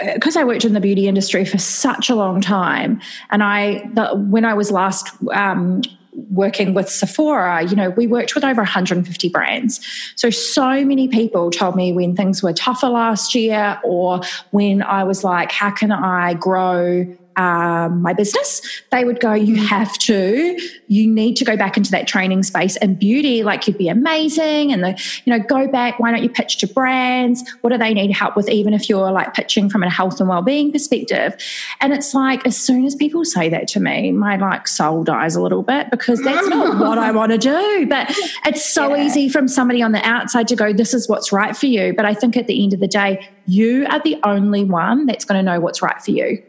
because 0.00 0.36
uh, 0.36 0.40
I 0.40 0.44
worked 0.44 0.64
in 0.64 0.72
the 0.72 0.80
beauty 0.80 1.06
industry 1.06 1.44
for 1.44 1.58
such 1.58 2.10
a 2.10 2.16
long 2.16 2.40
time, 2.40 3.00
and 3.30 3.40
I 3.40 3.88
the, 3.94 4.16
when 4.16 4.44
I 4.44 4.52
was 4.52 4.72
last 4.72 5.10
um, 5.32 5.80
working 6.12 6.74
with 6.74 6.88
Sephora, 6.88 7.62
you 7.62 7.76
know, 7.76 7.90
we 7.90 8.08
worked 8.08 8.34
with 8.34 8.42
over 8.42 8.62
150 8.62 9.28
brands. 9.28 9.80
So 10.16 10.28
so 10.28 10.84
many 10.84 11.06
people 11.06 11.52
told 11.52 11.76
me 11.76 11.92
when 11.92 12.16
things 12.16 12.42
were 12.42 12.52
tougher 12.52 12.88
last 12.88 13.32
year, 13.32 13.80
or 13.84 14.22
when 14.50 14.82
I 14.82 15.04
was 15.04 15.22
like, 15.22 15.52
how 15.52 15.70
can 15.70 15.92
I 15.92 16.34
grow 16.34 17.06
um, 17.36 18.02
my 18.02 18.12
business, 18.12 18.62
they 18.90 19.04
would 19.04 19.20
go, 19.20 19.34
You 19.34 19.56
have 19.56 19.96
to, 19.98 20.58
you 20.88 21.06
need 21.06 21.36
to 21.36 21.44
go 21.44 21.56
back 21.56 21.76
into 21.76 21.90
that 21.90 22.06
training 22.06 22.42
space 22.42 22.76
and 22.76 22.98
beauty, 22.98 23.42
like 23.42 23.66
you'd 23.66 23.78
be 23.78 23.88
amazing. 23.88 24.72
And 24.72 24.82
the, 24.82 25.00
you 25.24 25.32
know, 25.32 25.44
go 25.44 25.68
back, 25.68 25.98
why 25.98 26.10
don't 26.10 26.22
you 26.22 26.30
pitch 26.30 26.58
to 26.58 26.66
brands? 26.66 27.44
What 27.60 27.70
do 27.70 27.78
they 27.78 27.92
need 27.92 28.10
help 28.12 28.36
with, 28.36 28.48
even 28.48 28.72
if 28.72 28.88
you're 28.88 29.12
like 29.12 29.34
pitching 29.34 29.68
from 29.68 29.82
a 29.82 29.90
health 29.90 30.18
and 30.20 30.28
well-being 30.28 30.72
perspective? 30.72 31.36
And 31.80 31.92
it's 31.92 32.14
like 32.14 32.46
as 32.46 32.56
soon 32.56 32.84
as 32.84 32.94
people 32.94 33.24
say 33.24 33.48
that 33.50 33.68
to 33.68 33.80
me, 33.80 34.12
my 34.12 34.36
like 34.36 34.66
soul 34.66 35.04
dies 35.04 35.36
a 35.36 35.42
little 35.42 35.62
bit 35.62 35.90
because 35.90 36.22
that's 36.22 36.48
not 36.48 36.78
what 36.80 36.98
I 36.98 37.10
want 37.10 37.32
to 37.32 37.38
do. 37.38 37.86
But 37.86 38.06
it's 38.46 38.64
so 38.64 38.94
yeah. 38.94 39.04
easy 39.04 39.28
from 39.28 39.48
somebody 39.48 39.82
on 39.82 39.92
the 39.92 40.04
outside 40.06 40.48
to 40.48 40.56
go, 40.56 40.72
This 40.72 40.94
is 40.94 41.08
what's 41.08 41.32
right 41.32 41.56
for 41.56 41.66
you. 41.66 41.92
But 41.92 42.06
I 42.06 42.14
think 42.14 42.36
at 42.36 42.46
the 42.46 42.62
end 42.62 42.72
of 42.72 42.80
the 42.80 42.88
day, 42.88 43.28
you 43.46 43.86
are 43.90 44.00
the 44.00 44.18
only 44.24 44.64
one 44.64 45.06
that's 45.06 45.24
going 45.24 45.38
to 45.38 45.42
know 45.42 45.60
what's 45.60 45.82
right 45.82 46.00
for 46.02 46.10
you. 46.10 46.42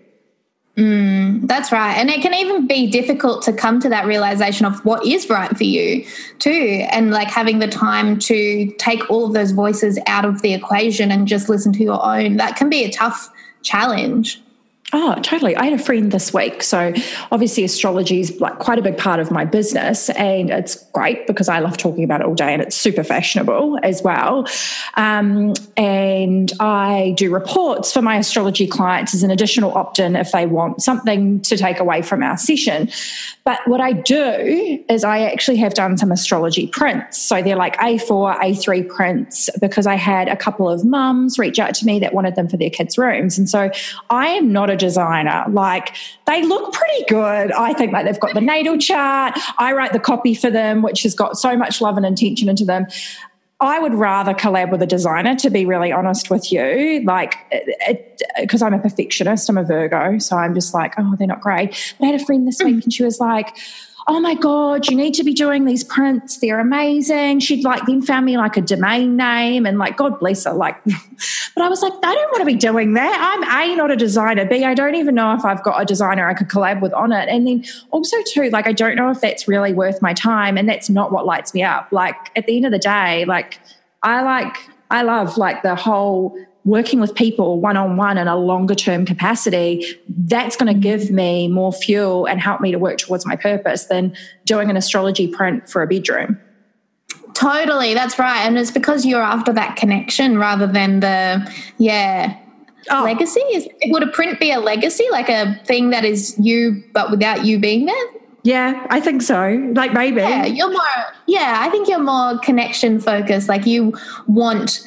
Mm, 0.78 1.48
that's 1.48 1.72
right. 1.72 1.96
And 1.96 2.10
it 2.12 2.22
can 2.22 2.36
even 2.36 2.68
be 2.68 2.90
difficult 2.92 3.42
to 3.44 3.54
come 3.54 3.80
to 3.80 3.90
that 3.90 4.06
realization 4.06 4.66
of 4.66 4.86
what 4.86 5.04
is 5.04 5.28
right 5.28 5.56
for 5.58 5.64
you, 5.64 6.06
too. 6.38 6.86
And 6.92 7.10
like 7.10 7.30
having 7.30 7.58
the 7.58 7.68
time 7.68 8.20
to 8.20 8.72
take 8.78 9.10
all 9.10 9.26
of 9.26 9.34
those 9.34 9.52
voices 9.52 9.98
out 10.06 10.24
of 10.24 10.44
the 10.44 10.54
equation 10.54 11.10
and 11.10 11.28
just 11.28 11.50
listen 11.50 11.74
to 11.74 11.84
your 11.84 12.04
own. 12.06 12.38
That 12.38 12.58
can 12.58 12.70
be 12.70 12.84
a 12.84 12.92
tough 12.92 13.28
challenge. 13.64 14.40
Oh, 14.94 15.16
totally. 15.22 15.54
I 15.58 15.66
had 15.66 15.74
a 15.78 15.84
friend 15.84 16.14
this 16.14 16.34
week. 16.34 16.64
So 16.64 16.94
obviously 17.34 17.66
astrology 17.66 18.22
is 18.22 18.40
like 18.40 18.60
quite 18.60 18.80
a 18.80 18.82
big 18.82 18.98
part 18.98 19.20
of 19.20 19.32
my 19.32 19.44
business 19.44 20.10
and 20.12 20.50
it's 20.50 20.82
great 20.94 21.28
because 21.28 21.50
I 21.50 21.60
love 21.60 21.76
talking 21.76 22.06
about 22.06 22.22
it 22.22 22.28
all 22.28 22.36
day 22.36 22.54
and 22.54 22.62
it's 22.62 22.78
super 22.78 23.04
fashionable 23.04 23.80
as 23.84 24.02
well. 24.02 24.48
Um, 24.96 25.56
and 25.76 26.54
I 26.62 27.16
do 27.18 27.34
reports 27.34 27.92
for 27.92 28.02
my 28.02 28.16
astrology 28.16 28.66
clients 28.66 29.14
as 29.14 29.24
an 29.24 29.32
additional 29.32 29.74
opt-in 29.74 30.16
if 30.16 30.32
they 30.32 30.46
want 30.46 30.82
something 30.82 31.42
to 31.42 31.58
take 31.58 31.82
away 31.82 32.02
from 32.02 32.24
our 32.24 32.38
session. 32.38 32.90
But 33.44 33.60
what 33.66 33.82
I 33.82 33.92
do 33.92 34.86
is 34.88 35.04
I 35.04 35.20
actually 35.24 35.58
have 35.58 35.74
done 35.74 35.98
some 35.98 36.14
astrology 36.14 36.68
prints. 36.68 37.22
So 37.22 37.42
they're 37.42 37.58
like 37.58 37.76
A4, 37.78 38.40
A3 38.40 38.88
prints 38.88 39.50
because 39.60 39.86
I 39.86 39.96
had 39.96 40.30
a 40.30 40.38
couple 40.38 40.70
of 40.70 40.86
mums 40.86 41.38
reach 41.38 41.60
out 41.60 41.76
to 41.76 41.86
me 41.86 42.00
that 42.00 42.14
wanted 42.14 42.36
them 42.36 42.48
for 42.48 42.56
their 42.56 42.70
kids' 42.70 42.98
rooms. 42.98 43.38
And 43.38 43.50
so 43.50 43.70
I 44.10 44.28
am 44.28 44.54
not 44.54 44.70
a 44.70 44.77
designer. 44.78 45.44
Like 45.50 45.96
they 46.26 46.44
look 46.44 46.74
pretty 46.74 47.06
good. 47.10 47.52
I 47.52 47.74
think 47.74 47.92
like 47.92 48.06
they've 48.06 48.20
got 48.20 48.34
the 48.34 48.42
natal 48.42 48.78
chart. 48.78 49.38
I 49.58 49.74
write 49.74 49.94
the 49.94 50.00
copy 50.00 50.34
for 50.34 50.50
them, 50.50 50.82
which 50.82 51.04
has 51.04 51.14
got 51.14 51.38
so 51.38 51.58
much 51.58 51.82
love 51.82 51.98
and 51.98 52.06
intention 52.06 52.48
into 52.48 52.64
them. 52.64 52.88
I 53.60 53.80
would 53.80 53.96
rather 53.96 54.36
collab 54.36 54.72
with 54.72 54.84
a 54.84 54.86
designer, 54.86 55.36
to 55.38 55.50
be 55.50 55.66
really 55.66 55.92
honest 55.92 56.30
with 56.30 56.52
you. 56.52 57.02
Like, 57.04 57.36
because 58.40 58.62
I'm 58.62 58.76
a 58.76 58.80
perfectionist, 58.80 59.50
I'm 59.50 59.58
a 59.58 59.64
Virgo, 59.64 60.20
so 60.20 60.38
I'm 60.38 60.54
just 60.54 60.76
like, 60.76 60.94
oh, 61.00 61.16
they're 61.18 61.26
not 61.28 61.42
great. 61.42 61.96
But 62.00 62.06
I 62.06 62.12
had 62.12 62.22
a 62.22 62.24
friend 62.24 62.48
this 62.48 62.62
week, 62.64 62.76
mm. 62.76 62.84
and 62.84 62.94
she 62.94 63.04
was 63.04 63.20
like, 63.20 63.58
oh 64.10 64.22
my 64.22 64.36
God, 64.36 64.90
you 64.90 64.96
need 64.96 65.14
to 65.16 65.24
be 65.24 65.34
doing 65.34 65.66
these 65.66 65.84
prints. 65.84 66.38
They're 66.38 66.62
amazing. 66.62 67.42
She'd 67.42 67.66
like 67.66 67.86
then 67.86 68.02
found 68.02 68.26
me 68.26 68.38
like 68.38 68.56
a 68.56 68.62
domain 68.62 69.18
name 69.18 69.66
and 69.66 69.78
like, 69.78 69.98
God 69.98 70.18
bless 70.20 70.46
her. 70.46 70.54
Like, 70.54 70.82
but 70.86 71.64
I 71.64 71.68
was 71.68 71.82
like, 71.82 71.92
I 71.92 72.16
don't 72.16 72.32
want 72.32 72.40
to 72.40 72.46
be 72.46 72.56
doing 72.56 72.94
that. 72.94 73.20
I'm 73.20 73.70
A, 73.70 73.76
not 73.76 73.92
a 73.92 73.98
designer. 73.98 74.46
B, 74.46 74.64
I 74.64 74.74
don't 74.74 74.96
even 74.96 75.14
know 75.14 75.34
if 75.34 75.44
I've 75.44 75.62
got 75.62 75.82
a 75.82 75.84
designer 75.84 76.26
I 76.26 76.34
could 76.34 76.48
collab 76.48 76.82
with 76.82 76.94
on 76.94 77.12
it. 77.12 77.28
And 77.28 77.46
then 77.46 77.66
also, 77.92 78.16
too, 78.28 78.50
like, 78.50 78.66
I 78.66 78.72
don't 78.72 78.96
know 78.96 79.12
if 79.12 79.20
that's 79.20 79.46
really 79.46 79.74
worth 79.74 80.02
my 80.02 80.14
time. 80.14 80.58
And 80.58 80.70
that's 80.70 80.90
not 80.90 81.12
what 81.12 81.26
lights 81.26 81.54
me 81.54 81.64
up. 81.64 81.90
Like, 81.92 82.16
at 82.38 82.46
the 82.46 82.56
end 82.56 82.66
of 82.66 82.72
the 82.72 82.80
day, 82.80 83.26
like, 83.26 83.60
I 84.04 84.22
like, 84.22 84.56
I 84.90 85.02
love 85.02 85.38
like 85.38 85.64
the 85.64 85.76
whole 85.76 86.38
working 86.68 87.00
with 87.00 87.16
people 87.16 87.62
one 87.62 87.78
on 87.78 87.96
one 87.96 88.18
in 88.18 88.28
a 88.28 88.36
longer 88.36 88.76
term 88.76 89.06
capacity, 89.06 89.86
that's 90.10 90.58
going 90.58 90.72
to 90.72 90.78
give 90.78 91.10
me 91.10 91.48
more 91.48 91.72
fuel 91.72 92.26
and 92.26 92.42
help 92.42 92.60
me 92.60 92.74
to 92.74 92.78
work 92.78 92.98
towards 92.98 93.26
my 93.26 93.38
purpose 93.38 93.86
than 93.86 94.14
doing 94.44 94.70
an 94.70 94.76
astrology 94.76 95.30
print 95.30 95.68
for 95.70 95.82
a 95.82 95.88
bedroom. 95.88 96.38
Totally, 97.34 97.94
that's 97.94 98.20
right. 98.20 98.40
And 98.40 98.58
it's 98.58 98.72
because 98.72 99.06
you're 99.06 99.22
after 99.22 99.54
that 99.54 99.78
connection 99.78 100.38
rather 100.38 100.68
than 100.68 101.00
the, 101.00 101.50
yeah, 101.78 102.38
oh. 102.92 103.04
legacy. 103.04 103.40
Is, 103.40 103.68
would 103.86 104.04
a 104.04 104.08
print 104.08 104.38
be 104.38 104.52
a 104.52 104.60
legacy, 104.60 105.06
like 105.10 105.30
a 105.30 105.58
thing 105.64 105.92
that 105.92 106.04
is 106.04 106.36
you, 106.38 106.84
but 106.92 107.12
without 107.12 107.46
you 107.46 107.60
being 107.60 107.86
there? 107.86 108.06
Yeah, 108.44 108.86
I 108.90 109.00
think 109.00 109.22
so. 109.22 109.72
Like 109.74 109.94
maybe. 109.94 110.20
Yeah, 110.20 110.46
you're 110.46 110.72
more, 110.72 110.82
yeah, 111.28 111.60
I 111.62 111.70
think 111.70 111.88
you're 111.88 112.00
more 112.00 112.40
connection 112.40 113.00
focused. 113.00 113.48
Like 113.48 113.66
you 113.66 113.98
want, 114.28 114.86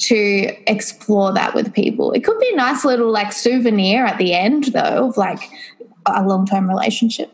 to 0.00 0.70
explore 0.70 1.32
that 1.34 1.54
with 1.54 1.72
people. 1.72 2.12
It 2.12 2.24
could 2.24 2.38
be 2.38 2.50
a 2.52 2.56
nice 2.56 2.84
little 2.84 3.10
like 3.10 3.32
souvenir 3.32 4.04
at 4.04 4.18
the 4.18 4.34
end 4.34 4.64
though 4.72 5.08
of 5.08 5.16
like 5.16 5.50
a 6.06 6.26
long-term 6.26 6.68
relationship. 6.68 7.32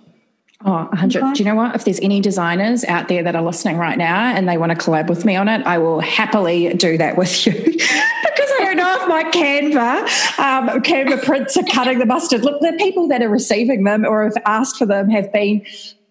Oh, 0.65 0.73
100. 0.73 1.23
Okay. 1.23 1.33
Do 1.35 1.39
you 1.39 1.45
know 1.45 1.55
what? 1.55 1.75
If 1.75 1.85
there's 1.85 2.01
any 2.01 2.21
designers 2.21 2.83
out 2.85 3.09
there 3.09 3.23
that 3.23 3.37
are 3.37 3.43
listening 3.43 3.77
right 3.77 3.99
now 3.99 4.35
and 4.35 4.49
they 4.49 4.57
want 4.57 4.73
to 4.73 4.79
collab 4.79 5.09
with 5.09 5.25
me 5.25 5.37
on 5.37 5.49
it, 5.49 5.65
I 5.67 5.79
will 5.79 6.01
happily 6.01 6.73
do 6.75 6.97
that 6.97 7.17
with 7.17 7.47
you. 7.47 7.53
because 7.53 8.51
I 8.51 8.59
don't 8.61 8.77
know 8.77 8.99
if 9.01 9.09
my 9.09 9.25
Canva, 9.25 10.39
um, 10.39 10.83
Canva 10.83 11.23
prints 11.25 11.57
are 11.59 11.65
cutting 11.65 11.99
the 11.99 12.07
mustard. 12.07 12.43
Look, 12.43 12.61
the 12.61 12.73
people 12.79 13.07
that 13.09 13.23
are 13.23 13.29
receiving 13.29 13.85
them 13.85 14.05
or 14.07 14.25
have 14.25 14.37
asked 14.47 14.79
for 14.79 14.87
them 14.87 15.11
have 15.11 15.31
been 15.33 15.65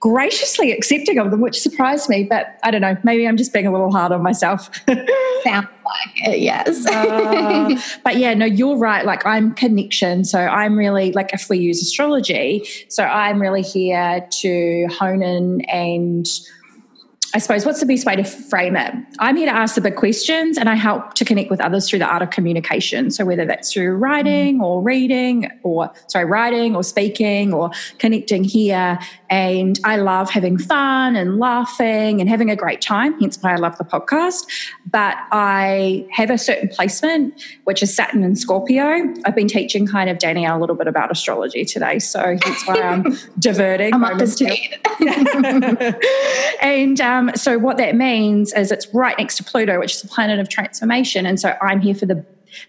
graciously 0.06 0.72
accepting 0.72 1.18
of 1.18 1.32
them, 1.32 1.42
which 1.42 1.60
surprised 1.60 2.10
me. 2.10 2.24
But 2.24 2.60
I 2.62 2.70
don't 2.70 2.82
know, 2.82 2.96
maybe 3.04 3.28
I'm 3.28 3.38
just 3.38 3.52
being 3.52 3.66
a 3.66 3.72
little 3.72 3.92
hard 3.92 4.12
on 4.12 4.22
myself. 4.22 4.70
Sounds 4.88 5.68
like 5.84 6.28
it, 6.28 6.42
yes. 6.42 6.86
uh, 6.86 7.76
but 8.04 8.18
yeah, 8.18 8.36
no, 8.36 8.46
you're 8.46 8.78
right. 8.78 9.04
Like 9.04 9.26
I'm 9.26 9.56
connection. 9.56 10.24
So 10.24 10.40
I'm 10.40 10.78
really, 10.78 11.12
like 11.14 11.34
if 11.34 11.50
we 11.50 11.58
use 11.58 11.82
astrology, 11.82 12.64
so 12.88 13.04
I'm 13.04 13.42
really 13.42 13.64
here 13.64 14.28
to 14.42 14.88
hone 14.92 15.24
in 15.24 15.62
and 15.62 16.28
I 17.36 17.38
suppose 17.38 17.66
what's 17.66 17.82
the 17.82 17.86
best 17.86 18.06
way 18.06 18.16
to 18.16 18.24
frame 18.24 18.78
it? 18.78 18.96
I'm 19.20 19.36
here 19.36 19.48
to 19.48 19.54
ask 19.54 19.76
the 19.76 19.82
big 19.82 19.98
questions 19.98 20.58
and 20.58 20.70
I 20.70 20.76
help 20.76 21.16
to 21.16 21.26
connect 21.26 21.52
with 21.52 21.60
others 21.60 21.90
through 21.90 22.00
the 22.00 22.06
art 22.06 22.22
of 22.22 22.30
communication. 22.30 23.12
So 23.12 23.26
whether 23.26 23.44
that's 23.44 23.74
through 23.74 23.98
writing 23.98 24.62
or 24.62 24.82
reading 24.82 25.52
or 25.62 25.92
sorry, 26.08 26.24
writing 26.24 26.78
or 26.78 26.84
speaking 26.84 27.54
or 27.54 27.72
connecting 27.98 28.46
here. 28.46 28.98
And 29.30 29.80
I 29.84 29.98
love 29.98 30.30
having 30.30 30.58
fun 30.58 31.16
and 31.16 31.40
laughing 31.40 32.22
and 32.22 32.30
having 32.30 32.50
a 32.50 32.56
great 32.56 32.82
time, 32.82 33.20
hence 33.20 33.38
why 33.42 33.54
I 33.54 33.58
love 33.58 33.78
the 33.78 33.84
podcast. 33.84 34.46
But 34.90 35.18
I 35.32 36.08
have 36.12 36.30
a 36.30 36.38
certain 36.38 36.70
placement, 36.70 37.44
which 37.64 37.84
is 37.84 37.94
Saturn 37.94 38.24
and 38.24 38.38
Scorpio. 38.38 39.14
I've 39.26 39.36
been 39.36 39.48
teaching 39.48 39.88
kind 39.88 40.10
of 40.10 40.20
Danielle 40.20 40.58
a 40.58 40.62
little 40.62 40.76
bit 40.76 40.88
about 40.88 41.12
astrology 41.12 41.66
today. 41.66 42.00
So 42.00 42.38
that's 42.46 42.68
why 42.68 42.82
I'm 42.82 43.18
diverting. 43.40 43.94
I'm 43.94 44.04
up 44.04 44.18
to 44.20 44.28
speed. 44.28 44.80
and 46.62 47.02
um, 47.02 47.16
um, 47.16 47.36
so 47.36 47.58
what 47.58 47.78
that 47.78 47.96
means 47.96 48.54
is 48.54 48.72
it's 48.72 48.94
right 48.94 49.18
next 49.18 49.38
to 49.38 49.44
Pluto, 49.44 49.80
which 49.80 49.96
is 49.96 50.04
a 50.04 50.08
planet 50.08 50.40
of 50.40 50.50
transformation. 50.50 51.26
And 51.26 51.40
so 51.40 51.56
I'm 51.62 51.80
here 51.80 51.96
for 51.96 52.06
the 52.06 52.26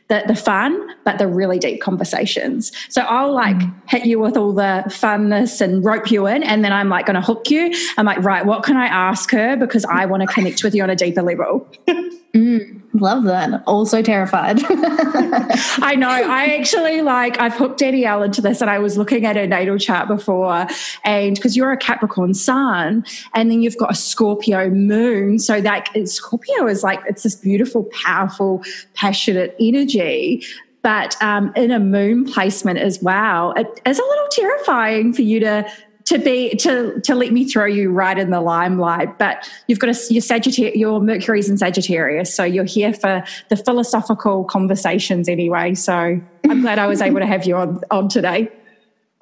the, 0.09 0.25
the 0.27 0.35
fun, 0.35 0.89
but 1.05 1.19
the 1.19 1.27
really 1.27 1.59
deep 1.59 1.81
conversations. 1.81 2.73
So 2.89 3.03
I'll 3.03 3.33
like 3.33 3.57
mm. 3.57 3.75
hit 3.89 4.07
you 4.07 4.19
with 4.19 4.37
all 4.37 4.53
the 4.53 4.85
funness 4.87 5.61
and 5.61 5.85
rope 5.85 6.11
you 6.11 6.27
in, 6.27 6.43
and 6.43 6.65
then 6.65 6.73
I'm 6.73 6.89
like 6.89 7.07
going 7.07 7.15
to 7.15 7.21
hook 7.21 7.51
you. 7.51 7.75
I'm 7.97 8.07
like, 8.07 8.23
right, 8.23 8.45
what 8.45 8.63
can 8.63 8.77
I 8.77 8.87
ask 8.87 9.31
her 9.31 9.57
because 9.57 9.85
I 9.85 10.07
want 10.07 10.23
to 10.23 10.27
connect 10.27 10.65
with 10.65 10.75
you 10.75 10.83
on 10.83 10.91
a 10.91 10.97
deeper 10.97 11.23
level. 11.23 11.69
mm. 12.37 12.77
Love 13.01 13.25
that. 13.25 13.63
Also 13.67 14.03
terrified. 14.03 14.59
I 14.69 15.95
know. 15.97 16.09
I 16.09 16.57
actually 16.59 17.03
like, 17.03 17.39
I've 17.39 17.55
hooked 17.55 17.79
Danielle 17.79 18.23
into 18.23 18.41
this 18.41 18.61
and 18.61 18.71
I 18.71 18.79
was 18.79 18.97
looking 18.97 19.27
at 19.27 19.37
her 19.37 19.47
natal 19.47 19.79
chart 19.79 20.09
before. 20.09 20.67
And 21.05 21.37
because 21.37 21.57
you're 21.57 21.73
a 21.73 21.77
Capricorn 21.77 22.35
sun 22.35 23.05
and 23.35 23.51
then 23.51 23.63
you've 23.63 23.77
got 23.77 23.91
a 23.91 23.95
Scorpio 23.95 24.71
moon. 24.71 25.39
So 25.39 25.61
that 25.61 25.89
Scorpio 26.09 26.67
is 26.67 26.83
like, 26.83 27.01
it's 27.07 27.23
this 27.23 27.35
beautiful, 27.35 27.85
powerful, 28.05 28.63
passionate 28.95 29.55
energy 29.61 30.45
but 30.83 31.21
um, 31.21 31.53
in 31.57 31.73
a 31.73 31.81
moon 31.81 32.25
placement 32.25 32.79
as 32.79 33.03
well, 33.03 33.51
it 33.57 33.67
is 33.85 33.99
a 33.99 34.03
little 34.03 34.29
terrifying 34.31 35.13
for 35.13 35.23
you 35.23 35.41
to 35.41 35.69
to 36.07 36.19
be 36.19 36.55
to 36.57 37.01
to 37.01 37.15
let 37.15 37.33
me 37.33 37.45
throw 37.45 37.67
you 37.67 37.91
right 37.91 38.19
in 38.19 38.31
the 38.31 38.41
limelight. 38.41 39.19
But 39.19 39.49
you've 39.67 39.79
got 39.79 39.91
a, 39.91 40.13
your 40.13 40.23
Sagittarius, 40.23 40.77
your 40.77 41.01
Mercury's 41.01 41.51
in 41.51 41.59
Sagittarius, 41.59 42.35
so 42.35 42.45
you're 42.45 42.65
here 42.65 42.93
for 42.93 43.25
the 43.49 43.57
philosophical 43.57 44.45
conversations 44.45 45.29
anyway. 45.29 45.75
So 45.75 46.21
I'm 46.49 46.61
glad 46.63 46.79
I 46.79 46.87
was 46.87 47.03
able 47.03 47.21
to 47.21 47.27
have 47.27 47.45
you 47.45 47.57
on 47.57 47.83
on 47.91 48.09
today. 48.09 48.51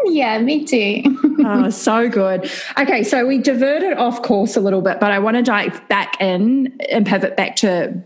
Yeah, 0.06 0.38
me 0.40 0.64
too. 0.64 1.02
oh, 1.46 1.70
so 1.70 2.08
good. 2.08 2.50
Okay, 2.78 3.02
so 3.02 3.26
we 3.26 3.38
diverted 3.38 3.94
off 3.94 4.22
course 4.22 4.56
a 4.56 4.60
little 4.60 4.82
bit, 4.82 5.00
but 5.00 5.10
I 5.10 5.18
want 5.18 5.36
to 5.36 5.42
dive 5.42 5.86
back 5.88 6.20
in 6.20 6.78
and 6.90 7.06
pivot 7.06 7.36
back 7.36 7.56
to 7.56 8.02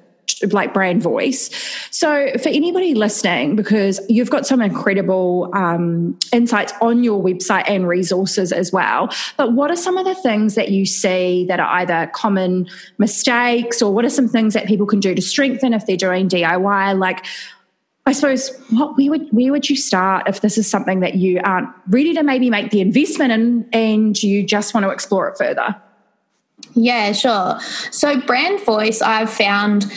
like 0.53 0.73
brand 0.75 1.03
voice. 1.03 1.51
So 1.91 2.31
for 2.43 2.49
anybody 2.49 2.95
listening, 2.95 3.57
because 3.57 4.01
you've 4.09 4.31
got 4.31 4.47
some 4.47 4.61
incredible 4.61 5.51
um, 5.55 6.19
insights 6.33 6.73
on 6.81 7.03
your 7.03 7.23
website 7.23 7.65
and 7.69 7.89
resources 7.89 8.53
as 8.53 8.73
well, 8.73 9.09
but 9.37 9.53
what 9.53 9.71
are 9.71 9.77
some 9.77 9.97
of 9.97 10.05
the 10.05 10.15
things 10.15 10.55
that 10.55 10.71
you 10.71 10.87
see 10.87 11.45
that 11.47 11.61
are 11.61 11.69
either 11.79 12.11
common 12.15 12.69
mistakes 12.99 13.83
or 13.83 13.93
what 13.93 14.05
are 14.05 14.11
some 14.11 14.29
things 14.29 14.55
that 14.55 14.67
people 14.67 14.87
can 14.87 15.01
do 15.01 15.15
to 15.15 15.23
strengthen 15.23 15.73
if 15.73 15.87
they're 15.87 15.97
doing 15.97 16.29
DIY? 16.29 16.99
Like, 16.99 17.25
I 18.07 18.13
suppose 18.13 18.57
what 18.71 18.97
where 18.97 19.11
would 19.11 19.29
where 19.33 19.53
would 19.53 19.69
you 19.69 19.77
start 19.77 20.29
if 20.29 20.41
this 20.41 20.57
is 20.57 20.67
something 20.67 21.01
that 21.01 21.17
you 21.17 21.43
aren't 21.45 21.69
ready 21.89 22.15
to 22.15 22.23
maybe 22.23 22.49
make 22.49 22.71
the 22.71 22.81
investment 22.81 23.33
in 23.33 23.69
and 23.75 24.23
you 24.23 24.47
just 24.47 24.73
want 24.73 24.85
to 24.85 24.91
explore 24.91 25.29
it 25.29 25.37
further? 25.37 25.77
Yeah, 26.75 27.13
sure. 27.13 27.59
So 27.91 28.21
brand 28.21 28.65
voice 28.65 29.03
I've 29.03 29.31
found 29.31 29.93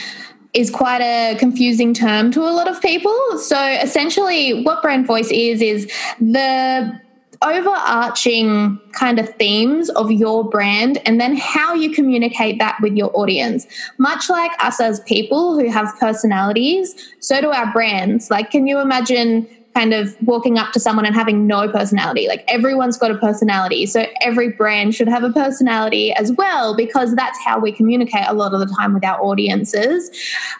is 0.54 0.70
quite 0.70 1.00
a 1.00 1.36
confusing 1.38 1.94
term 1.94 2.30
to 2.32 2.42
a 2.42 2.52
lot 2.52 2.68
of 2.68 2.80
people. 2.82 3.38
So 3.38 3.58
essentially 3.64 4.62
what 4.64 4.82
brand 4.82 5.06
voice 5.06 5.30
is 5.30 5.62
is 5.62 5.86
the 6.20 7.00
overarching 7.42 8.78
kind 8.92 9.18
of 9.18 9.28
themes 9.36 9.90
of 9.90 10.12
your 10.12 10.48
brand 10.48 10.98
and 11.06 11.20
then 11.20 11.36
how 11.36 11.74
you 11.74 11.90
communicate 11.90 12.58
that 12.58 12.78
with 12.80 12.94
your 12.94 13.10
audience. 13.18 13.66
Much 13.98 14.30
like 14.30 14.50
us 14.60 14.80
as 14.80 15.00
people 15.00 15.58
who 15.58 15.68
have 15.68 15.92
personalities, 15.98 16.94
so 17.20 17.40
do 17.40 17.50
our 17.50 17.72
brands. 17.72 18.30
Like, 18.30 18.50
can 18.50 18.66
you 18.66 18.78
imagine 18.78 19.48
kind 19.74 19.94
of 19.94 20.14
walking 20.22 20.58
up 20.58 20.72
to 20.72 20.80
someone 20.80 21.06
and 21.06 21.14
having 21.14 21.46
no 21.46 21.68
personality. 21.68 22.28
Like 22.28 22.44
everyone's 22.46 22.98
got 22.98 23.10
a 23.10 23.16
personality. 23.16 23.86
So 23.86 24.06
every 24.20 24.50
brand 24.50 24.94
should 24.94 25.08
have 25.08 25.22
a 25.22 25.30
personality 25.30 26.12
as 26.12 26.30
well, 26.32 26.76
because 26.76 27.14
that's 27.14 27.38
how 27.42 27.58
we 27.58 27.72
communicate 27.72 28.24
a 28.28 28.34
lot 28.34 28.52
of 28.52 28.60
the 28.60 28.74
time 28.76 28.92
with 28.92 29.04
our 29.04 29.18
audiences. 29.22 30.10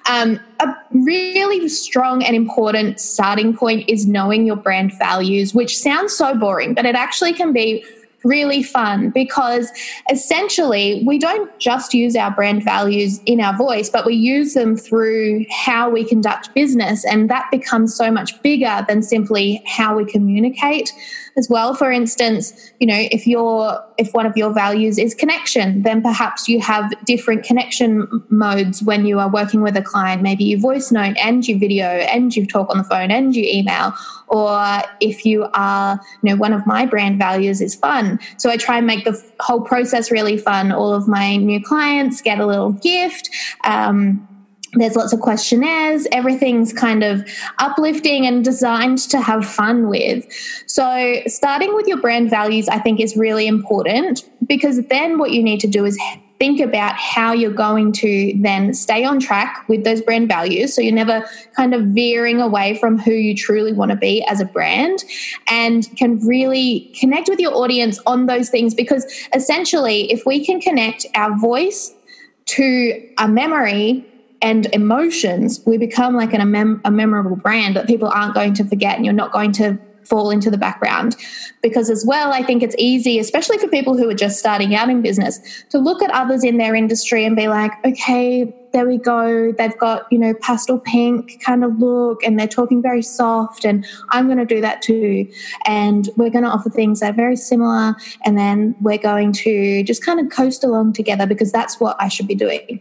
Um, 0.09 0.41
a 0.61 0.75
really 0.91 1.69
strong 1.69 2.25
and 2.25 2.35
important 2.35 3.01
starting 3.01 3.55
point 3.57 3.89
is 3.89 4.07
knowing 4.07 4.47
your 4.47 4.57
brand 4.57 4.93
values, 4.99 5.53
which 5.53 5.77
sounds 5.77 6.13
so 6.15 6.35
boring, 6.35 6.73
but 6.73 6.87
it 6.87 6.95
actually 6.95 7.35
can 7.35 7.53
be 7.53 7.85
really 8.25 8.63
fun 8.63 9.11
because 9.11 9.71
essentially 10.11 11.03
we 11.07 11.19
don't 11.19 11.57
just 11.59 11.95
use 11.95 12.17
our 12.17 12.31
brand 12.31 12.65
values 12.65 13.21
in 13.27 13.41
our 13.41 13.57
voice, 13.57 13.91
but 13.91 14.07
we 14.07 14.15
use 14.15 14.55
them 14.55 14.77
through 14.77 15.45
how 15.51 15.91
we 15.91 16.05
conduct 16.05 16.55
business. 16.55 17.05
And 17.05 17.29
that 17.31 17.49
becomes 17.51 17.95
so 17.95 18.11
much 18.11 18.41
bigger 18.43 18.85
than 18.89 19.03
simply 19.03 19.63
how 19.67 19.97
we 19.97 20.05
communicate 20.05 20.93
as 21.37 21.49
well. 21.49 21.75
For 21.75 21.91
instance, 21.91 22.73
you 22.79 22.87
know, 22.87 23.07
if 23.11 23.27
your 23.27 23.83
if 23.99 24.13
one 24.13 24.27
of 24.27 24.37
your 24.37 24.53
values 24.53 24.99
is 24.99 25.15
connection, 25.15 25.83
then 25.83 26.03
perhaps 26.03 26.49
you 26.49 26.61
have 26.61 26.93
different 27.05 27.45
connection 27.45 28.07
modes 28.29 28.83
when 28.83 29.07
you 29.07 29.19
are 29.19 29.31
working 29.31 29.63
with 29.63 29.77
a 29.77 29.83
client. 29.83 30.23
Maybe 30.23 30.45
you 30.45 30.61
voice 30.61 30.91
note 30.91 31.17
and 31.19 31.47
you 31.47 31.59
video 31.59 31.87
and 31.87 32.35
you 32.35 32.47
talk 32.47 32.71
on 32.71 32.79
the 32.79 32.85
phone 32.85 33.11
and 33.11 33.35
you 33.35 33.45
email. 33.45 33.93
Or 34.29 34.83
if 35.01 35.27
you 35.27 35.47
are, 35.53 36.01
you 36.23 36.31
know, 36.31 36.37
one 36.37 36.53
of 36.53 36.67
my 36.67 36.87
brand 36.87 37.19
values 37.19 37.61
is 37.61 37.75
fun. 37.75 38.19
So 38.39 38.51
I 38.51 38.57
try 38.57 38.79
and 38.79 38.87
make 38.87 39.05
the 39.05 39.23
whole 39.41 39.61
process 39.61 40.11
really 40.11 40.39
fun. 40.39 40.73
All 40.73 40.95
of 40.95 41.07
my 41.07 41.37
new 41.37 41.63
clients 41.63 42.23
get 42.23 42.41
a 42.41 42.47
little 42.47 42.73
gift. 42.73 43.29
Um, 43.65 44.27
there's 44.75 44.97
lots 44.97 45.13
of 45.13 45.21
questionnaires. 45.21 46.07
Everything's 46.13 46.73
kind 46.73 47.03
of 47.03 47.29
uplifting 47.59 48.27
and 48.27 48.45
designed 48.45 48.99
to 49.11 49.21
have 49.21 49.45
fun 49.45 49.89
with. 49.89 50.27
So 50.67 51.21
starting 51.27 51.75
with 51.75 51.87
your 51.87 52.01
brand 52.01 52.31
values 52.31 52.69
i 52.69 52.79
think 52.79 53.01
is 53.01 53.17
really 53.17 53.47
important 53.47 54.29
because 54.47 54.83
then 54.87 55.19
what 55.19 55.31
you 55.31 55.43
need 55.43 55.61
to 55.61 55.67
do 55.67 55.85
is 55.85 55.99
think 56.39 56.59
about 56.59 56.97
how 56.97 57.33
you're 57.33 57.53
going 57.53 57.93
to 57.93 58.33
then 58.41 58.75
stay 58.75 59.05
on 59.05 59.21
track 59.21 59.65
with 59.69 59.85
those 59.85 60.03
brand 60.03 60.27
values. 60.27 60.75
So 60.75 60.81
you're 60.81 60.93
never 60.93 61.25
kind 61.55 61.73
of 61.73 61.83
veering 61.95 62.41
away 62.41 62.77
from 62.79 62.99
who 62.99 63.13
you 63.13 63.37
truly 63.37 63.73
want 63.73 63.93
to 63.93 63.97
be 63.97 64.25
as 64.25 64.41
a 64.41 64.45
brand 64.45 65.05
and 65.47 65.89
can 65.97 66.19
really 66.27 66.93
connect 66.99 67.29
with 67.29 67.39
your 67.39 67.55
audience 67.55 68.01
on 68.07 68.27
those 68.27 68.51
things 68.51 68.75
because 68.75 69.05
essentially 69.37 70.11
if 70.11 70.27
we 70.27 70.45
can 70.45 70.61
connect 70.61 71.07
our 71.15 71.39
voice 71.39 71.95
to 72.47 73.09
a 73.19 73.29
memory 73.29 74.05
and 74.43 74.67
emotions, 74.75 75.63
we 75.65 75.79
become 75.79 76.15
like 76.15 76.35
an, 76.35 76.41
a, 76.41 76.47
mem- 76.47 76.81
a 76.85 76.91
memorable 76.91 77.37
brand 77.37 77.77
that 77.77 77.87
people 77.87 78.09
aren't 78.09 78.35
going 78.35 78.53
to 78.55 78.65
forget 78.65 78.97
and 78.97 79.05
you're 79.05 79.15
not 79.15 79.33
going 79.33 79.53
to 79.53 79.79
fall 80.05 80.31
into 80.31 80.51
the 80.51 80.59
background. 80.59 81.17
Because, 81.63 81.89
as 81.89 82.05
well, 82.05 82.33
I 82.33 82.43
think 82.43 82.63
it's 82.63 82.75
easy, 82.77 83.21
especially 83.21 83.59
for 83.59 83.69
people 83.69 83.97
who 83.97 84.11
are 84.11 84.15
just 84.15 84.39
starting 84.39 84.75
out 84.75 84.91
in 84.91 85.01
business, 85.01 85.65
to 85.71 85.79
look 85.79 86.03
at 86.03 86.11
others 86.11 86.43
in 86.43 86.57
their 86.59 86.75
industry 86.75 87.25
and 87.25 87.37
be 87.37 87.47
like, 87.47 87.71
okay, 87.85 88.53
there 88.73 88.87
we 88.87 88.99
go. 88.99 89.53
They've 89.53 89.79
got, 89.79 90.11
you 90.11 90.19
know, 90.19 90.35
pastel 90.35 90.81
pink 90.81 91.41
kind 91.45 91.63
of 91.63 91.79
look 91.79 92.25
and 92.25 92.39
they're 92.39 92.49
talking 92.49 92.83
very 92.83 93.03
soft, 93.03 93.65
and 93.65 93.87
I'm 94.11 94.27
going 94.27 94.39
to 94.39 94.45
do 94.45 94.61
that 94.61 94.83
too. 94.83 95.31
And 95.67 96.09
we're 96.17 96.31
going 96.31 96.45
to 96.45 96.51
offer 96.51 96.69
things 96.69 96.99
that 96.99 97.13
are 97.13 97.17
very 97.17 97.37
similar, 97.37 97.95
and 98.25 98.37
then 98.37 98.75
we're 98.81 98.99
going 98.99 99.33
to 99.33 99.85
just 99.85 100.05
kind 100.05 100.19
of 100.19 100.31
coast 100.31 100.65
along 100.65 100.95
together 100.95 101.27
because 101.27 101.53
that's 101.53 101.79
what 101.79 101.97
I 102.01 102.09
should 102.09 102.27
be 102.27 102.35
doing 102.35 102.81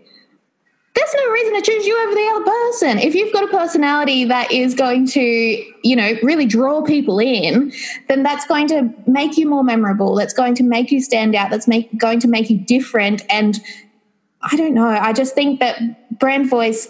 there's 0.94 1.14
no 1.16 1.32
reason 1.32 1.54
to 1.56 1.62
choose 1.62 1.86
you 1.86 1.98
over 2.04 2.14
the 2.14 2.32
other 2.36 2.46
person. 2.46 3.00
If 3.00 3.16
you've 3.16 3.32
got 3.32 3.46
a 3.46 3.48
personality 3.48 4.26
that 4.26 4.52
is 4.52 4.76
going 4.76 5.08
to, 5.08 5.22
you 5.22 5.96
know, 5.96 6.16
really 6.22 6.46
draw 6.46 6.82
people 6.82 7.20
in, 7.20 7.72
then 8.10 8.24
that's 8.24 8.46
going 8.46 8.68
to 8.68 8.94
make 9.08 9.38
you 9.38 9.48
more 9.48 9.64
memorable. 9.64 10.16
That's 10.16 10.34
going 10.34 10.56
to 10.56 10.64
make 10.64 10.92
you 10.92 11.02
stand 11.02 11.34
out. 11.34 11.50
That's 11.50 11.68
make, 11.68 11.98
going 11.98 12.20
to 12.20 12.28
make 12.28 12.50
you 12.50 12.58
different. 12.58 13.24
And 13.30 13.62
I 14.42 14.58
don't 14.58 14.74
know. 14.74 14.88
I 14.88 15.14
just 15.14 15.34
think 15.34 15.60
that 15.62 16.20
brand 16.20 16.50
voice 16.50 16.89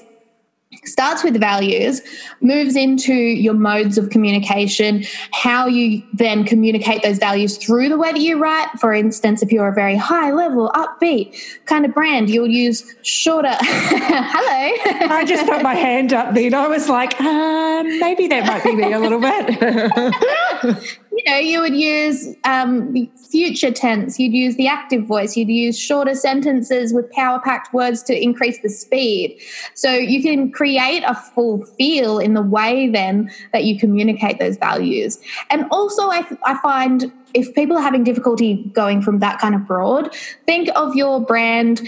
starts 0.86 1.24
with 1.24 1.40
values, 1.40 2.02
moves 2.42 2.76
into 2.76 3.14
your 3.14 3.54
modes 3.54 3.98
of 3.98 4.10
communication, 4.10 5.04
how 5.32 5.68
you 5.68 6.02
then 6.14 6.44
communicate 6.44 7.04
those 7.04 7.18
values 7.18 7.58
through 7.58 7.90
the 7.90 7.98
way 7.98 8.12
that 8.12 8.20
you 8.20 8.40
write. 8.40 8.68
For 8.80 8.94
instance, 8.94 9.44
if 9.44 9.52
you're 9.52 9.68
a 9.68 9.74
very 9.74 9.96
high 9.96 10.32
level, 10.32 10.70
upbeat 10.74 11.38
kind 11.66 11.86
of 11.86 11.94
brand, 11.94 12.30
you'll 12.30 12.48
use 12.48 12.96
shorter. 13.04 13.56
Hello. 13.62 15.16
I 15.16 15.26
just 15.26 15.48
put 15.48 15.62
my 15.62 15.76
hand 15.76 16.14
up 16.14 16.34
then. 16.34 16.54
I 16.54 16.68
was 16.68 16.90
like, 16.90 17.20
uh, 17.20 17.84
maybe 17.84 18.28
that 18.28 18.46
might 18.48 18.64
be 18.64 18.76
me 18.76 18.94
a 18.94 19.00
little 19.00 19.20
bit. 19.20 20.98
you 21.12 21.24
know, 21.26 21.38
you 21.38 21.60
would 21.60 21.76
use 21.76 22.36
um, 22.46 23.10
future 23.30 23.72
tense, 23.72 24.18
you'd 24.18 24.34
use 24.34 24.56
the 24.56 24.68
active 24.68 25.06
voice, 25.06 25.36
you'd 25.36 25.50
use 25.50 25.78
shorter 25.78 26.16
sentences 26.16 26.94
with 26.94 27.12
power 27.12 27.40
packed 27.40 27.74
words 27.74 28.02
to 28.04 28.18
increase 28.18 28.62
the 28.62 28.70
speed. 28.70 29.38
So 29.74 29.92
you 29.92 30.22
can 30.22 30.52
create 30.52 31.04
a 31.06 31.14
full 31.14 31.66
feel 31.66 32.18
in 32.18 32.34
the 32.34 32.42
way 32.42 32.88
then 32.88 33.30
that 33.52 33.66
you 33.66 33.78
communicate 33.78 34.40
those 34.40 34.58
values. 34.58 35.20
And 35.50 35.66
also, 35.70 36.04
I, 36.04 36.26
I 36.46 36.58
find 36.62 37.12
if 37.34 37.54
people 37.56 37.78
are 37.78 37.82
having 37.82 38.04
difficulty 38.04 38.64
going 38.74 39.02
from 39.02 39.20
that 39.20 39.40
kind 39.40 39.56
of 39.56 39.66
broad, 39.66 40.14
think 40.46 40.70
of 40.76 40.96
your 40.96 41.20
brand 41.20 41.82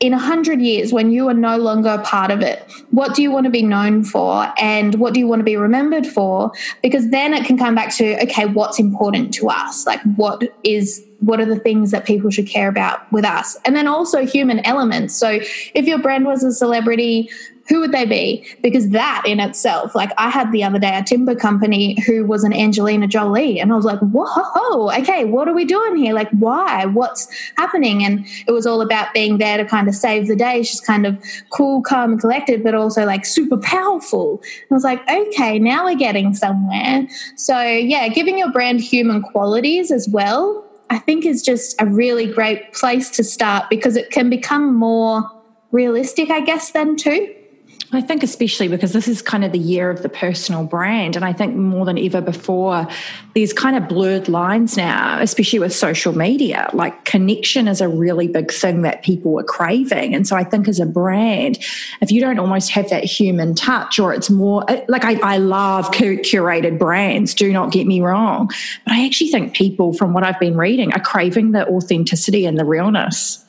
in 0.00 0.12
a 0.12 0.18
hundred 0.18 0.60
years 0.60 0.92
when 0.92 1.10
you 1.10 1.28
are 1.28 1.34
no 1.34 1.56
longer 1.56 1.88
a 1.88 2.02
part 2.02 2.30
of 2.30 2.42
it 2.42 2.70
what 2.90 3.14
do 3.14 3.22
you 3.22 3.30
want 3.30 3.44
to 3.44 3.50
be 3.50 3.62
known 3.62 4.04
for 4.04 4.52
and 4.58 4.94
what 4.96 5.14
do 5.14 5.20
you 5.20 5.26
want 5.26 5.40
to 5.40 5.44
be 5.44 5.56
remembered 5.56 6.06
for? 6.06 6.52
Because 6.82 7.10
then 7.10 7.34
it 7.34 7.44
can 7.44 7.58
come 7.58 7.74
back 7.74 7.94
to 7.96 8.20
okay 8.22 8.46
what's 8.46 8.78
important 8.78 9.34
to 9.34 9.48
us? 9.48 9.86
Like 9.86 10.00
what 10.16 10.42
is 10.64 11.04
what 11.20 11.40
are 11.40 11.46
the 11.46 11.58
things 11.58 11.90
that 11.90 12.04
people 12.04 12.30
should 12.30 12.46
care 12.46 12.68
about 12.68 13.10
with 13.12 13.24
us? 13.24 13.56
And 13.64 13.74
then 13.74 13.86
also 13.88 14.24
human 14.26 14.64
elements. 14.66 15.14
So 15.14 15.40
if 15.74 15.86
your 15.86 15.98
brand 15.98 16.26
was 16.26 16.42
a 16.42 16.52
celebrity 16.52 17.30
who 17.68 17.80
would 17.80 17.92
they 17.92 18.04
be? 18.04 18.46
Because 18.62 18.90
that 18.90 19.22
in 19.26 19.40
itself, 19.40 19.94
like 19.94 20.12
I 20.18 20.30
had 20.30 20.52
the 20.52 20.62
other 20.62 20.78
day 20.78 20.96
a 20.96 21.02
timber 21.02 21.34
company 21.34 22.00
who 22.06 22.24
was 22.24 22.44
an 22.44 22.52
Angelina 22.52 23.06
Jolie, 23.06 23.58
and 23.58 23.72
I 23.72 23.76
was 23.76 23.84
like, 23.84 23.98
whoa, 24.00 24.90
okay, 24.98 25.24
what 25.24 25.48
are 25.48 25.54
we 25.54 25.64
doing 25.64 25.96
here? 25.96 26.14
Like, 26.14 26.30
why? 26.30 26.86
What's 26.86 27.28
happening? 27.56 28.04
And 28.04 28.26
it 28.46 28.52
was 28.52 28.66
all 28.66 28.80
about 28.80 29.12
being 29.12 29.38
there 29.38 29.56
to 29.56 29.64
kind 29.64 29.88
of 29.88 29.94
save 29.94 30.28
the 30.28 30.36
day. 30.36 30.62
She's 30.62 30.80
kind 30.80 31.06
of 31.06 31.22
cool, 31.50 31.82
calm, 31.82 32.12
and 32.12 32.20
collected, 32.20 32.62
but 32.62 32.74
also 32.74 33.04
like 33.04 33.26
super 33.26 33.56
powerful. 33.58 34.40
And 34.42 34.72
I 34.72 34.74
was 34.74 34.84
like, 34.84 35.08
okay, 35.08 35.58
now 35.58 35.84
we're 35.84 35.96
getting 35.96 36.34
somewhere. 36.34 37.06
So, 37.36 37.60
yeah, 37.60 38.08
giving 38.08 38.38
your 38.38 38.52
brand 38.52 38.80
human 38.80 39.22
qualities 39.22 39.90
as 39.90 40.08
well, 40.08 40.64
I 40.90 40.98
think 40.98 41.26
is 41.26 41.42
just 41.42 41.80
a 41.80 41.86
really 41.86 42.32
great 42.32 42.72
place 42.72 43.10
to 43.10 43.24
start 43.24 43.68
because 43.70 43.96
it 43.96 44.10
can 44.10 44.30
become 44.30 44.74
more 44.74 45.28
realistic, 45.72 46.30
I 46.30 46.40
guess, 46.40 46.70
then 46.70 46.96
too. 46.96 47.35
I 47.92 48.00
think, 48.00 48.22
especially 48.24 48.66
because 48.66 48.92
this 48.92 49.06
is 49.06 49.22
kind 49.22 49.44
of 49.44 49.52
the 49.52 49.58
year 49.58 49.90
of 49.90 50.02
the 50.02 50.08
personal 50.08 50.64
brand. 50.64 51.14
And 51.14 51.24
I 51.24 51.32
think 51.32 51.54
more 51.54 51.84
than 51.84 51.98
ever 51.98 52.20
before, 52.20 52.88
these 53.34 53.52
kind 53.52 53.76
of 53.76 53.88
blurred 53.88 54.28
lines 54.28 54.76
now, 54.76 55.20
especially 55.20 55.60
with 55.60 55.72
social 55.72 56.16
media. 56.16 56.68
Like 56.72 57.04
connection 57.04 57.68
is 57.68 57.80
a 57.80 57.88
really 57.88 58.26
big 58.26 58.50
thing 58.50 58.82
that 58.82 59.04
people 59.04 59.38
are 59.38 59.44
craving. 59.44 60.14
And 60.14 60.26
so 60.26 60.34
I 60.34 60.42
think 60.42 60.66
as 60.66 60.80
a 60.80 60.86
brand, 60.86 61.58
if 62.00 62.10
you 62.10 62.20
don't 62.20 62.40
almost 62.40 62.70
have 62.70 62.90
that 62.90 63.04
human 63.04 63.54
touch, 63.54 64.00
or 64.00 64.12
it's 64.12 64.30
more 64.30 64.68
uh, 64.68 64.80
like 64.88 65.04
I, 65.04 65.20
I 65.22 65.36
love 65.36 65.90
curated 65.92 66.78
brands, 66.78 67.34
do 67.34 67.52
not 67.52 67.70
get 67.70 67.86
me 67.86 68.00
wrong. 68.00 68.50
But 68.84 68.94
I 68.94 69.06
actually 69.06 69.30
think 69.30 69.54
people, 69.54 69.92
from 69.92 70.12
what 70.12 70.24
I've 70.24 70.40
been 70.40 70.56
reading, 70.56 70.92
are 70.92 71.00
craving 71.00 71.52
the 71.52 71.68
authenticity 71.68 72.46
and 72.46 72.58
the 72.58 72.64
realness. 72.64 73.45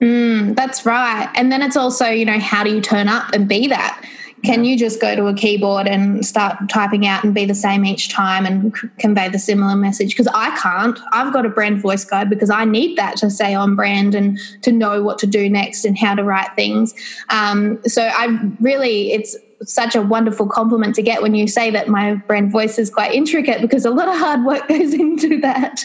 Mm, 0.00 0.56
that's 0.56 0.86
right. 0.86 1.30
And 1.34 1.52
then 1.52 1.62
it's 1.62 1.76
also, 1.76 2.06
you 2.06 2.24
know, 2.24 2.38
how 2.38 2.64
do 2.64 2.74
you 2.74 2.80
turn 2.80 3.08
up 3.08 3.32
and 3.32 3.48
be 3.48 3.66
that? 3.68 4.02
Can 4.42 4.64
you 4.64 4.78
just 4.78 5.02
go 5.02 5.14
to 5.14 5.26
a 5.26 5.34
keyboard 5.34 5.86
and 5.86 6.24
start 6.24 6.56
typing 6.70 7.06
out 7.06 7.22
and 7.24 7.34
be 7.34 7.44
the 7.44 7.54
same 7.54 7.84
each 7.84 8.08
time 8.08 8.46
and 8.46 8.74
c- 8.74 8.88
convey 8.98 9.28
the 9.28 9.38
similar 9.38 9.76
message? 9.76 10.10
Because 10.10 10.28
I 10.28 10.56
can't. 10.56 10.98
I've 11.12 11.30
got 11.30 11.44
a 11.44 11.50
brand 11.50 11.82
voice 11.82 12.06
guide 12.06 12.30
because 12.30 12.48
I 12.48 12.64
need 12.64 12.96
that 12.96 13.18
to 13.18 13.28
stay 13.28 13.54
on 13.54 13.76
brand 13.76 14.14
and 14.14 14.38
to 14.62 14.72
know 14.72 15.02
what 15.02 15.18
to 15.18 15.26
do 15.26 15.50
next 15.50 15.84
and 15.84 15.98
how 15.98 16.14
to 16.14 16.24
write 16.24 16.48
things. 16.56 16.94
Um, 17.28 17.78
so 17.86 18.02
I 18.02 18.38
really, 18.60 19.12
it's 19.12 19.36
such 19.64 19.94
a 19.94 20.00
wonderful 20.00 20.46
compliment 20.46 20.94
to 20.94 21.02
get 21.02 21.20
when 21.20 21.34
you 21.34 21.46
say 21.46 21.70
that 21.70 21.88
my 21.88 22.14
brand 22.14 22.50
voice 22.50 22.78
is 22.78 22.88
quite 22.88 23.12
intricate 23.12 23.60
because 23.60 23.84
a 23.84 23.90
lot 23.90 24.08
of 24.08 24.16
hard 24.16 24.44
work 24.44 24.66
goes 24.68 24.94
into 24.94 25.38
that. 25.40 25.84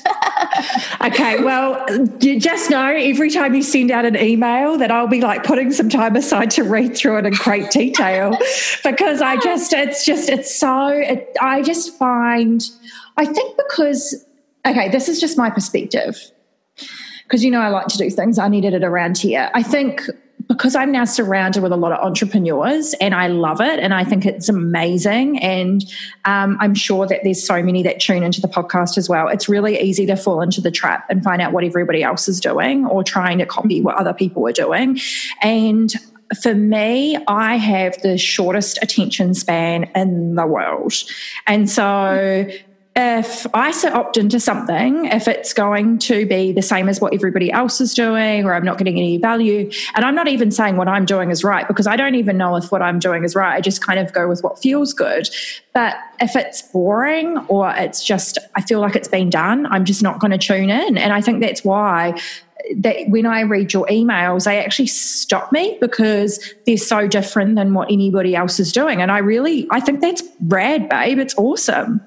okay, 1.05 1.43
well, 1.43 1.85
you 2.21 2.39
just 2.39 2.69
know 2.69 2.87
every 2.87 3.29
time 3.29 3.53
you 3.53 3.61
send 3.61 3.91
out 3.91 4.05
an 4.05 4.15
email 4.15 4.77
that 4.77 4.91
I'll 4.91 5.07
be 5.07 5.21
like 5.21 5.43
putting 5.43 5.71
some 5.71 5.89
time 5.89 6.15
aside 6.15 6.51
to 6.51 6.63
read 6.63 6.95
through 6.95 7.17
it 7.19 7.25
in 7.25 7.33
great 7.33 7.69
detail 7.69 8.37
because 8.83 9.21
I 9.21 9.37
just, 9.37 9.73
it's 9.73 10.05
just, 10.05 10.29
it's 10.29 10.55
so, 10.55 10.87
it, 10.87 11.35
I 11.41 11.61
just 11.61 11.97
find, 11.97 12.63
I 13.17 13.25
think 13.25 13.57
because, 13.57 14.25
okay, 14.65 14.89
this 14.89 15.09
is 15.09 15.19
just 15.19 15.37
my 15.37 15.49
perspective 15.49 16.31
because 17.23 17.43
you 17.43 17.51
know 17.51 17.59
I 17.59 17.69
like 17.69 17.87
to 17.87 17.97
do 17.97 18.09
things. 18.09 18.37
I 18.37 18.47
needed 18.47 18.73
it 18.73 18.83
around 18.83 19.17
here. 19.17 19.49
I 19.53 19.63
think 19.63 20.03
because 20.47 20.75
I'm 20.75 20.91
now 20.91 21.05
surrounded 21.05 21.63
with 21.63 21.71
a 21.71 21.77
lot 21.77 21.91
of 21.91 22.05
entrepreneurs 22.05 22.93
and 23.01 23.15
I 23.15 23.27
love 23.27 23.61
it 23.61 23.79
and 23.79 23.93
I 23.93 24.03
think 24.03 24.25
it's 24.25 24.49
amazing. 24.49 25.39
And 25.39 25.83
um, 26.25 26.57
I'm 26.59 26.75
sure 26.75 27.07
that 27.07 27.21
there's 27.23 27.45
so 27.45 27.63
many 27.63 27.83
that 27.83 27.99
tune 27.99 28.23
into 28.23 28.41
the 28.41 28.47
podcast 28.47 28.97
as 28.97 29.09
well. 29.09 29.27
It's 29.27 29.49
really 29.49 29.79
easy 29.79 30.05
to 30.05 30.15
fall 30.15 30.41
into 30.41 30.61
the 30.61 30.71
trap 30.71 31.05
and 31.09 31.23
find 31.23 31.41
out 31.41 31.51
what 31.51 31.63
everybody 31.63 32.03
else 32.03 32.27
is 32.27 32.39
doing 32.39 32.85
or 32.85 33.03
trying 33.03 33.37
to 33.39 33.45
copy 33.45 33.81
what 33.81 33.95
other 33.95 34.13
people 34.13 34.47
are 34.47 34.53
doing. 34.53 34.99
And 35.41 35.93
for 36.41 36.55
me, 36.55 37.17
I 37.27 37.55
have 37.55 38.01
the 38.01 38.17
shortest 38.17 38.79
attention 38.81 39.33
span 39.33 39.89
in 39.95 40.35
the 40.35 40.45
world. 40.45 40.93
And 41.47 41.69
so 41.69 42.47
if 42.97 43.45
I 43.53 43.73
opt 43.91 44.15
into 44.15 44.39
something, 44.39 45.05
if 45.05 45.27
it's 45.27 45.53
going 45.53 45.97
to 45.99 46.25
be 46.25 46.53
the 46.53 46.61
same 46.61 46.87
as 46.87 47.01
what 47.01 47.13
everybody 47.13 47.51
else 47.51 47.81
is 47.81 47.93
doing, 47.93 48.45
or 48.45 48.53
I'm 48.53 48.63
not 48.63 48.77
getting 48.77 48.97
any 48.97 49.17
value, 49.17 49.69
and 49.95 50.05
I'm 50.05 50.15
not 50.15 50.29
even 50.29 50.49
saying 50.49 50.77
what 50.77 50.87
I'm 50.87 51.03
doing 51.03 51.29
is 51.29 51.43
right 51.43 51.67
because 51.67 51.87
I 51.87 51.97
don't 51.97 52.15
even 52.15 52.37
know 52.37 52.55
if 52.55 52.71
what 52.71 52.81
I'm 52.81 52.99
doing 52.99 53.25
is 53.25 53.35
right. 53.35 53.53
I 53.53 53.59
just 53.59 53.85
kind 53.85 53.99
of 53.99 54.13
go 54.13 54.29
with 54.29 54.43
what 54.43 54.59
feels 54.59 54.93
good. 54.93 55.27
But 55.73 55.97
if 56.21 56.37
it's 56.37 56.61
boring 56.61 57.37
or 57.49 57.69
it's 57.71 58.01
just, 58.01 58.37
I 58.55 58.61
feel 58.61 58.79
like 58.79 58.95
it's 58.95 59.09
been 59.09 59.29
done, 59.29 59.65
I'm 59.65 59.83
just 59.83 60.01
not 60.01 60.19
going 60.19 60.31
to 60.31 60.37
tune 60.37 60.69
in. 60.69 60.97
And 60.97 61.11
I 61.11 61.19
think 61.19 61.41
that's 61.41 61.65
why 61.65 62.17
that 62.77 63.09
when 63.09 63.25
I 63.25 63.41
read 63.41 63.73
your 63.73 63.85
emails, 63.87 64.45
they 64.45 64.57
actually 64.63 64.87
stop 64.87 65.51
me 65.51 65.77
because 65.81 66.53
they're 66.65 66.77
so 66.77 67.09
different 67.09 67.55
than 67.55 67.73
what 67.73 67.91
anybody 67.91 68.37
else 68.37 68.57
is 68.57 68.71
doing. 68.71 69.01
And 69.01 69.11
I 69.11 69.17
really, 69.17 69.67
I 69.69 69.81
think 69.81 69.99
that's 69.99 70.23
rad, 70.45 70.87
babe. 70.87 71.19
It's 71.19 71.35
awesome. 71.37 71.99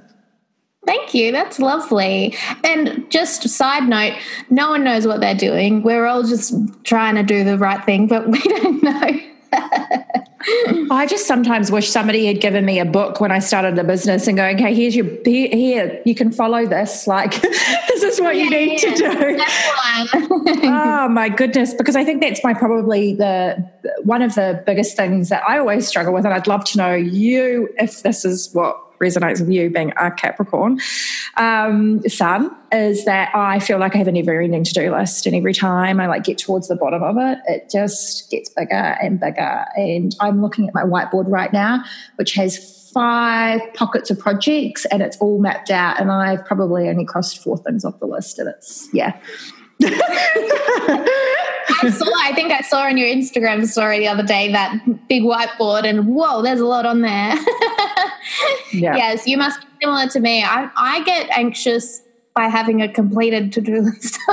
Thank 0.86 1.12
you. 1.12 1.32
That's 1.32 1.58
lovely. 1.58 2.34
And 2.64 3.10
just 3.10 3.48
side 3.48 3.88
note, 3.88 4.14
no 4.48 4.70
one 4.70 4.84
knows 4.84 5.06
what 5.06 5.20
they're 5.20 5.34
doing. 5.34 5.82
We're 5.82 6.06
all 6.06 6.22
just 6.22 6.54
trying 6.84 7.16
to 7.16 7.22
do 7.22 7.44
the 7.44 7.58
right 7.58 7.84
thing, 7.84 8.06
but 8.06 8.28
we 8.30 8.40
don't 8.40 8.82
know. 8.82 9.20
I 10.90 11.06
just 11.08 11.26
sometimes 11.26 11.70
wish 11.72 11.90
somebody 11.90 12.26
had 12.26 12.40
given 12.40 12.64
me 12.64 12.78
a 12.78 12.84
book 12.84 13.20
when 13.20 13.32
I 13.32 13.38
started 13.38 13.78
a 13.78 13.84
business 13.84 14.26
and 14.26 14.36
going, 14.36 14.56
"Okay, 14.56 14.74
here's 14.74 14.94
your 14.94 15.06
here, 15.24 15.48
here 15.48 16.02
you 16.04 16.14
can 16.14 16.30
follow 16.30 16.66
this. 16.66 17.06
Like, 17.18 17.40
this 17.40 18.02
is 18.02 18.20
what 18.20 18.36
yeah, 18.36 18.44
you 18.44 18.50
need 18.50 18.82
yeah. 18.82 18.94
to 18.94 18.96
do." 18.96 20.64
oh 20.64 21.08
my 21.08 21.28
goodness! 21.28 21.74
Because 21.74 21.96
I 21.96 22.04
think 22.04 22.20
that's 22.20 22.44
my 22.44 22.54
probably 22.54 23.14
the 23.14 23.68
one 24.04 24.22
of 24.22 24.34
the 24.34 24.62
biggest 24.66 24.96
things 24.96 25.30
that 25.30 25.42
I 25.48 25.58
always 25.58 25.88
struggle 25.88 26.12
with, 26.12 26.24
and 26.24 26.34
I'd 26.34 26.46
love 26.46 26.64
to 26.66 26.78
know 26.78 26.94
you 26.94 27.68
if 27.78 28.02
this 28.02 28.24
is 28.24 28.50
what 28.52 28.78
resonates 29.00 29.40
with 29.40 29.50
you 29.50 29.70
being 29.70 29.92
a 29.96 30.10
Capricorn 30.10 30.78
um, 31.36 32.00
sun 32.08 32.54
is 32.72 33.04
that 33.04 33.34
I 33.34 33.58
feel 33.60 33.78
like 33.78 33.94
I 33.94 33.98
have 33.98 34.08
a 34.08 34.12
never 34.12 34.40
ending 34.40 34.64
to 34.64 34.72
do 34.72 34.94
list. 34.94 35.26
And 35.26 35.34
every 35.34 35.54
time 35.54 36.00
I 36.00 36.06
like 36.06 36.24
get 36.24 36.38
towards 36.38 36.68
the 36.68 36.76
bottom 36.76 37.02
of 37.02 37.16
it, 37.18 37.38
it 37.46 37.70
just 37.70 38.30
gets 38.30 38.50
bigger 38.50 38.74
and 38.74 39.18
bigger. 39.18 39.64
And 39.76 40.14
I'm 40.20 40.42
looking 40.42 40.68
at 40.68 40.74
my 40.74 40.82
whiteboard 40.82 41.24
right 41.28 41.52
now, 41.52 41.82
which 42.16 42.34
has 42.34 42.90
five 42.92 43.60
pockets 43.74 44.10
of 44.10 44.18
projects 44.18 44.84
and 44.86 45.02
it's 45.02 45.16
all 45.18 45.38
mapped 45.38 45.70
out. 45.70 46.00
And 46.00 46.10
I've 46.10 46.44
probably 46.44 46.88
only 46.88 47.04
crossed 47.04 47.42
four 47.42 47.58
things 47.58 47.84
off 47.84 47.98
the 48.00 48.06
list. 48.06 48.38
And 48.38 48.48
it's, 48.48 48.88
yeah. 48.92 49.18
I 51.80 51.90
saw, 51.90 52.06
I 52.20 52.32
think 52.34 52.52
I 52.52 52.62
saw 52.62 52.82
on 52.82 52.96
your 52.96 53.08
Instagram 53.08 53.66
story 53.66 53.98
the 54.00 54.08
other 54.08 54.24
day 54.24 54.50
that 54.52 54.80
big 55.08 55.22
whiteboard, 55.22 55.84
and 55.84 56.06
whoa, 56.08 56.42
there's 56.42 56.60
a 56.60 56.66
lot 56.66 56.86
on 56.86 57.02
there. 57.02 57.34
yeah. 58.72 58.96
Yes, 58.96 59.26
you 59.26 59.36
must 59.36 59.60
be 59.60 59.66
similar 59.82 60.08
to 60.08 60.20
me. 60.20 60.42
I, 60.42 60.70
I 60.76 61.02
get 61.04 61.28
anxious 61.30 62.02
by 62.38 62.46
having 62.46 62.80
a 62.80 62.88
completed 62.88 63.52
to 63.52 63.60
do 63.60 63.80
list. 63.80 64.16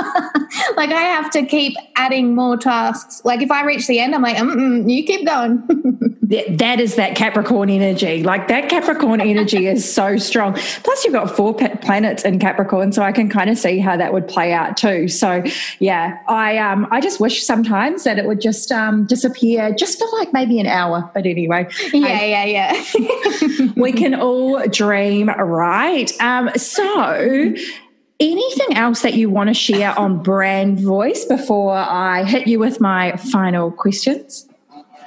like 0.76 0.90
I 0.90 1.02
have 1.16 1.28
to 1.32 1.44
keep 1.44 1.76
adding 1.96 2.36
more 2.36 2.56
tasks. 2.56 3.20
Like 3.24 3.42
if 3.42 3.50
I 3.50 3.64
reach 3.64 3.88
the 3.88 3.98
end, 3.98 4.14
I'm 4.14 4.22
like, 4.22 4.38
you 4.38 5.02
keep 5.04 5.26
going. 5.26 5.66
that 6.22 6.78
is 6.78 6.94
that 6.94 7.16
Capricorn 7.16 7.68
energy. 7.68 8.22
Like 8.22 8.46
that 8.46 8.68
Capricorn 8.68 9.20
energy 9.20 9.66
is 9.66 9.92
so 9.92 10.18
strong. 10.18 10.54
Plus, 10.54 11.04
you've 11.04 11.14
got 11.14 11.34
four 11.34 11.52
planets 11.54 12.24
in 12.24 12.38
Capricorn, 12.38 12.92
so 12.92 13.02
I 13.02 13.10
can 13.10 13.28
kind 13.28 13.50
of 13.50 13.58
see 13.58 13.80
how 13.80 13.96
that 13.96 14.12
would 14.12 14.28
play 14.28 14.52
out 14.52 14.76
too. 14.76 15.08
So, 15.08 15.42
yeah, 15.80 16.18
I 16.28 16.58
um, 16.58 16.86
I 16.92 17.00
just 17.00 17.18
wish 17.18 17.44
sometimes 17.44 18.04
that 18.04 18.18
it 18.18 18.26
would 18.26 18.40
just 18.40 18.70
um, 18.70 19.04
disappear, 19.06 19.72
just 19.72 19.98
for 19.98 20.06
like 20.12 20.32
maybe 20.32 20.60
an 20.60 20.66
hour. 20.66 21.10
But 21.12 21.26
anyway, 21.26 21.68
yeah, 21.92 22.44
yeah, 22.44 22.44
yeah. 22.44 23.72
we 23.76 23.90
can 23.90 24.14
all 24.14 24.64
dream, 24.68 25.28
right? 25.28 26.12
Um, 26.20 26.50
so 26.56 27.54
Anything 28.18 28.76
else 28.76 29.02
that 29.02 29.14
you 29.14 29.28
want 29.28 29.48
to 29.48 29.54
share 29.54 29.98
on 29.98 30.22
brand 30.22 30.80
voice 30.80 31.24
before 31.24 31.74
I 31.74 32.24
hit 32.24 32.46
you 32.46 32.58
with 32.58 32.80
my 32.80 33.16
final 33.16 33.70
questions? 33.70 34.48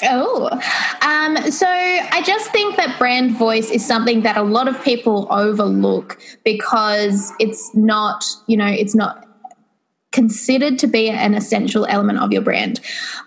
Oh, 0.04 0.50
um, 1.02 1.52
so 1.52 1.68
I 1.68 2.22
just 2.26 2.52
think 2.52 2.78
that 2.78 2.98
brand 2.98 3.36
voice 3.36 3.70
is 3.70 3.86
something 3.86 4.22
that 4.22 4.38
a 4.38 4.44
lot 4.44 4.68
of 4.68 4.82
people 4.84 5.28
overlook 5.30 6.20
because 6.46 7.34
it's 7.40 7.76
not, 7.76 8.26
you 8.48 8.56
know, 8.56 8.68
it's 8.68 8.96
not 8.96 9.26
considered 10.12 10.80
to 10.80 10.88
be 10.88 11.10
an 11.10 11.34
essential 11.34 11.86
element 11.86 12.20
of 12.20 12.32
your 12.32 12.42
brand. 12.42 12.80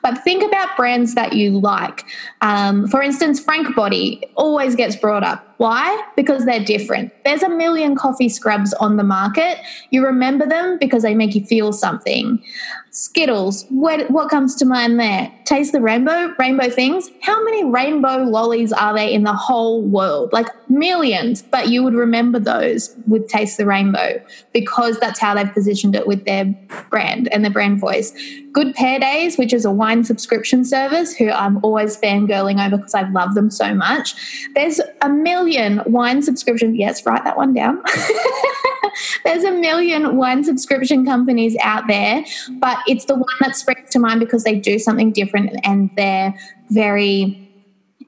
But 0.02 0.22
think 0.24 0.42
about 0.42 0.76
brands 0.76 1.14
that 1.14 1.34
you 1.34 1.60
like. 1.60 2.04
Um, 2.40 2.88
for 2.88 3.02
instance, 3.02 3.38
Frank 3.38 3.74
Body 3.76 4.22
always 4.36 4.74
gets 4.74 4.96
brought 4.96 5.22
up. 5.22 5.51
Why? 5.58 6.02
Because 6.16 6.44
they're 6.44 6.64
different. 6.64 7.12
There's 7.24 7.42
a 7.42 7.48
million 7.48 7.94
coffee 7.94 8.28
scrubs 8.28 8.72
on 8.74 8.96
the 8.96 9.04
market. 9.04 9.58
You 9.90 10.04
remember 10.04 10.46
them 10.46 10.78
because 10.78 11.02
they 11.02 11.14
make 11.14 11.34
you 11.34 11.44
feel 11.44 11.72
something. 11.72 12.42
Skittles, 12.90 13.64
what, 13.70 14.10
what 14.10 14.28
comes 14.28 14.54
to 14.56 14.66
mind 14.66 15.00
there? 15.00 15.32
Taste 15.44 15.72
the 15.72 15.80
rainbow, 15.80 16.34
rainbow 16.38 16.68
things. 16.68 17.10
How 17.22 17.42
many 17.42 17.64
rainbow 17.64 18.18
lollies 18.18 18.70
are 18.72 18.94
there 18.94 19.08
in 19.08 19.24
the 19.24 19.32
whole 19.32 19.82
world? 19.82 20.30
Like 20.32 20.48
millions, 20.68 21.40
but 21.40 21.68
you 21.68 21.82
would 21.82 21.94
remember 21.94 22.38
those 22.38 22.94
with 23.06 23.28
Taste 23.28 23.56
the 23.56 23.64
Rainbow 23.64 24.22
because 24.52 24.98
that's 24.98 25.18
how 25.18 25.34
they've 25.34 25.52
positioned 25.52 25.94
it 25.94 26.06
with 26.06 26.26
their 26.26 26.44
brand 26.90 27.32
and 27.32 27.44
their 27.44 27.52
brand 27.52 27.80
voice. 27.80 28.12
Good 28.52 28.74
Pair 28.74 28.98
Days, 28.98 29.38
which 29.38 29.54
is 29.54 29.64
a 29.64 29.70
wine 29.70 30.04
subscription 30.04 30.64
service, 30.64 31.14
who 31.16 31.30
I'm 31.30 31.64
always 31.64 31.96
fangirling 31.96 32.64
over 32.64 32.76
because 32.76 32.94
I 32.94 33.08
love 33.08 33.34
them 33.34 33.50
so 33.50 33.74
much. 33.74 34.14
There's 34.54 34.80
a 35.00 35.08
million 35.08 35.41
wine 35.86 36.22
subscription. 36.22 36.74
Yes, 36.74 37.04
write 37.06 37.24
that 37.24 37.36
one 37.36 37.54
down. 37.54 37.82
There's 39.24 39.44
a 39.44 39.52
million 39.52 40.16
wine 40.16 40.44
subscription 40.44 41.04
companies 41.04 41.56
out 41.62 41.84
there, 41.88 42.24
but 42.58 42.78
it's 42.86 43.06
the 43.06 43.14
one 43.14 43.24
that 43.40 43.56
springs 43.56 43.90
to 43.90 43.98
mind 43.98 44.20
because 44.20 44.44
they 44.44 44.56
do 44.56 44.78
something 44.78 45.12
different 45.12 45.58
and 45.64 45.90
they're 45.96 46.34
very 46.70 47.48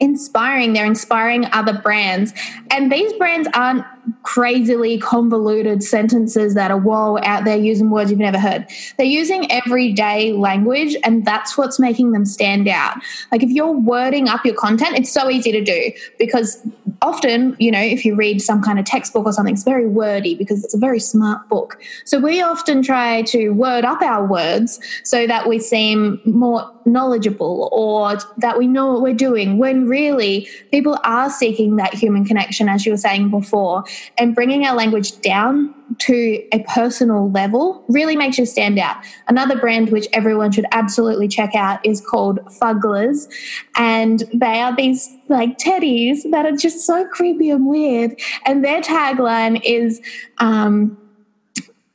inspiring. 0.00 0.72
They're 0.72 0.86
inspiring 0.86 1.46
other 1.52 1.72
brands. 1.80 2.32
And 2.70 2.90
these 2.90 3.12
brands 3.14 3.48
aren't 3.54 3.84
crazily 4.22 4.98
convoluted 4.98 5.82
sentences 5.82 6.54
that 6.54 6.70
are 6.70 6.78
whoa 6.78 7.18
out 7.22 7.44
there 7.44 7.56
using 7.56 7.90
words 7.90 8.10
you've 8.10 8.20
never 8.20 8.38
heard. 8.38 8.66
They're 8.96 9.06
using 9.06 9.50
everyday 9.50 10.32
language, 10.32 10.96
and 11.04 11.24
that's 11.24 11.56
what's 11.56 11.78
making 11.78 12.12
them 12.12 12.24
stand 12.24 12.68
out. 12.68 12.96
Like 13.32 13.42
if 13.42 13.50
you're 13.50 13.72
wording 13.72 14.28
up 14.28 14.44
your 14.44 14.54
content, 14.54 14.98
it's 14.98 15.12
so 15.12 15.30
easy 15.30 15.52
to 15.52 15.62
do 15.62 15.92
because 16.18 16.66
often, 17.02 17.56
you 17.58 17.70
know, 17.70 17.80
if 17.80 18.04
you 18.04 18.14
read 18.14 18.40
some 18.40 18.62
kind 18.62 18.78
of 18.78 18.84
textbook 18.84 19.26
or 19.26 19.32
something, 19.32 19.54
it's 19.54 19.64
very 19.64 19.86
wordy 19.86 20.34
because 20.34 20.64
it's 20.64 20.74
a 20.74 20.78
very 20.78 21.00
smart 21.00 21.48
book. 21.48 21.80
So 22.04 22.18
we 22.18 22.40
often 22.40 22.82
try 22.82 23.22
to 23.22 23.50
word 23.50 23.84
up 23.84 24.00
our 24.02 24.26
words 24.26 24.80
so 25.04 25.26
that 25.26 25.48
we 25.48 25.58
seem 25.58 26.20
more 26.24 26.70
knowledgeable 26.86 27.68
or 27.72 28.16
that 28.38 28.58
we 28.58 28.66
know 28.66 28.92
what 28.92 29.02
we're 29.02 29.14
doing 29.14 29.58
when 29.58 29.86
really 29.86 30.48
people 30.70 30.98
are 31.04 31.30
seeking 31.30 31.76
that 31.76 31.94
human 31.94 32.24
connection, 32.24 32.68
as 32.68 32.84
you 32.84 32.92
were 32.92 32.98
saying 32.98 33.30
before 33.30 33.84
and 34.18 34.34
bringing 34.34 34.66
our 34.66 34.74
language 34.74 35.20
down 35.20 35.74
to 35.98 36.42
a 36.52 36.64
personal 36.74 37.30
level 37.30 37.84
really 37.88 38.16
makes 38.16 38.38
you 38.38 38.46
stand 38.46 38.78
out. 38.78 38.96
Another 39.28 39.58
brand 39.58 39.90
which 39.90 40.06
everyone 40.12 40.50
should 40.50 40.66
absolutely 40.72 41.28
check 41.28 41.54
out 41.54 41.84
is 41.84 42.00
called 42.00 42.40
Fugglers, 42.46 43.28
and 43.76 44.24
they 44.32 44.60
are 44.60 44.74
these 44.74 45.08
like 45.28 45.58
teddies 45.58 46.18
that 46.30 46.46
are 46.46 46.56
just 46.56 46.86
so 46.86 47.06
creepy 47.08 47.50
and 47.50 47.66
weird. 47.66 48.18
And 48.46 48.64
their 48.64 48.80
tagline 48.80 49.60
is 49.64 50.00
um, 50.38 50.98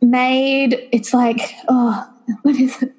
made, 0.02 0.88
it's 0.92 1.14
like, 1.14 1.54
oh, 1.68 2.08
what 2.42 2.56
is 2.56 2.82
it? 2.82 2.94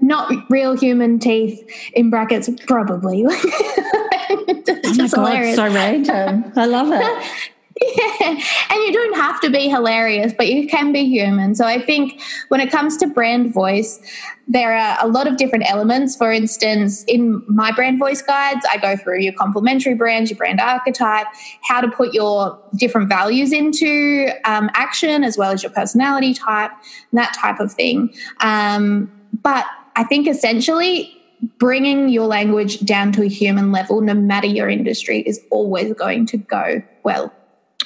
Not 0.00 0.32
real 0.50 0.76
human 0.76 1.18
teeth 1.18 1.60
in 1.94 2.08
brackets, 2.08 2.48
probably. 2.66 3.24
oh 3.28 4.44
my 4.46 5.08
God, 5.08 5.54
so 5.54 5.66
random. 5.66 6.52
I 6.56 6.66
love 6.66 6.88
it. 6.92 7.50
And 7.80 8.82
you 8.82 8.92
don't 8.92 9.16
have 9.16 9.40
to 9.40 9.50
be 9.50 9.68
hilarious, 9.68 10.32
but 10.32 10.48
you 10.48 10.68
can 10.68 10.92
be 10.92 11.04
human. 11.04 11.54
So 11.54 11.64
I 11.64 11.80
think 11.80 12.20
when 12.48 12.60
it 12.60 12.70
comes 12.70 12.96
to 12.98 13.06
brand 13.06 13.52
voice, 13.52 14.00
there 14.46 14.76
are 14.76 14.98
a 15.00 15.08
lot 15.08 15.26
of 15.26 15.36
different 15.36 15.68
elements. 15.68 16.16
For 16.16 16.32
instance, 16.32 17.04
in 17.04 17.42
my 17.48 17.72
brand 17.72 17.98
voice 17.98 18.22
guides, 18.22 18.64
I 18.70 18.78
go 18.78 18.96
through 18.96 19.20
your 19.20 19.32
complementary 19.32 19.94
brands, 19.94 20.30
your 20.30 20.36
brand 20.36 20.60
archetype, 20.60 21.26
how 21.62 21.80
to 21.80 21.90
put 21.90 22.14
your 22.14 22.60
different 22.76 23.08
values 23.08 23.52
into 23.52 24.28
um, 24.44 24.70
action, 24.74 25.24
as 25.24 25.36
well 25.36 25.50
as 25.50 25.62
your 25.62 25.72
personality 25.72 26.34
type, 26.34 26.70
that 27.12 27.34
type 27.34 27.58
of 27.60 27.72
thing. 27.72 28.14
Um, 28.40 29.10
but 29.42 29.66
I 29.96 30.04
think 30.04 30.28
essentially, 30.28 31.10
bringing 31.58 32.08
your 32.08 32.26
language 32.26 32.80
down 32.80 33.12
to 33.12 33.22
a 33.22 33.28
human 33.28 33.72
level, 33.72 34.00
no 34.00 34.14
matter 34.14 34.46
your 34.46 34.68
industry, 34.68 35.20
is 35.20 35.40
always 35.50 35.92
going 35.94 36.26
to 36.26 36.36
go 36.36 36.82
well. 37.02 37.32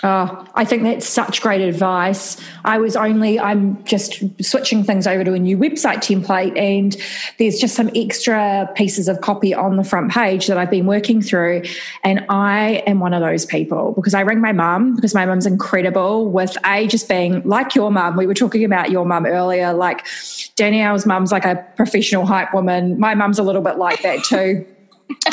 Oh, 0.05 0.47
I 0.55 0.65
think 0.65 0.85
that's 0.85 1.07
such 1.07 1.43
great 1.43 1.61
advice. 1.61 2.37
I 2.65 2.79
was 2.79 2.95
only, 2.95 3.41
I'm 3.41 3.83
just 3.85 4.23
switching 4.41 4.85
things 4.85 5.09
over 5.09 5.25
to 5.25 5.33
a 5.33 5.39
new 5.39 5.59
website 5.59 5.97
template, 5.97 6.57
and 6.57 6.97
there's 7.39 7.59
just 7.59 7.75
some 7.75 7.91
extra 7.97 8.71
pieces 8.77 9.09
of 9.09 9.21
copy 9.21 9.53
on 9.55 9.77
the 9.77 9.83
front 9.83 10.13
page 10.13 10.47
that 10.47 10.57
I've 10.57 10.71
been 10.71 10.87
working 10.87 11.21
through. 11.21 11.63
And 12.05 12.25
I 12.29 12.85
am 12.87 13.01
one 13.01 13.13
of 13.13 13.21
those 13.21 13.45
people 13.45 13.93
because 13.93 14.15
I 14.15 14.21
ring 14.21 14.41
my 14.41 14.53
mum 14.53 14.95
because 14.95 15.15
my 15.15 15.27
mum's 15.27 15.47
incredible 15.47 16.31
with 16.31 16.57
A, 16.65 16.87
just 16.87 17.09
being 17.09 17.43
like 17.43 17.75
your 17.75 17.91
mum. 17.91 18.17
We 18.17 18.27
were 18.27 18.35
talking 18.35 18.65
about 18.65 18.91
your 18.91 19.05
mum 19.05 19.27
earlier. 19.27 19.73
Like 19.73 20.07
Danielle's 20.55 21.07
mum's 21.07 21.33
like 21.33 21.45
a 21.45 21.57
professional 21.75 22.25
hype 22.25 22.55
woman. 22.55 23.01
My 23.01 23.15
mum's 23.15 23.39
a 23.41 23.43
little 23.43 23.63
bit 23.63 23.79
like 23.79 24.03
that 24.03 24.23
too. 24.23 24.65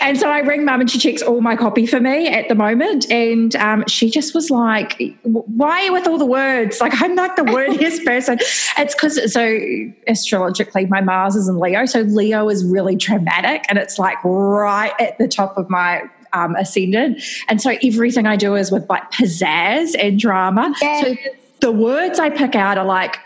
and 0.00 0.18
so 0.18 0.28
I 0.30 0.40
ring 0.44 0.64
mum 0.64 0.80
and 0.80 0.90
she 0.90 0.98
checks 0.98 1.22
all 1.22 1.40
my 1.40 1.56
copy 1.56 1.86
for 1.86 2.00
me 2.00 2.28
at 2.28 2.48
the 2.48 2.54
moment. 2.54 3.10
And 3.10 3.54
um, 3.56 3.84
she 3.88 4.10
just 4.10 4.34
was 4.34 4.50
like, 4.50 5.00
why 5.22 5.88
with 5.90 6.06
all 6.06 6.18
the 6.18 6.26
words? 6.26 6.80
Like, 6.80 7.00
I'm 7.00 7.14
not 7.14 7.36
the 7.36 7.42
wordiest 7.46 8.04
person. 8.04 8.38
It's 8.76 8.94
because, 8.94 9.32
so 9.32 9.58
astrologically, 10.06 10.86
my 10.86 11.00
Mars 11.00 11.36
is 11.36 11.48
in 11.48 11.58
Leo. 11.58 11.86
So 11.86 12.00
Leo 12.00 12.48
is 12.48 12.64
really 12.64 12.96
dramatic 12.96 13.64
and 13.68 13.78
it's 13.78 13.98
like 13.98 14.18
right 14.24 14.92
at 15.00 15.16
the 15.18 15.28
top 15.28 15.56
of 15.56 15.70
my 15.70 16.02
um, 16.32 16.54
ascendant. 16.56 17.22
And 17.48 17.60
so 17.60 17.76
everything 17.82 18.26
I 18.26 18.36
do 18.36 18.54
is 18.54 18.70
with 18.70 18.88
like 18.88 19.10
pizzazz 19.10 19.94
and 19.98 20.18
drama. 20.18 20.74
Yes. 20.80 21.04
So 21.04 21.16
the 21.60 21.72
words 21.72 22.18
I 22.18 22.30
pick 22.30 22.54
out 22.54 22.76
are 22.78 22.84
like, 22.84 23.18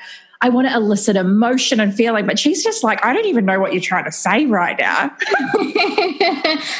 I 0.42 0.48
want 0.48 0.68
to 0.68 0.74
elicit 0.74 1.16
emotion 1.16 1.80
and 1.80 1.94
feeling. 1.94 2.24
But 2.24 2.38
she's 2.38 2.64
just 2.64 2.82
like, 2.82 3.04
I 3.04 3.12
don't 3.12 3.26
even 3.26 3.44
know 3.44 3.60
what 3.60 3.74
you're 3.74 3.82
trying 3.82 4.04
to 4.04 4.12
say 4.12 4.46
right 4.46 4.76
now. 4.78 5.08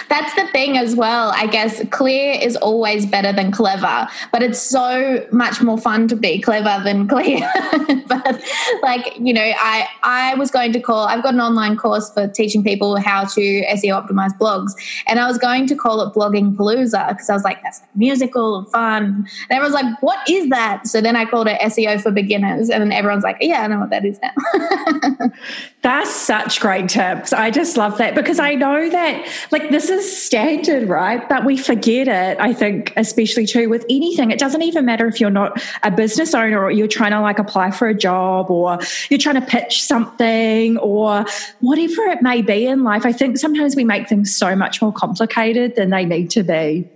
That's 0.09 0.35
the 0.35 0.49
thing 0.51 0.79
as 0.79 0.97
well. 0.97 1.33
I 1.35 1.47
guess 1.47 1.87
clear 1.91 2.39
is 2.41 2.57
always 2.57 3.05
better 3.05 3.35
than 3.35 3.53
clever, 3.53 4.09
but 4.33 4.43
it's 4.43 4.59
so 4.59 5.27
much 5.31 5.61
more 5.61 5.77
fun 5.77 6.09
to 6.09 6.17
be 6.17 6.41
clever 6.41 6.83
than 6.83 7.07
clear. 7.07 7.41
but 8.07 8.43
like, 8.83 9.19
you 9.19 9.35
know, 9.35 9.53
I 9.59 9.87
I 10.03 10.35
was 10.37 10.51
going 10.51 10.73
to 10.73 10.81
call 10.81 11.07
I've 11.07 11.23
got 11.23 11.35
an 11.35 11.41
online 11.41 11.77
course 11.77 12.11
for 12.11 12.29
teaching 12.29 12.65
people 12.65 12.99
how 12.99 13.25
to 13.25 13.41
SEO 13.41 14.07
optimize 14.07 14.37
blogs. 14.39 14.73
And 15.07 15.21
I 15.21 15.27
was 15.27 15.37
going 15.37 15.67
to 15.67 15.77
call 15.77 16.01
it 16.01 16.15
blogging 16.15 16.57
palooza 16.57 17.09
because 17.09 17.29
I 17.29 17.35
was 17.35 17.45
like, 17.45 17.63
that's 17.63 17.83
musical 17.95 18.61
and 18.61 18.69
fun. 18.71 19.05
And 19.05 19.51
everyone's 19.51 19.75
like, 19.75 20.03
what 20.03 20.19
is 20.31 20.49
that? 20.49 20.87
So 20.87 21.03
then 21.03 21.15
I 21.15 21.27
called 21.27 21.47
it 21.47 21.61
SEO 21.61 22.01
for 22.01 22.11
beginners. 22.11 22.71
And 22.71 22.81
then 22.83 22.93
everyone's 22.93 23.23
like, 23.23 23.37
yeah, 23.51 23.63
I 23.63 23.67
know 23.67 23.81
what 23.81 23.91
that 23.91 24.05
is 24.05 24.21
now. 24.23 25.31
That's 25.83 26.15
such 26.15 26.61
great 26.61 26.89
tips. 26.89 27.33
I 27.33 27.51
just 27.51 27.77
love 27.77 27.99
that 27.99 28.15
because 28.15 28.39
I 28.39 28.55
know 28.55 28.89
that, 28.89 29.27
like, 29.51 29.71
this 29.71 29.91
is 29.91 30.05
standard, 30.25 30.89
right? 30.89 31.29
But 31.29 31.45
we 31.45 31.57
forget 31.57 32.07
it, 32.07 32.39
I 32.39 32.53
think, 32.53 32.93
especially 32.97 33.47
too 33.47 33.69
with 33.69 33.85
anything. 33.91 34.31
It 34.31 34.39
doesn't 34.39 34.63
even 34.63 34.85
matter 34.85 35.09
if 35.09 35.21
you're 35.21 35.31
not 35.31 35.61
a 35.83 35.91
business 35.91 36.33
owner 36.33 36.63
or 36.63 36.71
you're 36.71 36.87
trying 36.87 37.11
to 37.11 37.21
like 37.21 37.41
apply 37.41 37.73
for 37.73 37.89
a 37.89 37.95
job 37.95 38.53
or 38.53 38.79
you're 39.09 39.19
trying 39.19 39.41
to 39.41 39.47
pitch 39.47 39.83
something 39.83 40.79
or 40.79 41.25
whatever 41.59 42.03
it 42.03 42.23
may 42.23 42.43
be 42.43 42.67
in 42.67 42.85
life. 42.85 43.05
I 43.05 43.13
think 43.13 43.37
sometimes 43.37 43.75
we 43.75 43.83
make 43.83 44.09
things 44.09 44.35
so 44.35 44.55
much 44.55 44.81
more 44.81 44.93
complicated 44.93 45.75
than 45.75 45.91
they 45.91 46.05
need 46.05 46.31
to 46.31 46.45
be. 46.45 46.89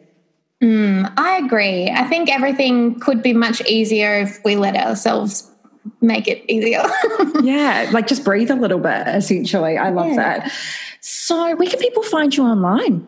Mm, 0.62 1.12
I 1.16 1.38
agree. 1.38 1.90
I 1.90 2.04
think 2.04 2.30
everything 2.30 3.00
could 3.00 3.22
be 3.22 3.32
much 3.32 3.60
easier 3.66 4.20
if 4.20 4.42
we 4.44 4.54
let 4.54 4.76
ourselves 4.76 5.50
make 6.00 6.28
it 6.28 6.44
easier. 6.50 6.82
yeah, 7.42 7.90
like 7.92 8.06
just 8.06 8.24
breathe 8.24 8.50
a 8.50 8.56
little 8.56 8.78
bit, 8.78 9.06
essentially. 9.08 9.78
I 9.78 9.90
love 9.90 10.08
yeah. 10.08 10.38
that. 10.38 10.52
So, 11.00 11.54
where 11.56 11.68
can 11.68 11.78
people 11.78 12.02
find 12.02 12.34
you 12.34 12.44
online? 12.44 13.06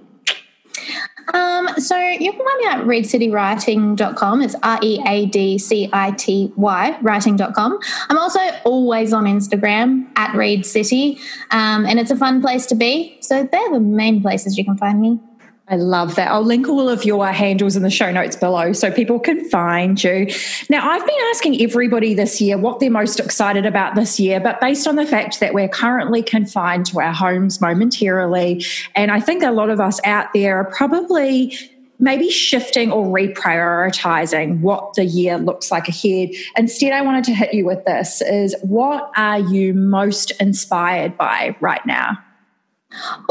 Um, 1.35 1.69
so 1.79 1.97
you 1.99 2.33
can 2.33 2.45
find 2.45 2.61
me 2.61 2.67
at 2.67 2.79
readcitywriting.com. 2.87 4.43
It's 4.43 4.55
R 4.63 4.79
E 4.83 5.03
A 5.07 5.27
D 5.27 5.59
C 5.59 5.89
I 5.93 6.13
T 6.13 6.53
Y 6.57 6.99
writing.com. 7.03 7.79
I'm 8.09 8.19
also 8.19 8.41
always 8.65 9.13
on 9.13 9.25
Instagram 9.25 10.07
at 10.17 10.31
Readcity, 10.33 11.19
um, 11.51 11.85
and 11.85 11.99
it's 11.99 12.11
a 12.11 12.17
fun 12.17 12.41
place 12.41 12.67
to 12.67 12.75
be. 12.75 13.19
So 13.21 13.43
they're 13.51 13.71
the 13.73 13.81
main 13.81 14.23
places 14.23 14.57
you 14.57 14.65
can 14.65 14.77
find 14.77 15.01
me. 15.01 15.21
I 15.69 15.75
love 15.77 16.15
that. 16.15 16.31
I'll 16.31 16.45
link 16.45 16.69
all 16.69 16.89
of 16.89 17.05
your 17.05 17.27
uh, 17.27 17.33
handles 17.33 17.75
in 17.75 17.83
the 17.83 17.91
show 17.91 18.13
notes 18.13 18.37
below 18.37 18.73
so 18.73 18.93
people 18.93 19.19
can 19.19 19.49
find 19.49 20.03
you. 20.03 20.29
Now, 20.71 20.89
I've 20.89 21.05
been 21.05 21.19
asking 21.31 21.61
everybody 21.61 22.15
this 22.15 22.41
year 22.41 22.57
what 22.57 22.79
they're 22.79 22.89
most 22.89 23.19
excited 23.19 23.67
about 23.67 23.97
this 23.97 24.21
year, 24.21 24.39
but 24.39 24.61
based 24.61 24.87
on 24.87 24.95
the 24.95 25.05
fact 25.05 25.41
that 25.41 25.55
we're 25.55 25.69
currently 25.69 26.23
confined 26.23 26.87
to 26.87 27.01
our 27.01 27.13
homes 27.13 27.61
momentarily, 27.61 28.65
and 28.95 29.11
I 29.11 29.19
think 29.19 29.43
a 29.43 29.51
lot 29.51 29.69
of 29.69 29.81
us 29.81 30.01
out 30.05 30.33
there 30.33 30.57
are 30.57 30.71
probably 30.71 31.59
maybe 31.99 32.31
shifting 32.31 32.93
or 32.93 33.07
reprioritizing 33.07 34.61
what 34.61 34.95
the 34.95 35.05
year 35.05 35.37
looks 35.37 35.73
like 35.73 35.89
ahead. 35.89 36.29
Instead, 36.57 36.93
I 36.93 37.03
wanted 37.03 37.25
to 37.25 37.35
hit 37.35 37.53
you 37.53 37.65
with 37.65 37.85
this 37.87 38.23
is 38.23 38.55
what 38.63 39.11
are 39.17 39.41
you 39.41 39.75
most 39.75 40.31
inspired 40.41 41.17
by 41.17 41.57
right 41.61 41.85
now? 41.87 42.19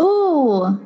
Ooh, 0.02 0.78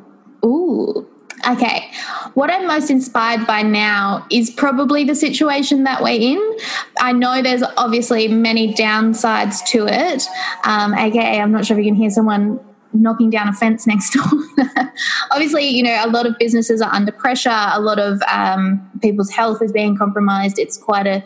ooh. 0.45 1.07
Okay. 1.47 1.91
What 2.33 2.51
I'm 2.51 2.67
most 2.67 2.89
inspired 2.89 3.47
by 3.47 3.61
now 3.61 4.25
is 4.29 4.49
probably 4.49 5.03
the 5.03 5.15
situation 5.15 5.83
that 5.83 6.03
we're 6.03 6.19
in. 6.19 6.57
I 6.99 7.13
know 7.13 7.41
there's 7.41 7.63
obviously 7.77 8.27
many 8.27 8.73
downsides 8.73 9.63
to 9.67 9.87
it. 9.87 10.23
Um, 10.65 10.93
AKA, 10.93 11.39
I'm 11.39 11.51
not 11.51 11.65
sure 11.65 11.77
if 11.77 11.85
you 11.85 11.91
can 11.91 11.99
hear 11.99 12.09
someone 12.09 12.59
knocking 12.93 13.29
down 13.29 13.47
a 13.47 13.53
fence 13.53 13.85
next 13.87 14.13
door. 14.13 14.25
obviously, 15.31 15.67
you 15.67 15.83
know, 15.83 16.01
a 16.03 16.09
lot 16.09 16.25
of 16.25 16.37
businesses 16.39 16.81
are 16.81 16.91
under 16.91 17.11
pressure, 17.11 17.49
a 17.51 17.79
lot 17.79 17.99
of 17.99 18.21
um, 18.23 18.89
people's 19.01 19.29
health 19.29 19.61
is 19.61 19.71
being 19.71 19.97
compromised. 19.97 20.59
It's 20.59 20.77
quite 20.77 21.07
a 21.07 21.23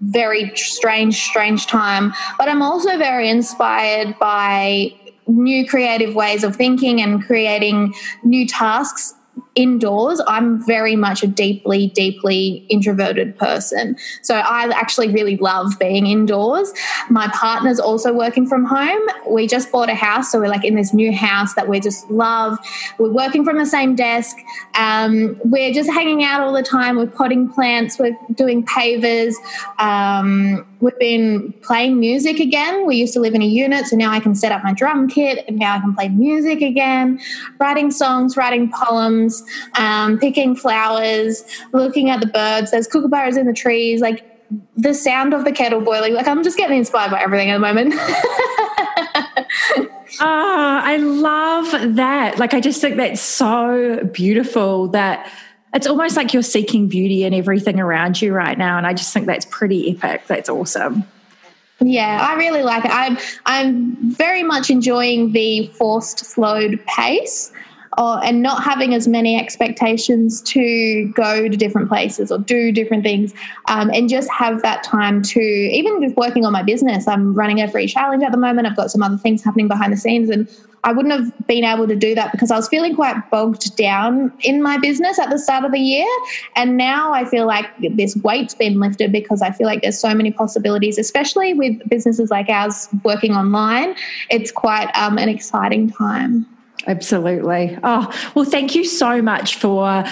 very 0.00 0.50
strange, 0.56 1.22
strange 1.22 1.66
time. 1.66 2.12
But 2.38 2.48
I'm 2.48 2.62
also 2.62 2.98
very 2.98 3.28
inspired 3.28 4.18
by 4.18 4.94
new 5.26 5.66
creative 5.66 6.14
ways 6.14 6.42
of 6.42 6.56
thinking 6.56 7.00
and 7.00 7.24
creating 7.24 7.94
new 8.24 8.46
tasks 8.46 9.14
indoors, 9.54 10.20
I'm 10.26 10.64
very 10.66 10.96
much 10.96 11.22
a 11.22 11.26
deeply, 11.26 11.88
deeply 11.88 12.64
introverted 12.70 13.36
person. 13.36 13.96
So 14.22 14.36
I 14.36 14.68
actually 14.74 15.08
really 15.08 15.36
love 15.36 15.78
being 15.78 16.06
indoors. 16.06 16.72
My 17.10 17.28
partner's 17.28 17.78
also 17.78 18.12
working 18.12 18.46
from 18.46 18.64
home. 18.64 19.02
We 19.28 19.46
just 19.46 19.70
bought 19.70 19.90
a 19.90 19.94
house, 19.94 20.32
so 20.32 20.40
we're 20.40 20.48
like 20.48 20.64
in 20.64 20.74
this 20.74 20.94
new 20.94 21.12
house 21.12 21.54
that 21.54 21.68
we 21.68 21.80
just 21.80 22.10
love. 22.10 22.58
We're 22.98 23.12
working 23.12 23.44
from 23.44 23.58
the 23.58 23.66
same 23.66 23.94
desk. 23.94 24.36
Um, 24.74 25.38
we're 25.44 25.72
just 25.72 25.90
hanging 25.90 26.24
out 26.24 26.40
all 26.40 26.52
the 26.52 26.62
time. 26.62 26.96
We're 26.96 27.06
potting 27.06 27.48
plants. 27.48 27.98
We're 27.98 28.16
doing 28.34 28.64
pavers. 28.64 29.34
Um, 29.78 30.66
we've 30.80 30.98
been 30.98 31.52
playing 31.62 32.00
music 32.00 32.40
again. 32.40 32.86
We 32.86 32.96
used 32.96 33.12
to 33.14 33.20
live 33.20 33.34
in 33.34 33.42
a 33.42 33.46
unit, 33.46 33.86
so 33.86 33.96
now 33.96 34.10
I 34.10 34.20
can 34.20 34.34
set 34.34 34.50
up 34.50 34.64
my 34.64 34.72
drum 34.72 35.08
kit 35.08 35.44
and 35.46 35.58
now 35.58 35.76
I 35.76 35.80
can 35.80 35.94
play 35.94 36.08
music 36.08 36.62
again, 36.62 37.20
writing 37.58 37.90
songs, 37.90 38.36
writing 38.36 38.72
poems, 38.72 39.41
um, 39.78 40.18
picking 40.18 40.56
flowers, 40.56 41.44
looking 41.72 42.10
at 42.10 42.20
the 42.20 42.26
birds. 42.26 42.70
There's 42.70 42.88
kookaburras 42.88 43.38
in 43.38 43.46
the 43.46 43.52
trees, 43.52 44.00
like 44.00 44.24
the 44.76 44.94
sound 44.94 45.34
of 45.34 45.44
the 45.44 45.52
kettle 45.52 45.80
boiling. 45.80 46.14
Like 46.14 46.28
I'm 46.28 46.42
just 46.42 46.56
getting 46.56 46.78
inspired 46.78 47.10
by 47.10 47.22
everything 47.22 47.50
at 47.50 47.54
the 47.54 47.60
moment. 47.60 47.94
Ah, 50.20 50.82
I 50.84 50.96
love 50.98 51.96
that. 51.96 52.38
Like 52.38 52.54
I 52.54 52.60
just 52.60 52.80
think 52.80 52.96
that's 52.96 53.20
so 53.20 54.00
beautiful 54.12 54.88
that 54.88 55.30
it's 55.74 55.86
almost 55.86 56.16
like 56.16 56.34
you're 56.34 56.42
seeking 56.42 56.86
beauty 56.86 57.24
in 57.24 57.32
everything 57.32 57.80
around 57.80 58.20
you 58.20 58.32
right 58.32 58.58
now. 58.58 58.76
And 58.76 58.86
I 58.86 58.94
just 58.94 59.12
think 59.12 59.26
that's 59.26 59.46
pretty 59.46 59.96
epic. 59.96 60.26
That's 60.26 60.48
awesome. 60.48 61.04
Yeah, 61.80 62.18
I 62.20 62.36
really 62.36 62.62
like 62.62 62.84
it. 62.84 62.92
I'm 62.92 63.18
I'm 63.46 63.96
very 64.12 64.42
much 64.42 64.70
enjoying 64.70 65.32
the 65.32 65.68
forced 65.68 66.20
slowed 66.20 66.84
pace. 66.86 67.52
Or, 67.98 68.24
and 68.24 68.42
not 68.42 68.62
having 68.62 68.94
as 68.94 69.06
many 69.06 69.38
expectations 69.38 70.40
to 70.42 71.08
go 71.14 71.48
to 71.48 71.56
different 71.56 71.88
places 71.88 72.30
or 72.32 72.38
do 72.38 72.72
different 72.72 73.02
things 73.02 73.32
um, 73.68 73.90
and 73.90 74.08
just 74.08 74.30
have 74.30 74.62
that 74.62 74.82
time 74.82 75.22
to 75.22 75.40
even 75.40 76.02
just 76.02 76.16
working 76.16 76.44
on 76.44 76.52
my 76.52 76.62
business 76.62 77.06
i'm 77.06 77.34
running 77.34 77.60
a 77.60 77.68
free 77.68 77.86
challenge 77.86 78.22
at 78.22 78.32
the 78.32 78.38
moment 78.38 78.66
i've 78.66 78.76
got 78.76 78.90
some 78.90 79.02
other 79.02 79.18
things 79.18 79.42
happening 79.42 79.68
behind 79.68 79.92
the 79.92 79.96
scenes 79.96 80.30
and 80.30 80.48
I 80.84 80.92
wouldn't 80.92 81.14
have 81.14 81.46
been 81.46 81.64
able 81.64 81.86
to 81.86 81.94
do 81.94 82.14
that 82.16 82.32
because 82.32 82.50
I 82.50 82.56
was 82.56 82.68
feeling 82.68 82.96
quite 82.96 83.30
bogged 83.30 83.76
down 83.76 84.32
in 84.40 84.62
my 84.62 84.78
business 84.78 85.18
at 85.18 85.30
the 85.30 85.38
start 85.38 85.64
of 85.64 85.70
the 85.70 85.78
year. 85.78 86.06
And 86.56 86.76
now 86.76 87.12
I 87.12 87.24
feel 87.24 87.46
like 87.46 87.66
this 87.78 88.16
weight's 88.16 88.54
been 88.54 88.80
lifted 88.80 89.12
because 89.12 89.42
I 89.42 89.52
feel 89.52 89.68
like 89.68 89.82
there's 89.82 89.98
so 89.98 90.12
many 90.12 90.32
possibilities, 90.32 90.98
especially 90.98 91.54
with 91.54 91.88
businesses 91.88 92.30
like 92.30 92.48
ours 92.48 92.88
working 93.04 93.36
online. 93.36 93.94
It's 94.28 94.50
quite 94.50 94.90
um, 94.96 95.18
an 95.18 95.28
exciting 95.28 95.88
time. 95.90 96.46
Absolutely. 96.86 97.78
Oh, 97.82 98.12
well, 98.34 98.44
thank 98.44 98.74
you 98.74 98.84
so 98.84 99.22
much 99.22 99.56
for 99.56 100.04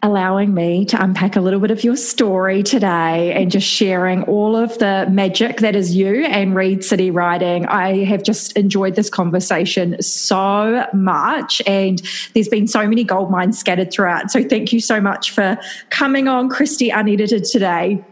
allowing 0.00 0.54
me 0.54 0.84
to 0.84 1.02
unpack 1.02 1.34
a 1.34 1.40
little 1.40 1.58
bit 1.58 1.72
of 1.72 1.82
your 1.82 1.96
story 1.96 2.62
today 2.62 3.32
and 3.34 3.50
just 3.50 3.66
sharing 3.66 4.22
all 4.24 4.54
of 4.54 4.78
the 4.78 5.08
magic 5.10 5.56
that 5.56 5.74
is 5.74 5.96
you 5.96 6.24
and 6.26 6.54
Readcity 6.54 7.12
Writing. 7.12 7.66
I 7.66 8.04
have 8.04 8.22
just 8.22 8.56
enjoyed 8.56 8.94
this 8.94 9.10
conversation 9.10 10.00
so 10.00 10.86
much, 10.92 11.60
and 11.66 12.00
there's 12.34 12.48
been 12.48 12.68
so 12.68 12.86
many 12.86 13.02
gold 13.02 13.30
mines 13.30 13.58
scattered 13.58 13.90
throughout. 13.90 14.30
So, 14.30 14.44
thank 14.44 14.72
you 14.72 14.80
so 14.80 15.00
much 15.00 15.32
for 15.32 15.58
coming 15.90 16.28
on, 16.28 16.48
Kristy 16.48 16.96
Unedited, 16.96 17.44
today. 17.44 18.04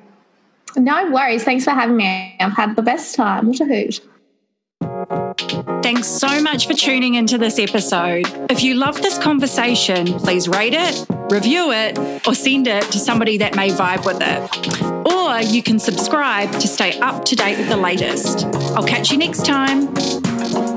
No 0.76 1.10
worries. 1.10 1.44
Thanks 1.44 1.64
for 1.64 1.70
having 1.70 1.96
me. 1.96 2.36
I've 2.40 2.52
had 2.52 2.74
the 2.74 2.82
best 2.82 3.14
time. 3.14 3.46
What 3.46 3.60
a 3.60 3.64
hoot. 3.64 4.00
Thanks 5.86 6.08
so 6.08 6.42
much 6.42 6.66
for 6.66 6.74
tuning 6.74 7.14
into 7.14 7.38
this 7.38 7.60
episode. 7.60 8.26
If 8.50 8.64
you 8.64 8.74
love 8.74 9.00
this 9.02 9.18
conversation, 9.18 10.04
please 10.18 10.48
rate 10.48 10.74
it, 10.74 11.06
review 11.30 11.70
it, 11.70 11.96
or 12.26 12.34
send 12.34 12.66
it 12.66 12.82
to 12.90 12.98
somebody 12.98 13.38
that 13.38 13.54
may 13.54 13.68
vibe 13.68 14.04
with 14.04 14.18
it. 14.20 15.12
Or 15.14 15.40
you 15.42 15.62
can 15.62 15.78
subscribe 15.78 16.50
to 16.50 16.66
stay 16.66 16.98
up 16.98 17.24
to 17.26 17.36
date 17.36 17.58
with 17.58 17.68
the 17.68 17.76
latest. 17.76 18.46
I'll 18.74 18.84
catch 18.84 19.12
you 19.12 19.16
next 19.16 19.46
time. 19.46 20.75